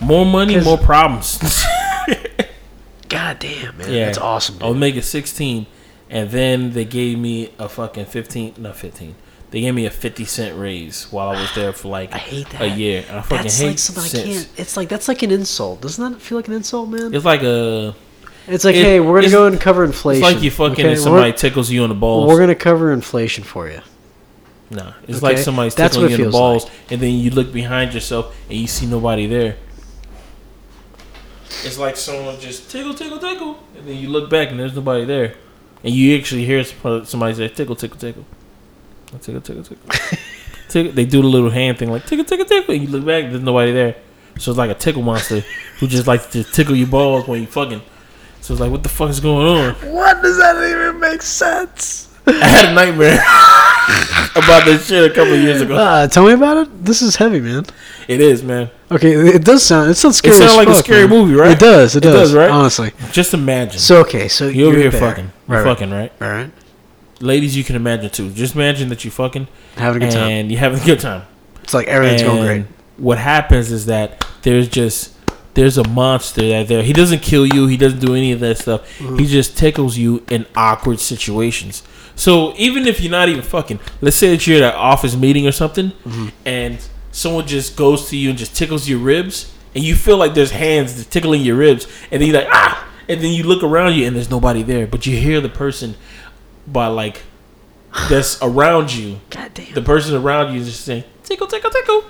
[0.00, 1.38] More money, more problems.
[3.08, 3.92] God damn, man.
[3.92, 4.06] Yeah.
[4.06, 4.56] That's awesome.
[4.60, 4.80] I was Dude.
[4.80, 5.66] making 16,
[6.10, 9.14] and then they gave me a fucking 15, not 15.
[9.50, 12.48] They gave me a 50 cent raise while I was there for like I hate
[12.50, 12.62] that.
[12.62, 13.04] a year.
[13.06, 14.48] And I fucking That's hate like something I can't.
[14.56, 15.82] It's like that's like an insult.
[15.82, 17.14] Doesn't that feel like an insult, man?
[17.14, 17.94] It's like a.
[18.48, 20.24] It's like, it- hey, we're gonna go and cover inflation.
[20.24, 20.92] It's like you fucking okay?
[20.92, 22.28] and somebody tickles you on the balls.
[22.28, 23.80] we're gonna cover inflation for you.
[24.70, 27.92] Nah, it's like somebody's That's tickling you in the balls, and then you look behind
[27.92, 29.56] yourself and you see nobody there.
[31.64, 35.04] It's like someone just tickle, tickle, tickle, and then you look back and there's nobody
[35.04, 35.34] there,
[35.84, 38.24] and you actually hear somebody say tickle, tickle, tickle,
[39.20, 39.88] tickle, tickle, tickle.
[40.68, 40.92] tickle.
[40.92, 42.74] They do the little hand thing like tickle, tickle, tickle.
[42.74, 43.96] And you look back, there's nobody there.
[44.38, 45.40] So it's like a tickle monster
[45.78, 47.82] who just likes to tickle your balls when you fucking.
[48.42, 49.74] So it's like, what the fuck is going on?
[49.92, 52.08] What does that even make sense?
[52.26, 53.14] I had a nightmare
[54.36, 55.74] about this shit a couple of years ago.
[55.76, 56.84] Uh, tell me about it.
[56.84, 57.64] This is heavy, man.
[58.08, 58.70] It is, man.
[58.90, 59.90] Okay, it does sound.
[59.90, 60.34] It sounds scary.
[60.34, 61.10] It sounds as like a scary man.
[61.10, 61.52] movie, right?
[61.52, 61.96] It does.
[61.96, 62.30] It It does.
[62.30, 62.50] does, right?
[62.50, 62.92] Honestly.
[63.12, 63.78] Just imagine.
[63.80, 65.00] So okay, so you over you're here there.
[65.00, 65.32] fucking.
[65.48, 66.12] You're Right, fucking, right?
[66.20, 66.30] Right.
[66.42, 66.50] right.
[67.20, 68.30] Ladies, you can imagine too.
[68.30, 69.46] Just imagine that you're fucking
[69.76, 70.30] Having a good time.
[70.30, 71.22] and you're having a good time.
[71.62, 72.66] It's like everything's going great.
[72.98, 75.11] What happens is that there's just
[75.54, 76.82] there's a monster that there.
[76.82, 77.66] He doesn't kill you.
[77.66, 78.82] He doesn't do any of that stuff.
[78.98, 79.18] Mm-hmm.
[79.18, 81.82] He just tickles you in awkward situations.
[82.14, 85.46] So even if you're not even fucking, let's say that you're at an office meeting
[85.46, 86.28] or something, Mm-hmm.
[86.46, 86.78] and
[87.10, 90.50] someone just goes to you and just tickles your ribs, and you feel like there's
[90.52, 94.06] hands tickling your ribs, and then you're like ah, and then you look around you
[94.06, 95.94] and there's nobody there, but you hear the person
[96.66, 97.22] by like
[98.08, 99.74] that's around you God damn.
[99.74, 102.04] the person around you is just saying tickle, tickle, tickle,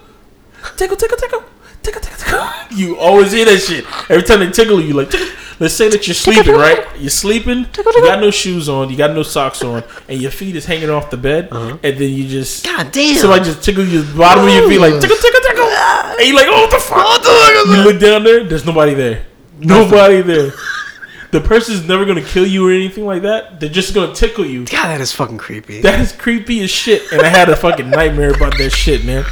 [0.76, 1.44] tickle, tickle, tickle,
[1.82, 2.48] tickle, tickle, tickle.
[2.70, 4.94] You always hear that shit every time they tickle you.
[4.94, 5.26] Like, tickle.
[5.60, 6.84] let's say that you're sleeping, right?
[6.98, 10.56] You're sleeping, you got no shoes on, you got no socks on, and your feet
[10.56, 11.78] is hanging off the bed, uh-huh.
[11.82, 13.16] and then you just God damn.
[13.16, 16.36] somebody just tickle you the bottom of your feet, like tickle, tickle, tickle, and you're
[16.36, 17.76] like, oh, what the fuck?
[17.76, 19.24] You look down there, there's nobody there,
[19.58, 20.52] nobody there.
[21.32, 23.58] The person's never gonna kill you or anything like that.
[23.58, 24.66] They're just gonna tickle you.
[24.66, 25.80] God, that is fucking creepy.
[25.80, 29.24] That is creepy as shit, and I had a fucking nightmare about that shit, man.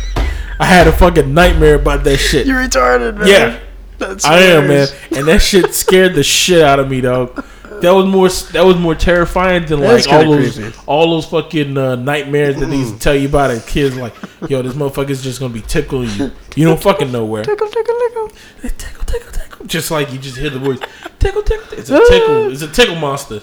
[0.60, 2.46] I had a fucking nightmare about that shit.
[2.46, 3.26] You're retarded, man.
[3.28, 3.58] Yeah,
[3.98, 7.44] That's I am, man, and that shit scared the shit out of me, dog.
[7.80, 10.76] That was more that was more terrifying than That is like all those creepy.
[10.86, 13.96] all those fucking uh, nightmares that they used to tell you about as kids.
[13.96, 14.14] Like,
[14.50, 16.30] yo, this motherfucker's just gonna be tickling you.
[16.56, 17.42] You don't fucking know where.
[17.42, 18.28] Tickle, tickle, tickle.
[18.60, 19.66] Tickle, tickle, tickle.
[19.66, 20.78] Just like you just hear the voice.
[21.18, 21.78] Tickle, tickle.
[21.78, 22.52] It's a tickle.
[22.52, 23.40] It's a tickle monster.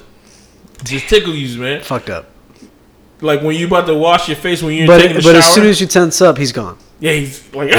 [0.84, 1.82] Just tickle you, man.
[1.82, 2.30] Fucked up.
[3.22, 5.38] Like when you about to wash your face when you're But, taking a but shower.
[5.38, 6.78] as soon as you tense up, he's gone.
[7.00, 7.72] Yeah, he's like,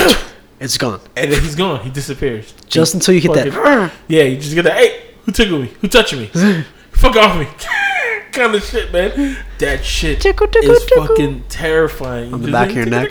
[0.61, 1.01] It's gone.
[1.17, 1.81] and then he's gone.
[1.85, 2.53] He disappears.
[2.67, 3.93] Just until you hit that.
[4.09, 4.77] Yeah, you just get that.
[4.77, 5.69] Hey, who tickled me?
[5.81, 6.27] Who touching me?
[6.93, 7.47] Fuck off me.
[8.33, 9.37] kind of shit, man.
[9.59, 11.07] That shit Tickle, tickle, is tickle.
[11.07, 12.33] fucking terrifying.
[12.35, 13.11] On the back of your neck.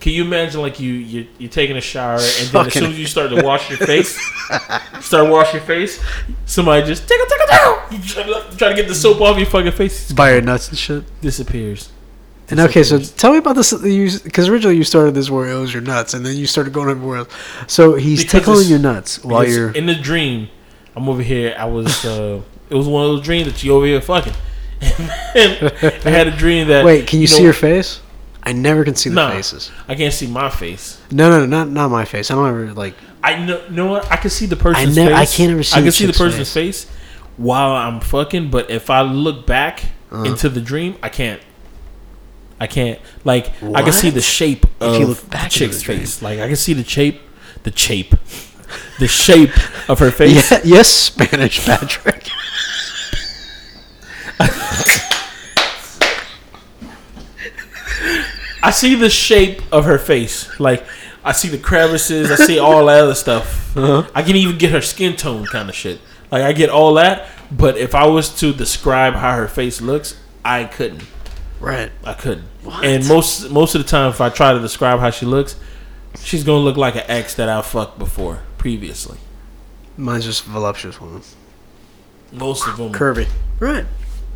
[0.00, 2.98] Can you imagine like you you you're taking a shower and then as soon as
[2.98, 4.18] you start to wash your face,
[5.00, 6.02] start wash your face,
[6.46, 7.98] somebody just tickle tickle tickle.
[7.98, 10.70] You try to, try to get the soap off your fucking face, By your nuts
[10.70, 11.04] and shit.
[11.20, 11.90] disappears.
[12.50, 13.72] And okay, so tell me about this.
[13.72, 16.88] Because originally you started this where it was your nuts, and then you started going
[16.90, 17.28] everywhere else.
[17.68, 19.70] So he's Because tickling your nuts while you're.
[19.70, 20.48] in the dream.
[20.96, 21.54] I'm over here.
[21.58, 22.04] I was.
[22.04, 24.34] uh It was one of those dreams that you over here fucking.
[24.82, 26.84] I had a dream that.
[26.84, 28.00] Wait, can you, see know, your face?
[28.42, 29.30] I never can see the Nah.
[29.30, 29.70] faces.
[29.86, 31.00] I can't see my face.
[31.10, 32.30] No, no, no, not not my face.
[32.30, 32.94] I don't ever like.
[33.22, 33.62] I know.
[33.68, 34.10] You know what?
[34.10, 35.36] I can see the person's never- I face.
[35.36, 36.86] can't ever see I can see the person's face.
[37.36, 38.50] while I'm fucking.
[38.50, 40.24] But if I look back Uh-huh.
[40.24, 41.40] into the dream, I can't.
[42.60, 43.00] I can't.
[43.24, 46.22] Like I can see the shape If of you look back into chick's the face.
[46.22, 47.20] Like I can see the shape,
[47.62, 48.14] the shape,
[48.98, 49.50] the shape
[49.88, 50.50] of her face.
[50.50, 52.28] Yeah, yes, Spanish Patrick.
[58.62, 60.60] I see the shape of her face.
[60.60, 60.84] Like
[61.24, 62.30] I see the crevices.
[62.30, 63.74] I see all that other stuff.
[63.76, 64.10] Uh-huh.
[64.14, 65.98] I can even get her skin tone kind of shit.
[66.30, 67.28] Like I get all that.
[67.50, 71.04] But if I was to describe how her face looks, I couldn't.
[71.60, 71.92] Right.
[72.04, 72.46] I couldn't.
[72.82, 75.56] And most most of the time, if I try to describe how she looks,
[76.18, 79.18] she's gonna look like an ex that I fucked before previously.
[79.96, 81.22] Mine's just voluptuous woman.
[82.32, 83.28] Most of them, Curvy.
[83.58, 83.84] Right.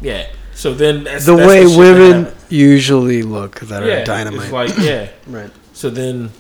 [0.01, 0.27] yeah.
[0.55, 2.53] So then that's, The that's way shit that women happens.
[2.53, 4.43] usually look that are dynamite.
[4.43, 5.09] It's like yeah.
[5.27, 5.51] right.
[5.73, 6.31] So then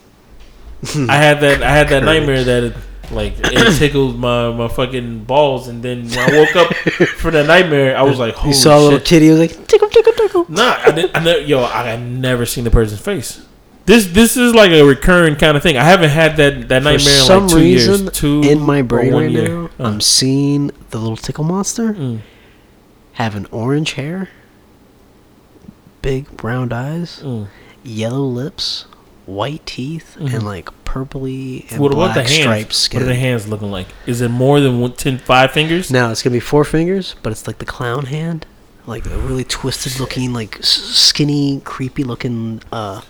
[1.09, 2.07] I had that I had that Curvy.
[2.07, 2.77] nightmare that it,
[3.13, 6.75] like it tickled my, my fucking balls, and then when I woke up
[7.19, 9.27] for the nightmare, I was like, holy You saw a little kitty.
[9.27, 10.47] You was like tickle, tickle, tickle.
[10.49, 11.17] Nah, I didn't.
[11.17, 13.45] I never, yo, I had never seen the person's face.
[13.87, 15.77] This this is like a recurring kind of thing.
[15.77, 18.13] I haven't had that that For nightmare in some like two reason, years.
[18.13, 19.49] Two in my brain right year.
[19.49, 22.21] now, Uh, I'm seeing the little tickle monster mm.
[23.13, 24.31] having orange hair,
[26.03, 27.49] big round eyes, Mm.
[27.83, 28.87] yellow lips,
[29.27, 30.35] white teeth, Mhm.
[30.35, 32.41] and like purpley and What black about the hands?
[32.71, 33.89] striped What are the hands looking like?
[34.07, 35.91] Is it more than one, ten, five fingers?
[35.91, 38.47] No, it's gonna be four fingers, but it's like the clown hand,
[38.87, 42.63] like a really twisted looking, like skinny, creepy looking.
[42.73, 43.01] uh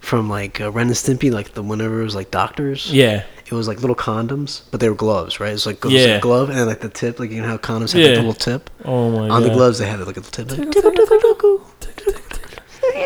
[0.00, 2.92] From like uh, Ren and Stimpy, like the whenever it was like doctors.
[2.92, 5.50] Yeah, It was like little condoms, but they were gloves, right?
[5.50, 6.18] It was like, was Yeah.
[6.18, 8.08] a glove, and then like the tip, like you know how condoms have Yeah.
[8.10, 9.30] the little tip Oh my god.
[9.34, 9.50] on god.
[9.50, 11.25] the gloves, they had like a little tip, like, Tickle, tickle, tickle,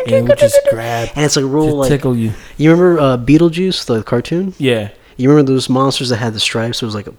[0.05, 1.89] And it would just grab, and it's like real like.
[1.89, 2.33] tickle you.
[2.57, 4.53] You remember uh, Beetlejuice, the cartoon?
[4.57, 6.81] Yeah, You remember those monsters that had the stripes?
[6.81, 7.13] It was like a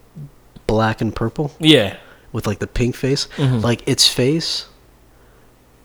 [0.66, 1.96] black and purple yeah.
[2.32, 3.28] with like the pink face.
[3.36, 3.62] Mhm.
[3.62, 4.66] Like its face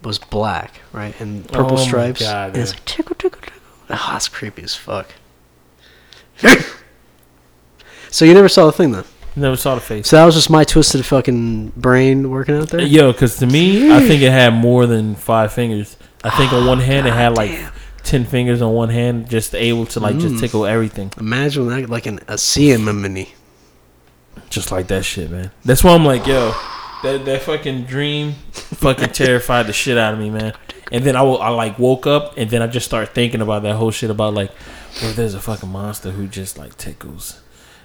[0.02, 2.20] was black, right, and purple Oh stripes.
[2.22, 2.76] God, and it's yeah.
[2.76, 3.62] like tickle, tickle, tickle.
[3.90, 5.12] Oh, that's creepy as fuck.
[8.10, 9.04] so you never saw the thing though.
[9.36, 10.08] Never saw the face.
[10.08, 12.80] So that was just my twisted fucking brain working out there.
[12.80, 15.96] Yo, because to me, I think it had more than five fingers.
[16.24, 17.72] I think on one hand it had like damn.
[18.02, 20.20] ten fingers on one hand, just able to like Mm.
[20.20, 23.26] just tickle everything, Imagine that like an, a sea anemone.
[24.50, 25.50] just like that shit, man.
[25.64, 26.52] That's why I'm like, yo,
[27.02, 30.54] that that fucking dream, fucking terrified the shit out of me, man.
[30.90, 33.62] And then I, wo- I like woke up, and then I just start thinking about
[33.62, 37.40] that whole shit about like, what if there's a fucking monster who just like tickles?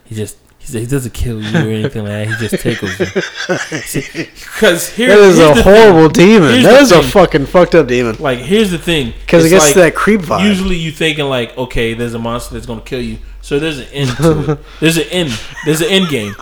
[0.05, 2.27] He just he, he doesn't kill you or anything like that.
[2.27, 3.05] He just tickles you.
[4.53, 5.63] Because here That is here's a the thing.
[5.63, 6.61] horrible demon.
[6.61, 8.15] Here's That the a fucking fucked up demon.
[8.19, 10.45] Like here's the thing, Because it gets like, to that creep vibe.
[10.47, 13.87] Usually you thinking like, okay, there's a monster that's gonna kill you, so there's an
[13.91, 14.59] end to it.
[14.79, 15.39] There's an end.
[15.65, 16.33] There's an end game.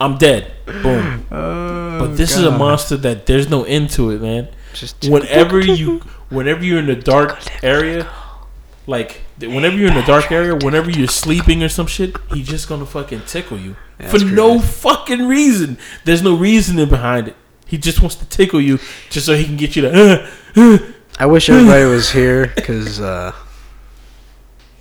[0.00, 0.52] I'm dead.
[0.66, 1.26] Boom.
[1.30, 4.48] Oh, but this is a monster that there's no end to it, man.
[4.74, 5.98] Just Whenever you,
[6.30, 8.08] whenever you're in the dark area,
[8.86, 12.48] like th- whenever you're in the dark area, whenever you're sleeping or some shit, he's
[12.48, 15.78] just gonna fucking tickle you Yeah, for no fucking reason.
[16.04, 17.36] There's no reasoning behind it.
[17.66, 18.78] He just wants to tickle you
[19.10, 20.78] just so he can get you to uh, uh,
[21.18, 23.32] I wish everybody was here because uh,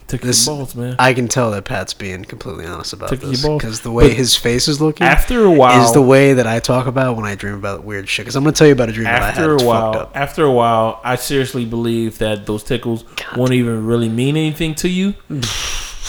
[0.07, 0.95] tickle This- your balls, man.
[0.99, 3.41] I can tell that Pat's being completely honest about Took this.
[3.45, 6.47] Because the way But his face is looking After a while, is the way that
[6.47, 8.25] I talk about when I dream about weird shit.
[8.25, 9.37] Because I'm gonna tell you about a dream that I had.
[9.37, 13.03] after a while, after a while, I seriously believe that those tickles
[13.35, 15.15] won't even really mean anything to you.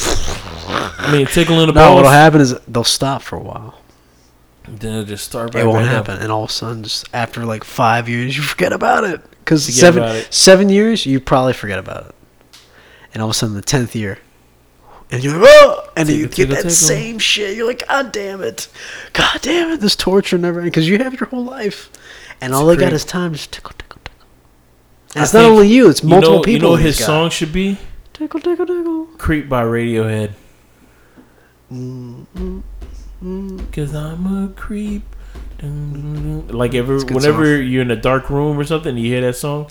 [0.00, 3.74] I mean, tickling the No, balls, what'll happen is they'll stop for a while.
[4.68, 5.54] then it'll just start.
[5.54, 6.06] Right it won't back up.
[6.06, 9.20] happen, and all of a sudden, just after like five years, you forget about it.
[9.44, 12.14] Because seven seven years, you probably forget about it,
[13.12, 14.18] and all of a sudden, the tenth year,
[15.10, 16.70] and you're like, oh, and then you Tickle, get tickle, that tickle.
[16.70, 17.56] same shit.
[17.56, 18.68] You're like, God damn it,
[19.12, 21.90] God damn it, this torture never ends because you have your whole life,
[22.40, 24.26] and all they got is time to tickle, tickle, tickle.
[25.14, 26.52] And I it's not only you; it's You multiple know, people.
[26.52, 27.06] you know what he's his got.
[27.06, 27.78] song should be?
[28.12, 29.06] Tickle, tickle, tickle.
[29.16, 30.32] "Creep" by Radiohead.
[31.72, 32.62] Mm, mm,
[33.22, 33.72] mm.
[33.72, 35.02] Cause I'm a creep.
[35.60, 39.34] Like ever, a good whenever you're in a dark room or something, you hear that
[39.34, 39.68] song.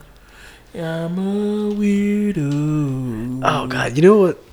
[0.76, 3.42] I'm a weirdo.
[3.44, 4.44] Oh God, you know what?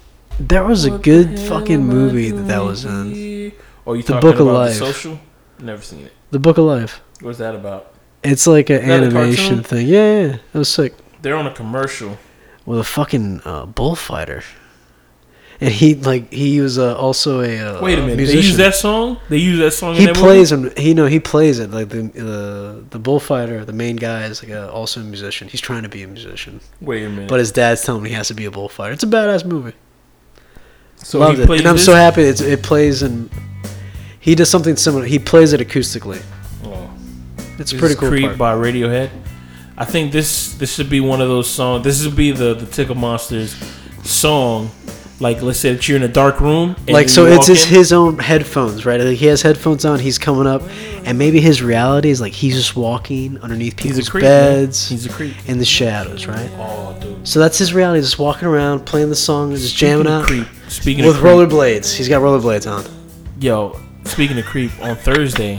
[0.40, 3.52] There was a good fucking movie that that was in.
[3.86, 4.78] Oh, you The talking Book of Life.
[4.78, 5.20] the social?
[5.60, 6.12] Never seen it.
[6.30, 7.00] The Book of Life.
[7.20, 7.92] What's that about?
[8.22, 9.86] It's like an Is that a animation thing.
[9.86, 10.36] Yeah, yeah, yeah.
[10.54, 10.94] it was sick.
[11.22, 12.18] They're on a commercial.
[12.66, 14.42] With a fucking uh, bullfighter,
[15.60, 18.16] and he like he was uh, also a uh, Wait a minute.
[18.16, 18.40] musician.
[18.40, 19.18] They use that song.
[19.28, 19.94] They use that song.
[19.94, 20.70] He in that plays him.
[20.76, 23.64] He know he plays it like the uh, the bullfighter.
[23.64, 25.48] The main guy is like a, also a musician.
[25.48, 27.28] He's trying to be a musician, Wait a minute.
[27.28, 28.92] but his dad's telling him he has to be a bullfighter.
[28.94, 29.74] It's a badass movie.
[30.96, 31.84] so Loved he it, plays and I'm this?
[31.84, 33.30] so happy it's, it plays and
[34.20, 35.04] he does something similar.
[35.04, 36.22] He plays it acoustically.
[36.64, 36.90] Oh.
[37.58, 38.08] It's This pretty cool.
[38.08, 38.38] Creep part.
[38.38, 39.10] by Radiohead.
[39.76, 41.84] I think this this should be one of those songs.
[41.84, 43.54] This would be the the Tickle Monsters
[44.04, 44.70] song
[45.20, 46.74] like let's say that you're in a dark room.
[46.88, 50.46] like so it's his, his own headphones right like he has headphones on he's coming
[50.46, 50.62] up
[51.04, 54.22] and maybe his reality is like he's just walking underneath He's a people's creep.
[54.24, 54.64] man.
[54.64, 55.34] beds He's a creep.
[55.46, 57.26] in the shadows right Oh, dude.
[57.28, 60.26] so that's his reality just walking around playing the song just jamming Speaking of out
[60.26, 60.70] creep.
[60.70, 62.84] Speaking with of creep, rollerblades he's got rollerblades on
[63.40, 65.58] yo, speaking of creep, on Thursday,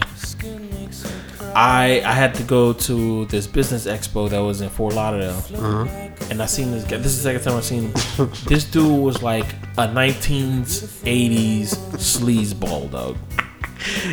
[1.56, 5.86] I I had to go to this business expo that was in Fort Lauderdale, uh-huh.
[6.30, 6.98] and I seen this guy.
[6.98, 8.30] This is the second time I seen him.
[8.46, 9.46] this dude was like
[9.78, 13.16] a 1980s sleazeball dog.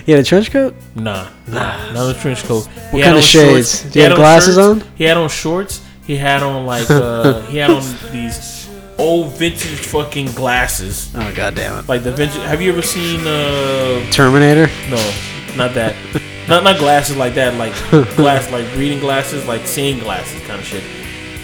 [0.05, 2.65] he had a trench coat Nah, nah, not a trench coat.
[2.91, 3.91] He kind of shades?
[3.91, 4.81] Do you had have glasses shorts.
[4.81, 4.91] on?
[4.95, 5.81] He had on shorts.
[6.07, 7.83] He had on like uh, he had on
[8.13, 12.41] these old vintage fucking glasses, oh god damn it like the vintage.
[12.43, 13.19] Have you ever seen?
[13.27, 15.13] uh terminator No,
[15.57, 15.93] not that.
[16.47, 17.55] not not glasses like that.
[17.55, 17.73] Like
[18.15, 20.83] glass, like reading glasses, like seeing glasses, kind of shit.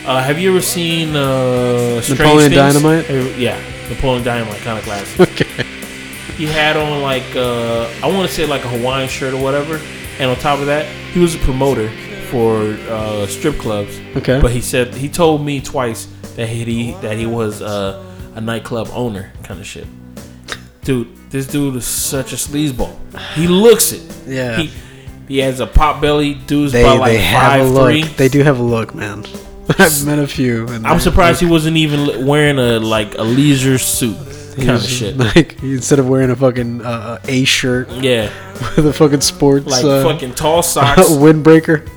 [0.05, 2.81] Uh, have you ever seen uh, Strange Napoleon Things?
[2.81, 3.09] Dynamite?
[3.09, 5.19] Uh, Yeah, Napoleon Dynamite kind of glasses.
[5.31, 5.65] okay
[6.39, 9.75] he had on like uh, I want to say like a Hawaiian shirt or whatever,
[10.19, 11.89] and on top of that, he was a promoter
[12.31, 13.99] for uh, strip clubs.
[14.15, 14.39] Okay.
[14.39, 16.07] But he said he told me twice
[16.37, 18.01] that he that he was uh,
[18.35, 19.85] a nightclub owner, kind of shit.
[20.85, 22.95] Dude, this dude is such a sleazeball.
[23.33, 24.01] He looks it.
[24.25, 24.61] Yeah.
[24.61, 24.71] He
[25.29, 26.33] he has a pot belly.
[26.33, 28.03] Dude's they, about like they have five a look three.
[28.03, 29.23] they do have a look man
[29.79, 33.77] i've met a few and I'm surprised he wasn't even wearing a like a leisure
[33.77, 34.17] suit
[34.57, 35.15] kind of shit.
[35.15, 38.29] like instead of wearing a fucking uh, a shirt Yeah,
[38.75, 41.01] with a fucking sports like uh, fucking tall socks.
[41.09, 41.87] windbreaker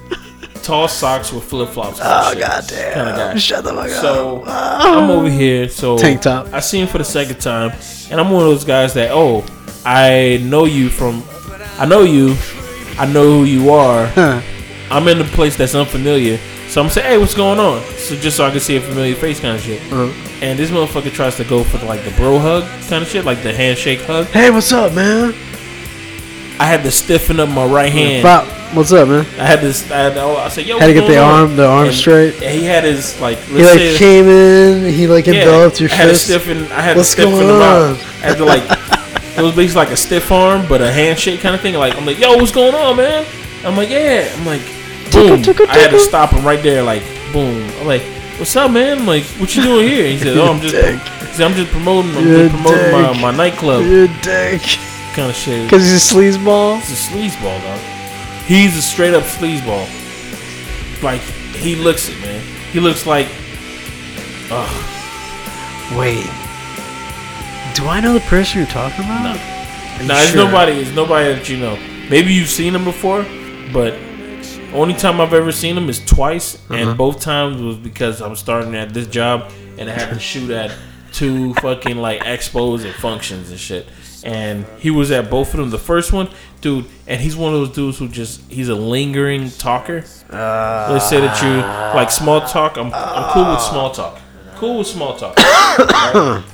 [0.62, 1.98] tall socks with flip flops.
[2.00, 2.94] Oh goddamn!
[2.94, 3.36] Kind of guy.
[3.36, 4.00] Shut the fuck up.
[4.00, 5.68] So I'm over here.
[5.68, 6.52] So Tank top.
[6.52, 7.72] I see him for the second time,
[8.10, 9.44] and I'm one of those guys that oh,
[9.84, 11.24] I know you from,
[11.78, 12.34] I know you,
[12.98, 14.06] I know who you are.
[14.09, 14.40] Huh.
[14.90, 16.36] I'm in a place that's unfamiliar,
[16.69, 17.82] so I'm saying, hey, what's going on?
[17.97, 19.81] So just so I can see a familiar face, kind of shit.
[19.93, 20.12] Uh-huh.
[20.43, 23.43] And this motherfucker tries to go for like the bro hug kind of shit, like
[23.43, 24.27] the handshake hug.
[24.27, 25.32] Hey, what's up, man?
[26.59, 28.23] I had to stiffen up my right hand.
[28.23, 28.47] Pop,
[28.77, 29.24] what's up, man?
[29.40, 29.90] I had this.
[29.90, 32.35] I, had, I said, "Yo, Had to get the on?" arm, the arm And- straight.
[32.35, 33.39] he had his like.
[33.39, 34.93] Let's He like say, came in.
[34.93, 36.24] He like enveloped your I had to fist.
[36.27, 36.70] stiffen.
[36.70, 37.94] I had What's to stiffen him on?
[37.94, 38.62] I had to like.
[39.36, 41.74] it was basically like a stiff arm, but a handshake kind of thing.
[41.74, 43.26] Like I'm like, "Yo, what's going on, man?"
[43.64, 44.62] I'm like, "Yeah." I'm like,
[45.10, 45.42] boom.
[45.68, 46.82] I had to stop him right there.
[46.82, 47.02] Like,
[47.32, 47.62] boom.
[47.80, 48.02] I'm like,
[48.38, 51.46] "What's up, man?" I'm like, "What you doing here?" He said, "Oh, I'm just." said,
[51.46, 52.14] "I'm just promoting.
[52.16, 54.62] I'm just promoting my, my nightclub Your dick.
[55.14, 56.80] kind of shit." Because he's a sleazeball.
[56.80, 57.80] He's a sleazeball, dog.
[58.46, 59.88] He's a straight up sleazeball.
[61.02, 61.20] Like
[61.56, 62.42] he looks it, man.
[62.72, 63.28] He looks like.
[64.50, 65.96] Ugh.
[65.96, 66.41] Wait.
[67.82, 69.24] Do I know the person you're talking about?
[69.24, 69.32] No.
[70.02, 70.72] You Nah, it's nobody.
[70.72, 71.76] It's nobody that you know.
[72.09, 73.26] Maybe you've seen him before,
[73.72, 73.94] but
[74.72, 76.74] only time I've ever seen him is twice, Uh-huh.
[76.74, 80.50] and both times was because I'm starting at this job and I had to shoot
[80.52, 80.72] at
[81.12, 83.88] two fucking like expos and functions and shit.
[84.22, 85.70] And he was at both of them.
[85.70, 86.28] The first one,
[86.60, 90.04] dude, and he's one of those dudes who just he's a lingering talker.
[90.30, 91.56] Let's say that you
[91.98, 92.76] like small talk.
[92.78, 94.20] I'm I'm cool with small talk.
[94.54, 95.36] Cool with small talk.
[95.38, 96.44] right?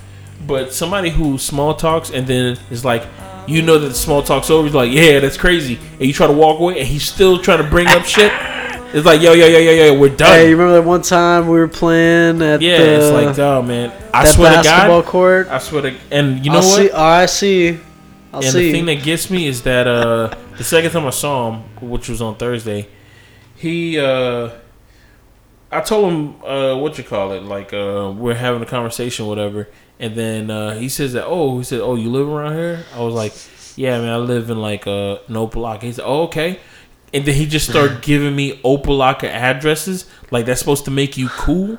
[0.48, 3.06] But somebody who small talks and then is like,
[3.46, 4.66] you know that the small talk's over.
[4.66, 5.78] He's like, yeah, that's crazy.
[5.92, 8.32] And you try to walk away, and he's still trying to bring up shit.
[8.94, 10.32] It's like, yo, yo, yo, yo, yo, we're done.
[10.32, 13.60] Hey, you remember that one time we were playing at yeah, the, it's like, oh
[13.60, 15.48] man, I that swear to basketball God, court?
[15.48, 16.80] I swear to, and you know I'll what?
[16.80, 17.80] See, oh, I see.
[18.32, 21.10] I'll and see the thing that gets me is that uh, the second time I
[21.10, 22.88] saw him, which was on Thursday,
[23.56, 24.52] he uh,
[25.70, 29.68] I told him uh, what you call it, like uh, we're having a conversation, whatever,
[29.98, 32.84] and then uh, he says that oh, he said oh, you live around here?
[32.94, 33.34] I was like,
[33.76, 35.82] yeah, man, I live in like uh, an Opa-locka.
[35.82, 36.60] He said oh, okay.
[37.12, 41.28] And then he just started giving me Opa-locka addresses, like that's supposed to make you
[41.30, 41.78] cool,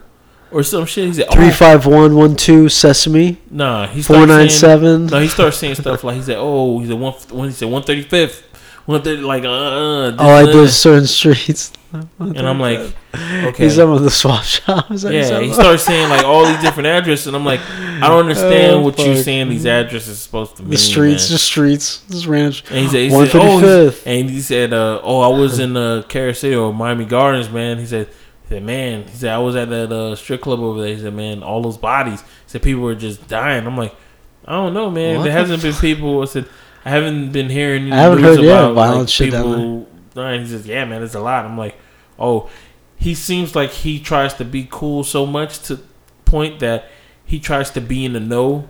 [0.52, 1.08] or some shit.
[1.08, 5.06] He said, oh, Three five one one two Sesame Nah, he four started nine.
[5.06, 7.70] No, he started saying stuff like he said, "Oh, he said one, when he said
[7.70, 8.42] one thirty fifth,
[8.86, 11.72] one thirty like uh." uh Oh, I this, do uh," certain streets.
[11.92, 12.80] And I'm like,
[13.16, 14.92] okay, He's up on the swap shop.
[14.92, 15.40] Is that he's yeah.
[15.40, 15.54] He on?
[15.56, 19.00] started saying like all these different addresses, and I'm like, I don't understand Oh, what
[19.00, 19.50] you're saying.
[19.50, 20.72] These addresses are supposed to mean.
[20.72, 21.32] the streets, man.
[21.32, 22.64] just streets, this ranch.
[22.70, 24.08] And he said, he said, oh, fifty he's- fifth.
[24.08, 27.80] and he said, uh, oh, I was in uh, Carol City or Miami Gardens, man.
[27.80, 30.82] He said, he said, man, he said I was at that uh, strip club over
[30.82, 30.94] there.
[30.94, 32.22] He said, man, all those bodies.
[32.22, 33.66] He said people were just dying.
[33.66, 33.96] I'm like,
[34.46, 35.18] I don't know, man.
[35.18, 36.22] What there the hasn't been people.
[36.22, 36.46] I said,
[36.86, 37.92] I haven't been hearing.
[37.92, 39.88] I haven't heard, yeah, about, violent like, shit people
[40.20, 40.42] dying.
[40.42, 41.46] He says, yeah, man, it's a lot.
[41.46, 41.76] I'm like,
[42.18, 42.50] oh,
[42.96, 45.80] he seems like he tries to be cool so much to
[46.26, 46.90] point that
[47.26, 48.70] he tries to be in the know,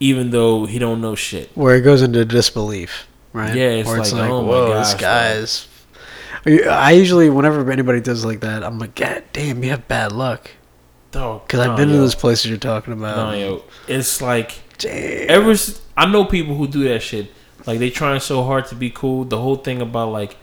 [0.00, 1.50] even though he don't know shit.
[1.54, 3.54] Where it goes into disbelief, right?
[3.54, 5.68] Yeah, it's Where like, oh my whoa, this gosh, guy's.
[6.46, 10.50] I usually, whenever anybody does like that, I'm like, God damn, you have bad luck.
[11.10, 13.36] Because I've nah, been to those places you're talking about.
[13.38, 15.30] Yo, it's like Damn.
[15.30, 15.54] ever.
[15.96, 17.32] I know people who do that shit.
[17.66, 19.24] Like they trying so hard to be cool.
[19.24, 20.36] The whole thing about like,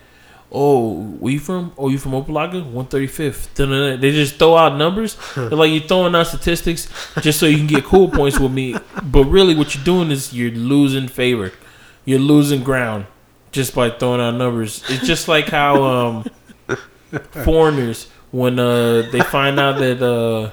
[0.56, 1.74] oh, where you from?
[1.78, 2.66] Oh, you from Opa-locka?
[2.66, 3.54] One thirty fifth.
[3.56, 5.18] They just throw out numbers.
[5.36, 6.88] They're like you're throwing out statistics
[7.22, 8.76] just so you can get cool points with me.
[9.04, 11.52] But really, what you're doing is you're losing favor.
[12.06, 13.08] You're losing ground
[13.52, 14.84] just by throwing out numbers.
[14.90, 16.26] It's just like how um,
[17.44, 20.52] foreigners when uh, they find out that uh,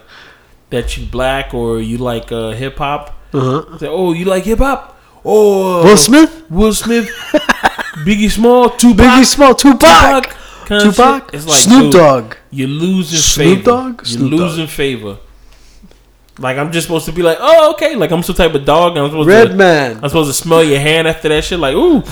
[0.70, 3.18] that you black or you like uh, hip hop.
[3.32, 3.78] Uh-huh.
[3.78, 4.98] Say, oh, you like hip hop?
[5.24, 6.41] Oh, uh, Will Smith?
[6.52, 7.06] Will Smith,
[8.04, 10.24] Biggie Small, Tupac, Biggie Small, Tupac.
[10.66, 11.32] kind of Tupac.
[11.34, 12.34] It's like Snoop Dogg.
[12.50, 13.54] You're losing favor.
[13.54, 13.70] Snoop favor.
[13.70, 13.98] Dogg?
[14.00, 14.40] You're Snoop Dogg.
[14.40, 15.18] losing favor.
[16.38, 17.94] Like I'm just supposed to be like, oh, okay.
[17.94, 18.96] Like I'm some type of dog.
[18.96, 19.34] I'm supposed to.
[19.34, 19.96] Redman.
[20.02, 21.58] I'm supposed to smell your hand after that shit.
[21.58, 22.02] Like, ooh,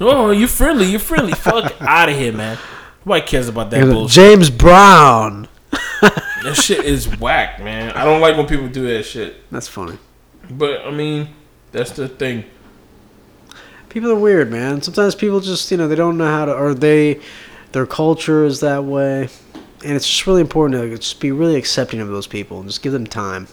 [0.00, 0.86] oh, you're friendly.
[0.86, 1.32] You're friendly.
[1.32, 2.58] Fuck out of here, man.
[3.04, 4.14] Nobody cares about that bullshit.
[4.14, 5.48] James Brown.
[6.42, 7.90] That shit is whack, man.
[7.92, 9.42] I don't like when people do that shit.
[9.52, 9.98] That's funny.
[10.48, 11.28] But I mean,
[11.70, 12.44] that's the thing.
[13.90, 14.80] People are weird, man.
[14.82, 17.20] Sometimes people just, you know, they don't know how to, or they,
[17.72, 19.28] their culture is that way,
[19.84, 22.82] and it's just really important to just be really accepting of those people and just
[22.82, 23.46] give them time.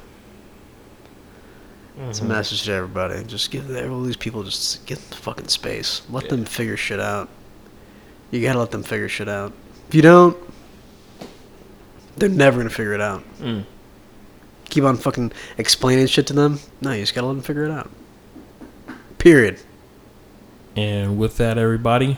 [2.00, 2.32] It's a Mm-hmm.
[2.32, 3.24] message to everybody.
[3.24, 6.04] Just give all these people just give them the fucking space.
[6.12, 7.28] Let them figure shit out.
[8.30, 9.52] You gotta let them figure shit out.
[9.90, 10.38] If you don't,
[12.18, 13.24] they're never gonna figure it out.
[13.40, 13.64] Mm.
[14.70, 16.60] Keep on fucking explaining shit to them.
[16.82, 17.90] No, you just gotta let them figure it out.
[19.18, 19.60] Period.
[20.78, 22.18] And with that, everybody,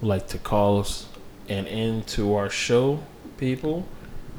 [0.00, 1.08] would like to call us
[1.48, 3.00] an end to our show,
[3.38, 3.86] people.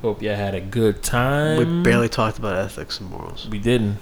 [0.02, 1.58] Hope you had a good time.
[1.58, 3.48] We barely talked about ethics and morals.
[3.50, 3.98] We didn't.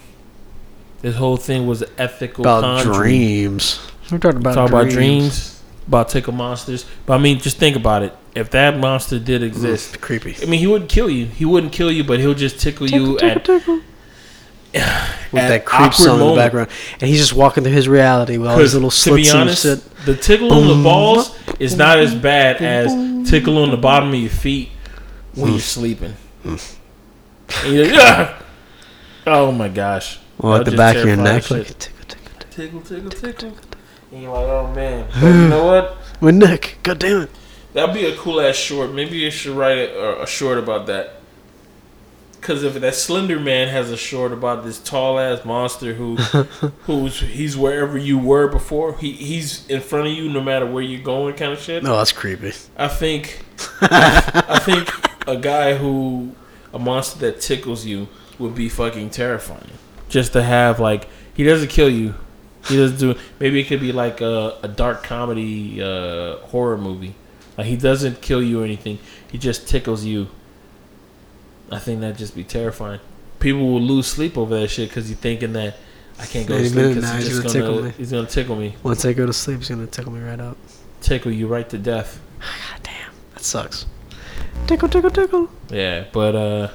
[1.02, 2.44] This whole thing was ethical.
[2.44, 2.98] About conjuring.
[3.00, 3.80] dreams.
[4.12, 4.84] We're talking about Talk dreams.
[4.84, 6.86] about dreams, about tickle monsters.
[7.06, 8.16] But I mean, just think about it.
[8.36, 10.36] If that monster did exist, It's creepy.
[10.42, 11.26] I mean, he wouldn't kill you.
[11.26, 13.84] He wouldn't kill you, but he'll just tickle you tickle, at,
[14.74, 16.70] With that creep song in the background.
[17.00, 19.82] And he's just walking through his reality with all these little to be honest, and
[19.82, 20.06] shit.
[20.06, 24.16] the tickle on the balls is not as bad as tickle on the bottom of
[24.16, 24.70] your feet
[25.36, 25.62] when you're mm.
[25.62, 26.14] sleeping.
[26.44, 26.76] Mm.
[27.66, 28.36] And you're like!
[29.28, 30.20] Oh my gosh!
[30.40, 31.50] Or at the back of your neck.
[31.52, 32.82] Like, tickle, tickle, tickle.
[32.82, 33.58] tickle, tickle, tickle.
[34.12, 35.08] And you're like, oh man.
[35.14, 35.98] But you know what?
[36.20, 36.78] My neck.
[36.84, 37.30] God damn it.
[37.74, 38.92] That'd be a cool ass short.
[38.92, 41.21] Maybe you should write a, a short about that.
[42.42, 46.16] Cause if that Slender Man has a short about this tall ass monster who,
[46.86, 48.98] who's he's wherever you were before.
[48.98, 51.84] He he's in front of you no matter where you're going, kind of shit.
[51.84, 52.54] No, that's creepy.
[52.76, 53.46] I think,
[53.82, 54.90] I think
[55.28, 56.36] a guy who
[56.74, 58.08] a monster that tickles you
[58.40, 59.72] would be fucking terrifying.
[60.10, 62.16] Just to have like he doesn't kill you.
[62.68, 63.16] He doesn't do.
[63.40, 67.16] Maybe it could be like a, a dark comedy uh, horror movie.
[67.58, 69.00] Like he doesn't kill you or anything.
[69.32, 70.28] He just tickles you.
[71.72, 73.00] I think that'd just be terrifying.
[73.40, 75.76] People will lose sleep over that shit because you're thinking that
[76.20, 77.92] I can't go to sleep because he's gonna gonna, tickle me.
[77.98, 80.40] he's gonna tickle me, Once I go to sleep, he's going to tickle me right
[80.40, 80.58] up.
[81.02, 82.20] tickle you right to death.
[82.40, 83.12] God damn.
[83.34, 83.86] That sucks.
[84.68, 85.50] Tickle, tickle, tickle.
[85.72, 86.68] Yeah, but uh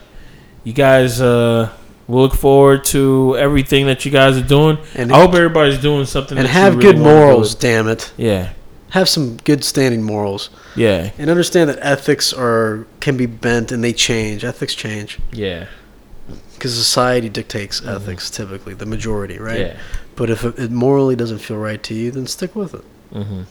[0.65, 1.71] you guys uh
[2.09, 4.79] we look forward to everything that you guys are doing.
[4.95, 8.13] And- I hope everybody's doing something And have really good morals, damn it.
[8.17, 8.53] Yeah.
[8.91, 10.51] Have some good standing morals.
[10.77, 11.11] Yeah.
[11.19, 14.45] And understand that ethics are can be bent and they change.
[14.45, 15.19] Ethics change.
[15.33, 15.67] Yeah.
[16.55, 19.61] Because society dictates ethics typically, the majority, right?
[19.61, 19.77] Yeah.
[20.17, 22.85] But if it, morally doesn't feel right to you, then stick with it.
[23.13, 23.43] Mm-hmm.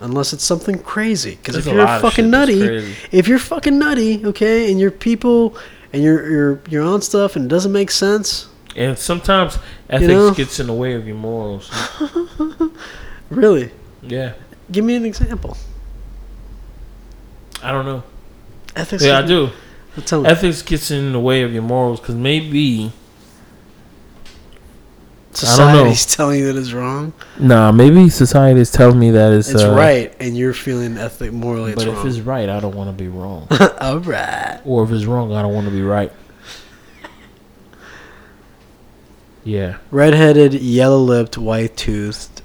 [0.00, 1.36] Unless it's something crazy.
[1.36, 5.56] Because if you're of fucking nutty, if you're fucking nutty, okay, and you're people
[5.92, 9.58] and you're you're you're on stuff and it doesn't make sense, And sometimes
[9.88, 10.34] ethics know?
[10.34, 11.70] gets in the way of your morals.
[13.30, 13.70] really,
[14.02, 14.32] Yeah.
[14.70, 15.56] give me an example.
[17.64, 18.02] I don't know.
[18.76, 19.04] Ethics.
[19.04, 19.50] Yeah, I do.
[19.96, 22.92] Ethics gets in the way of your morals because maybe
[25.32, 27.12] Society's telling you that it's wrong.
[27.38, 31.32] nah, maybe society is telling me that it's, It's uh, right, and you're feeling ethic
[31.32, 33.48] morally it's But if it's right, I don't want to be wrong.
[33.80, 34.60] All right.
[34.64, 36.12] or if it's wrong, I don't want to be right.
[39.42, 39.76] Yeah.
[39.90, 42.40] Redheaded, yellow-lipped, white-toothed,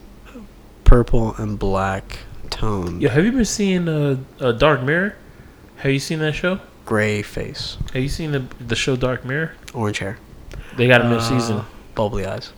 [0.84, 2.20] purple and black
[2.60, 2.99] tone.
[3.02, 5.15] Yo, have you been seeing uh, uh, Dark Mirror?
[5.77, 6.60] Have you seen that show?
[6.86, 9.52] Gray face, Have you seen the the show Dark Mirror?
[9.73, 10.18] orange hair,
[10.76, 11.61] They got a new Uh, season.
[11.95, 12.52] bubbly eyes.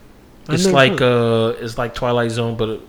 [0.50, 2.82] It's like uh, it's like Twilight Zone, but it-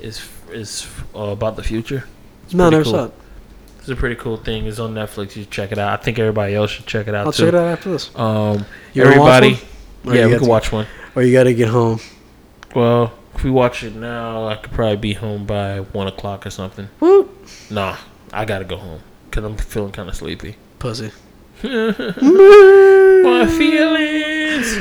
[0.00, 0.20] it's
[0.50, 2.02] it's uh, about the future.
[2.44, 2.92] It's no, never cool.
[2.92, 3.12] saw it.
[3.78, 4.66] It's a pretty cool thing.
[4.66, 5.36] It's on Netflix.
[5.36, 5.98] You should check it out.
[5.98, 7.26] I think everybody else should check it out too.
[7.26, 7.44] I'll too.
[7.44, 8.10] check it out after this.
[8.16, 9.66] Um, You wanna watch everybody?
[10.18, 10.86] Yeah, you we can watch one.
[11.14, 12.00] Or you got to get home.
[12.74, 16.50] Well, if we watch it now, I could probably be home by one o'clock or
[16.50, 16.90] something.
[17.00, 17.34] Woo.
[17.70, 17.96] Nah,
[18.34, 20.56] I gotta go home because I'm feeling kind of sleepy.
[20.78, 21.10] Pussy.
[21.62, 24.76] My feelings.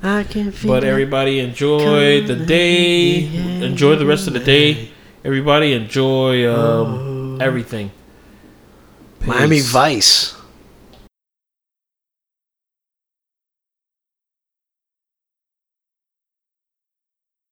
[0.00, 0.70] I can feel.
[0.70, 3.26] But everybody enjoy the day.
[3.64, 4.92] Enjoy the rest of the day.
[5.24, 7.44] Everybody enjoy um, oh.
[7.44, 7.90] everything.
[9.18, 9.28] Peace.
[9.28, 10.37] Miami Vice.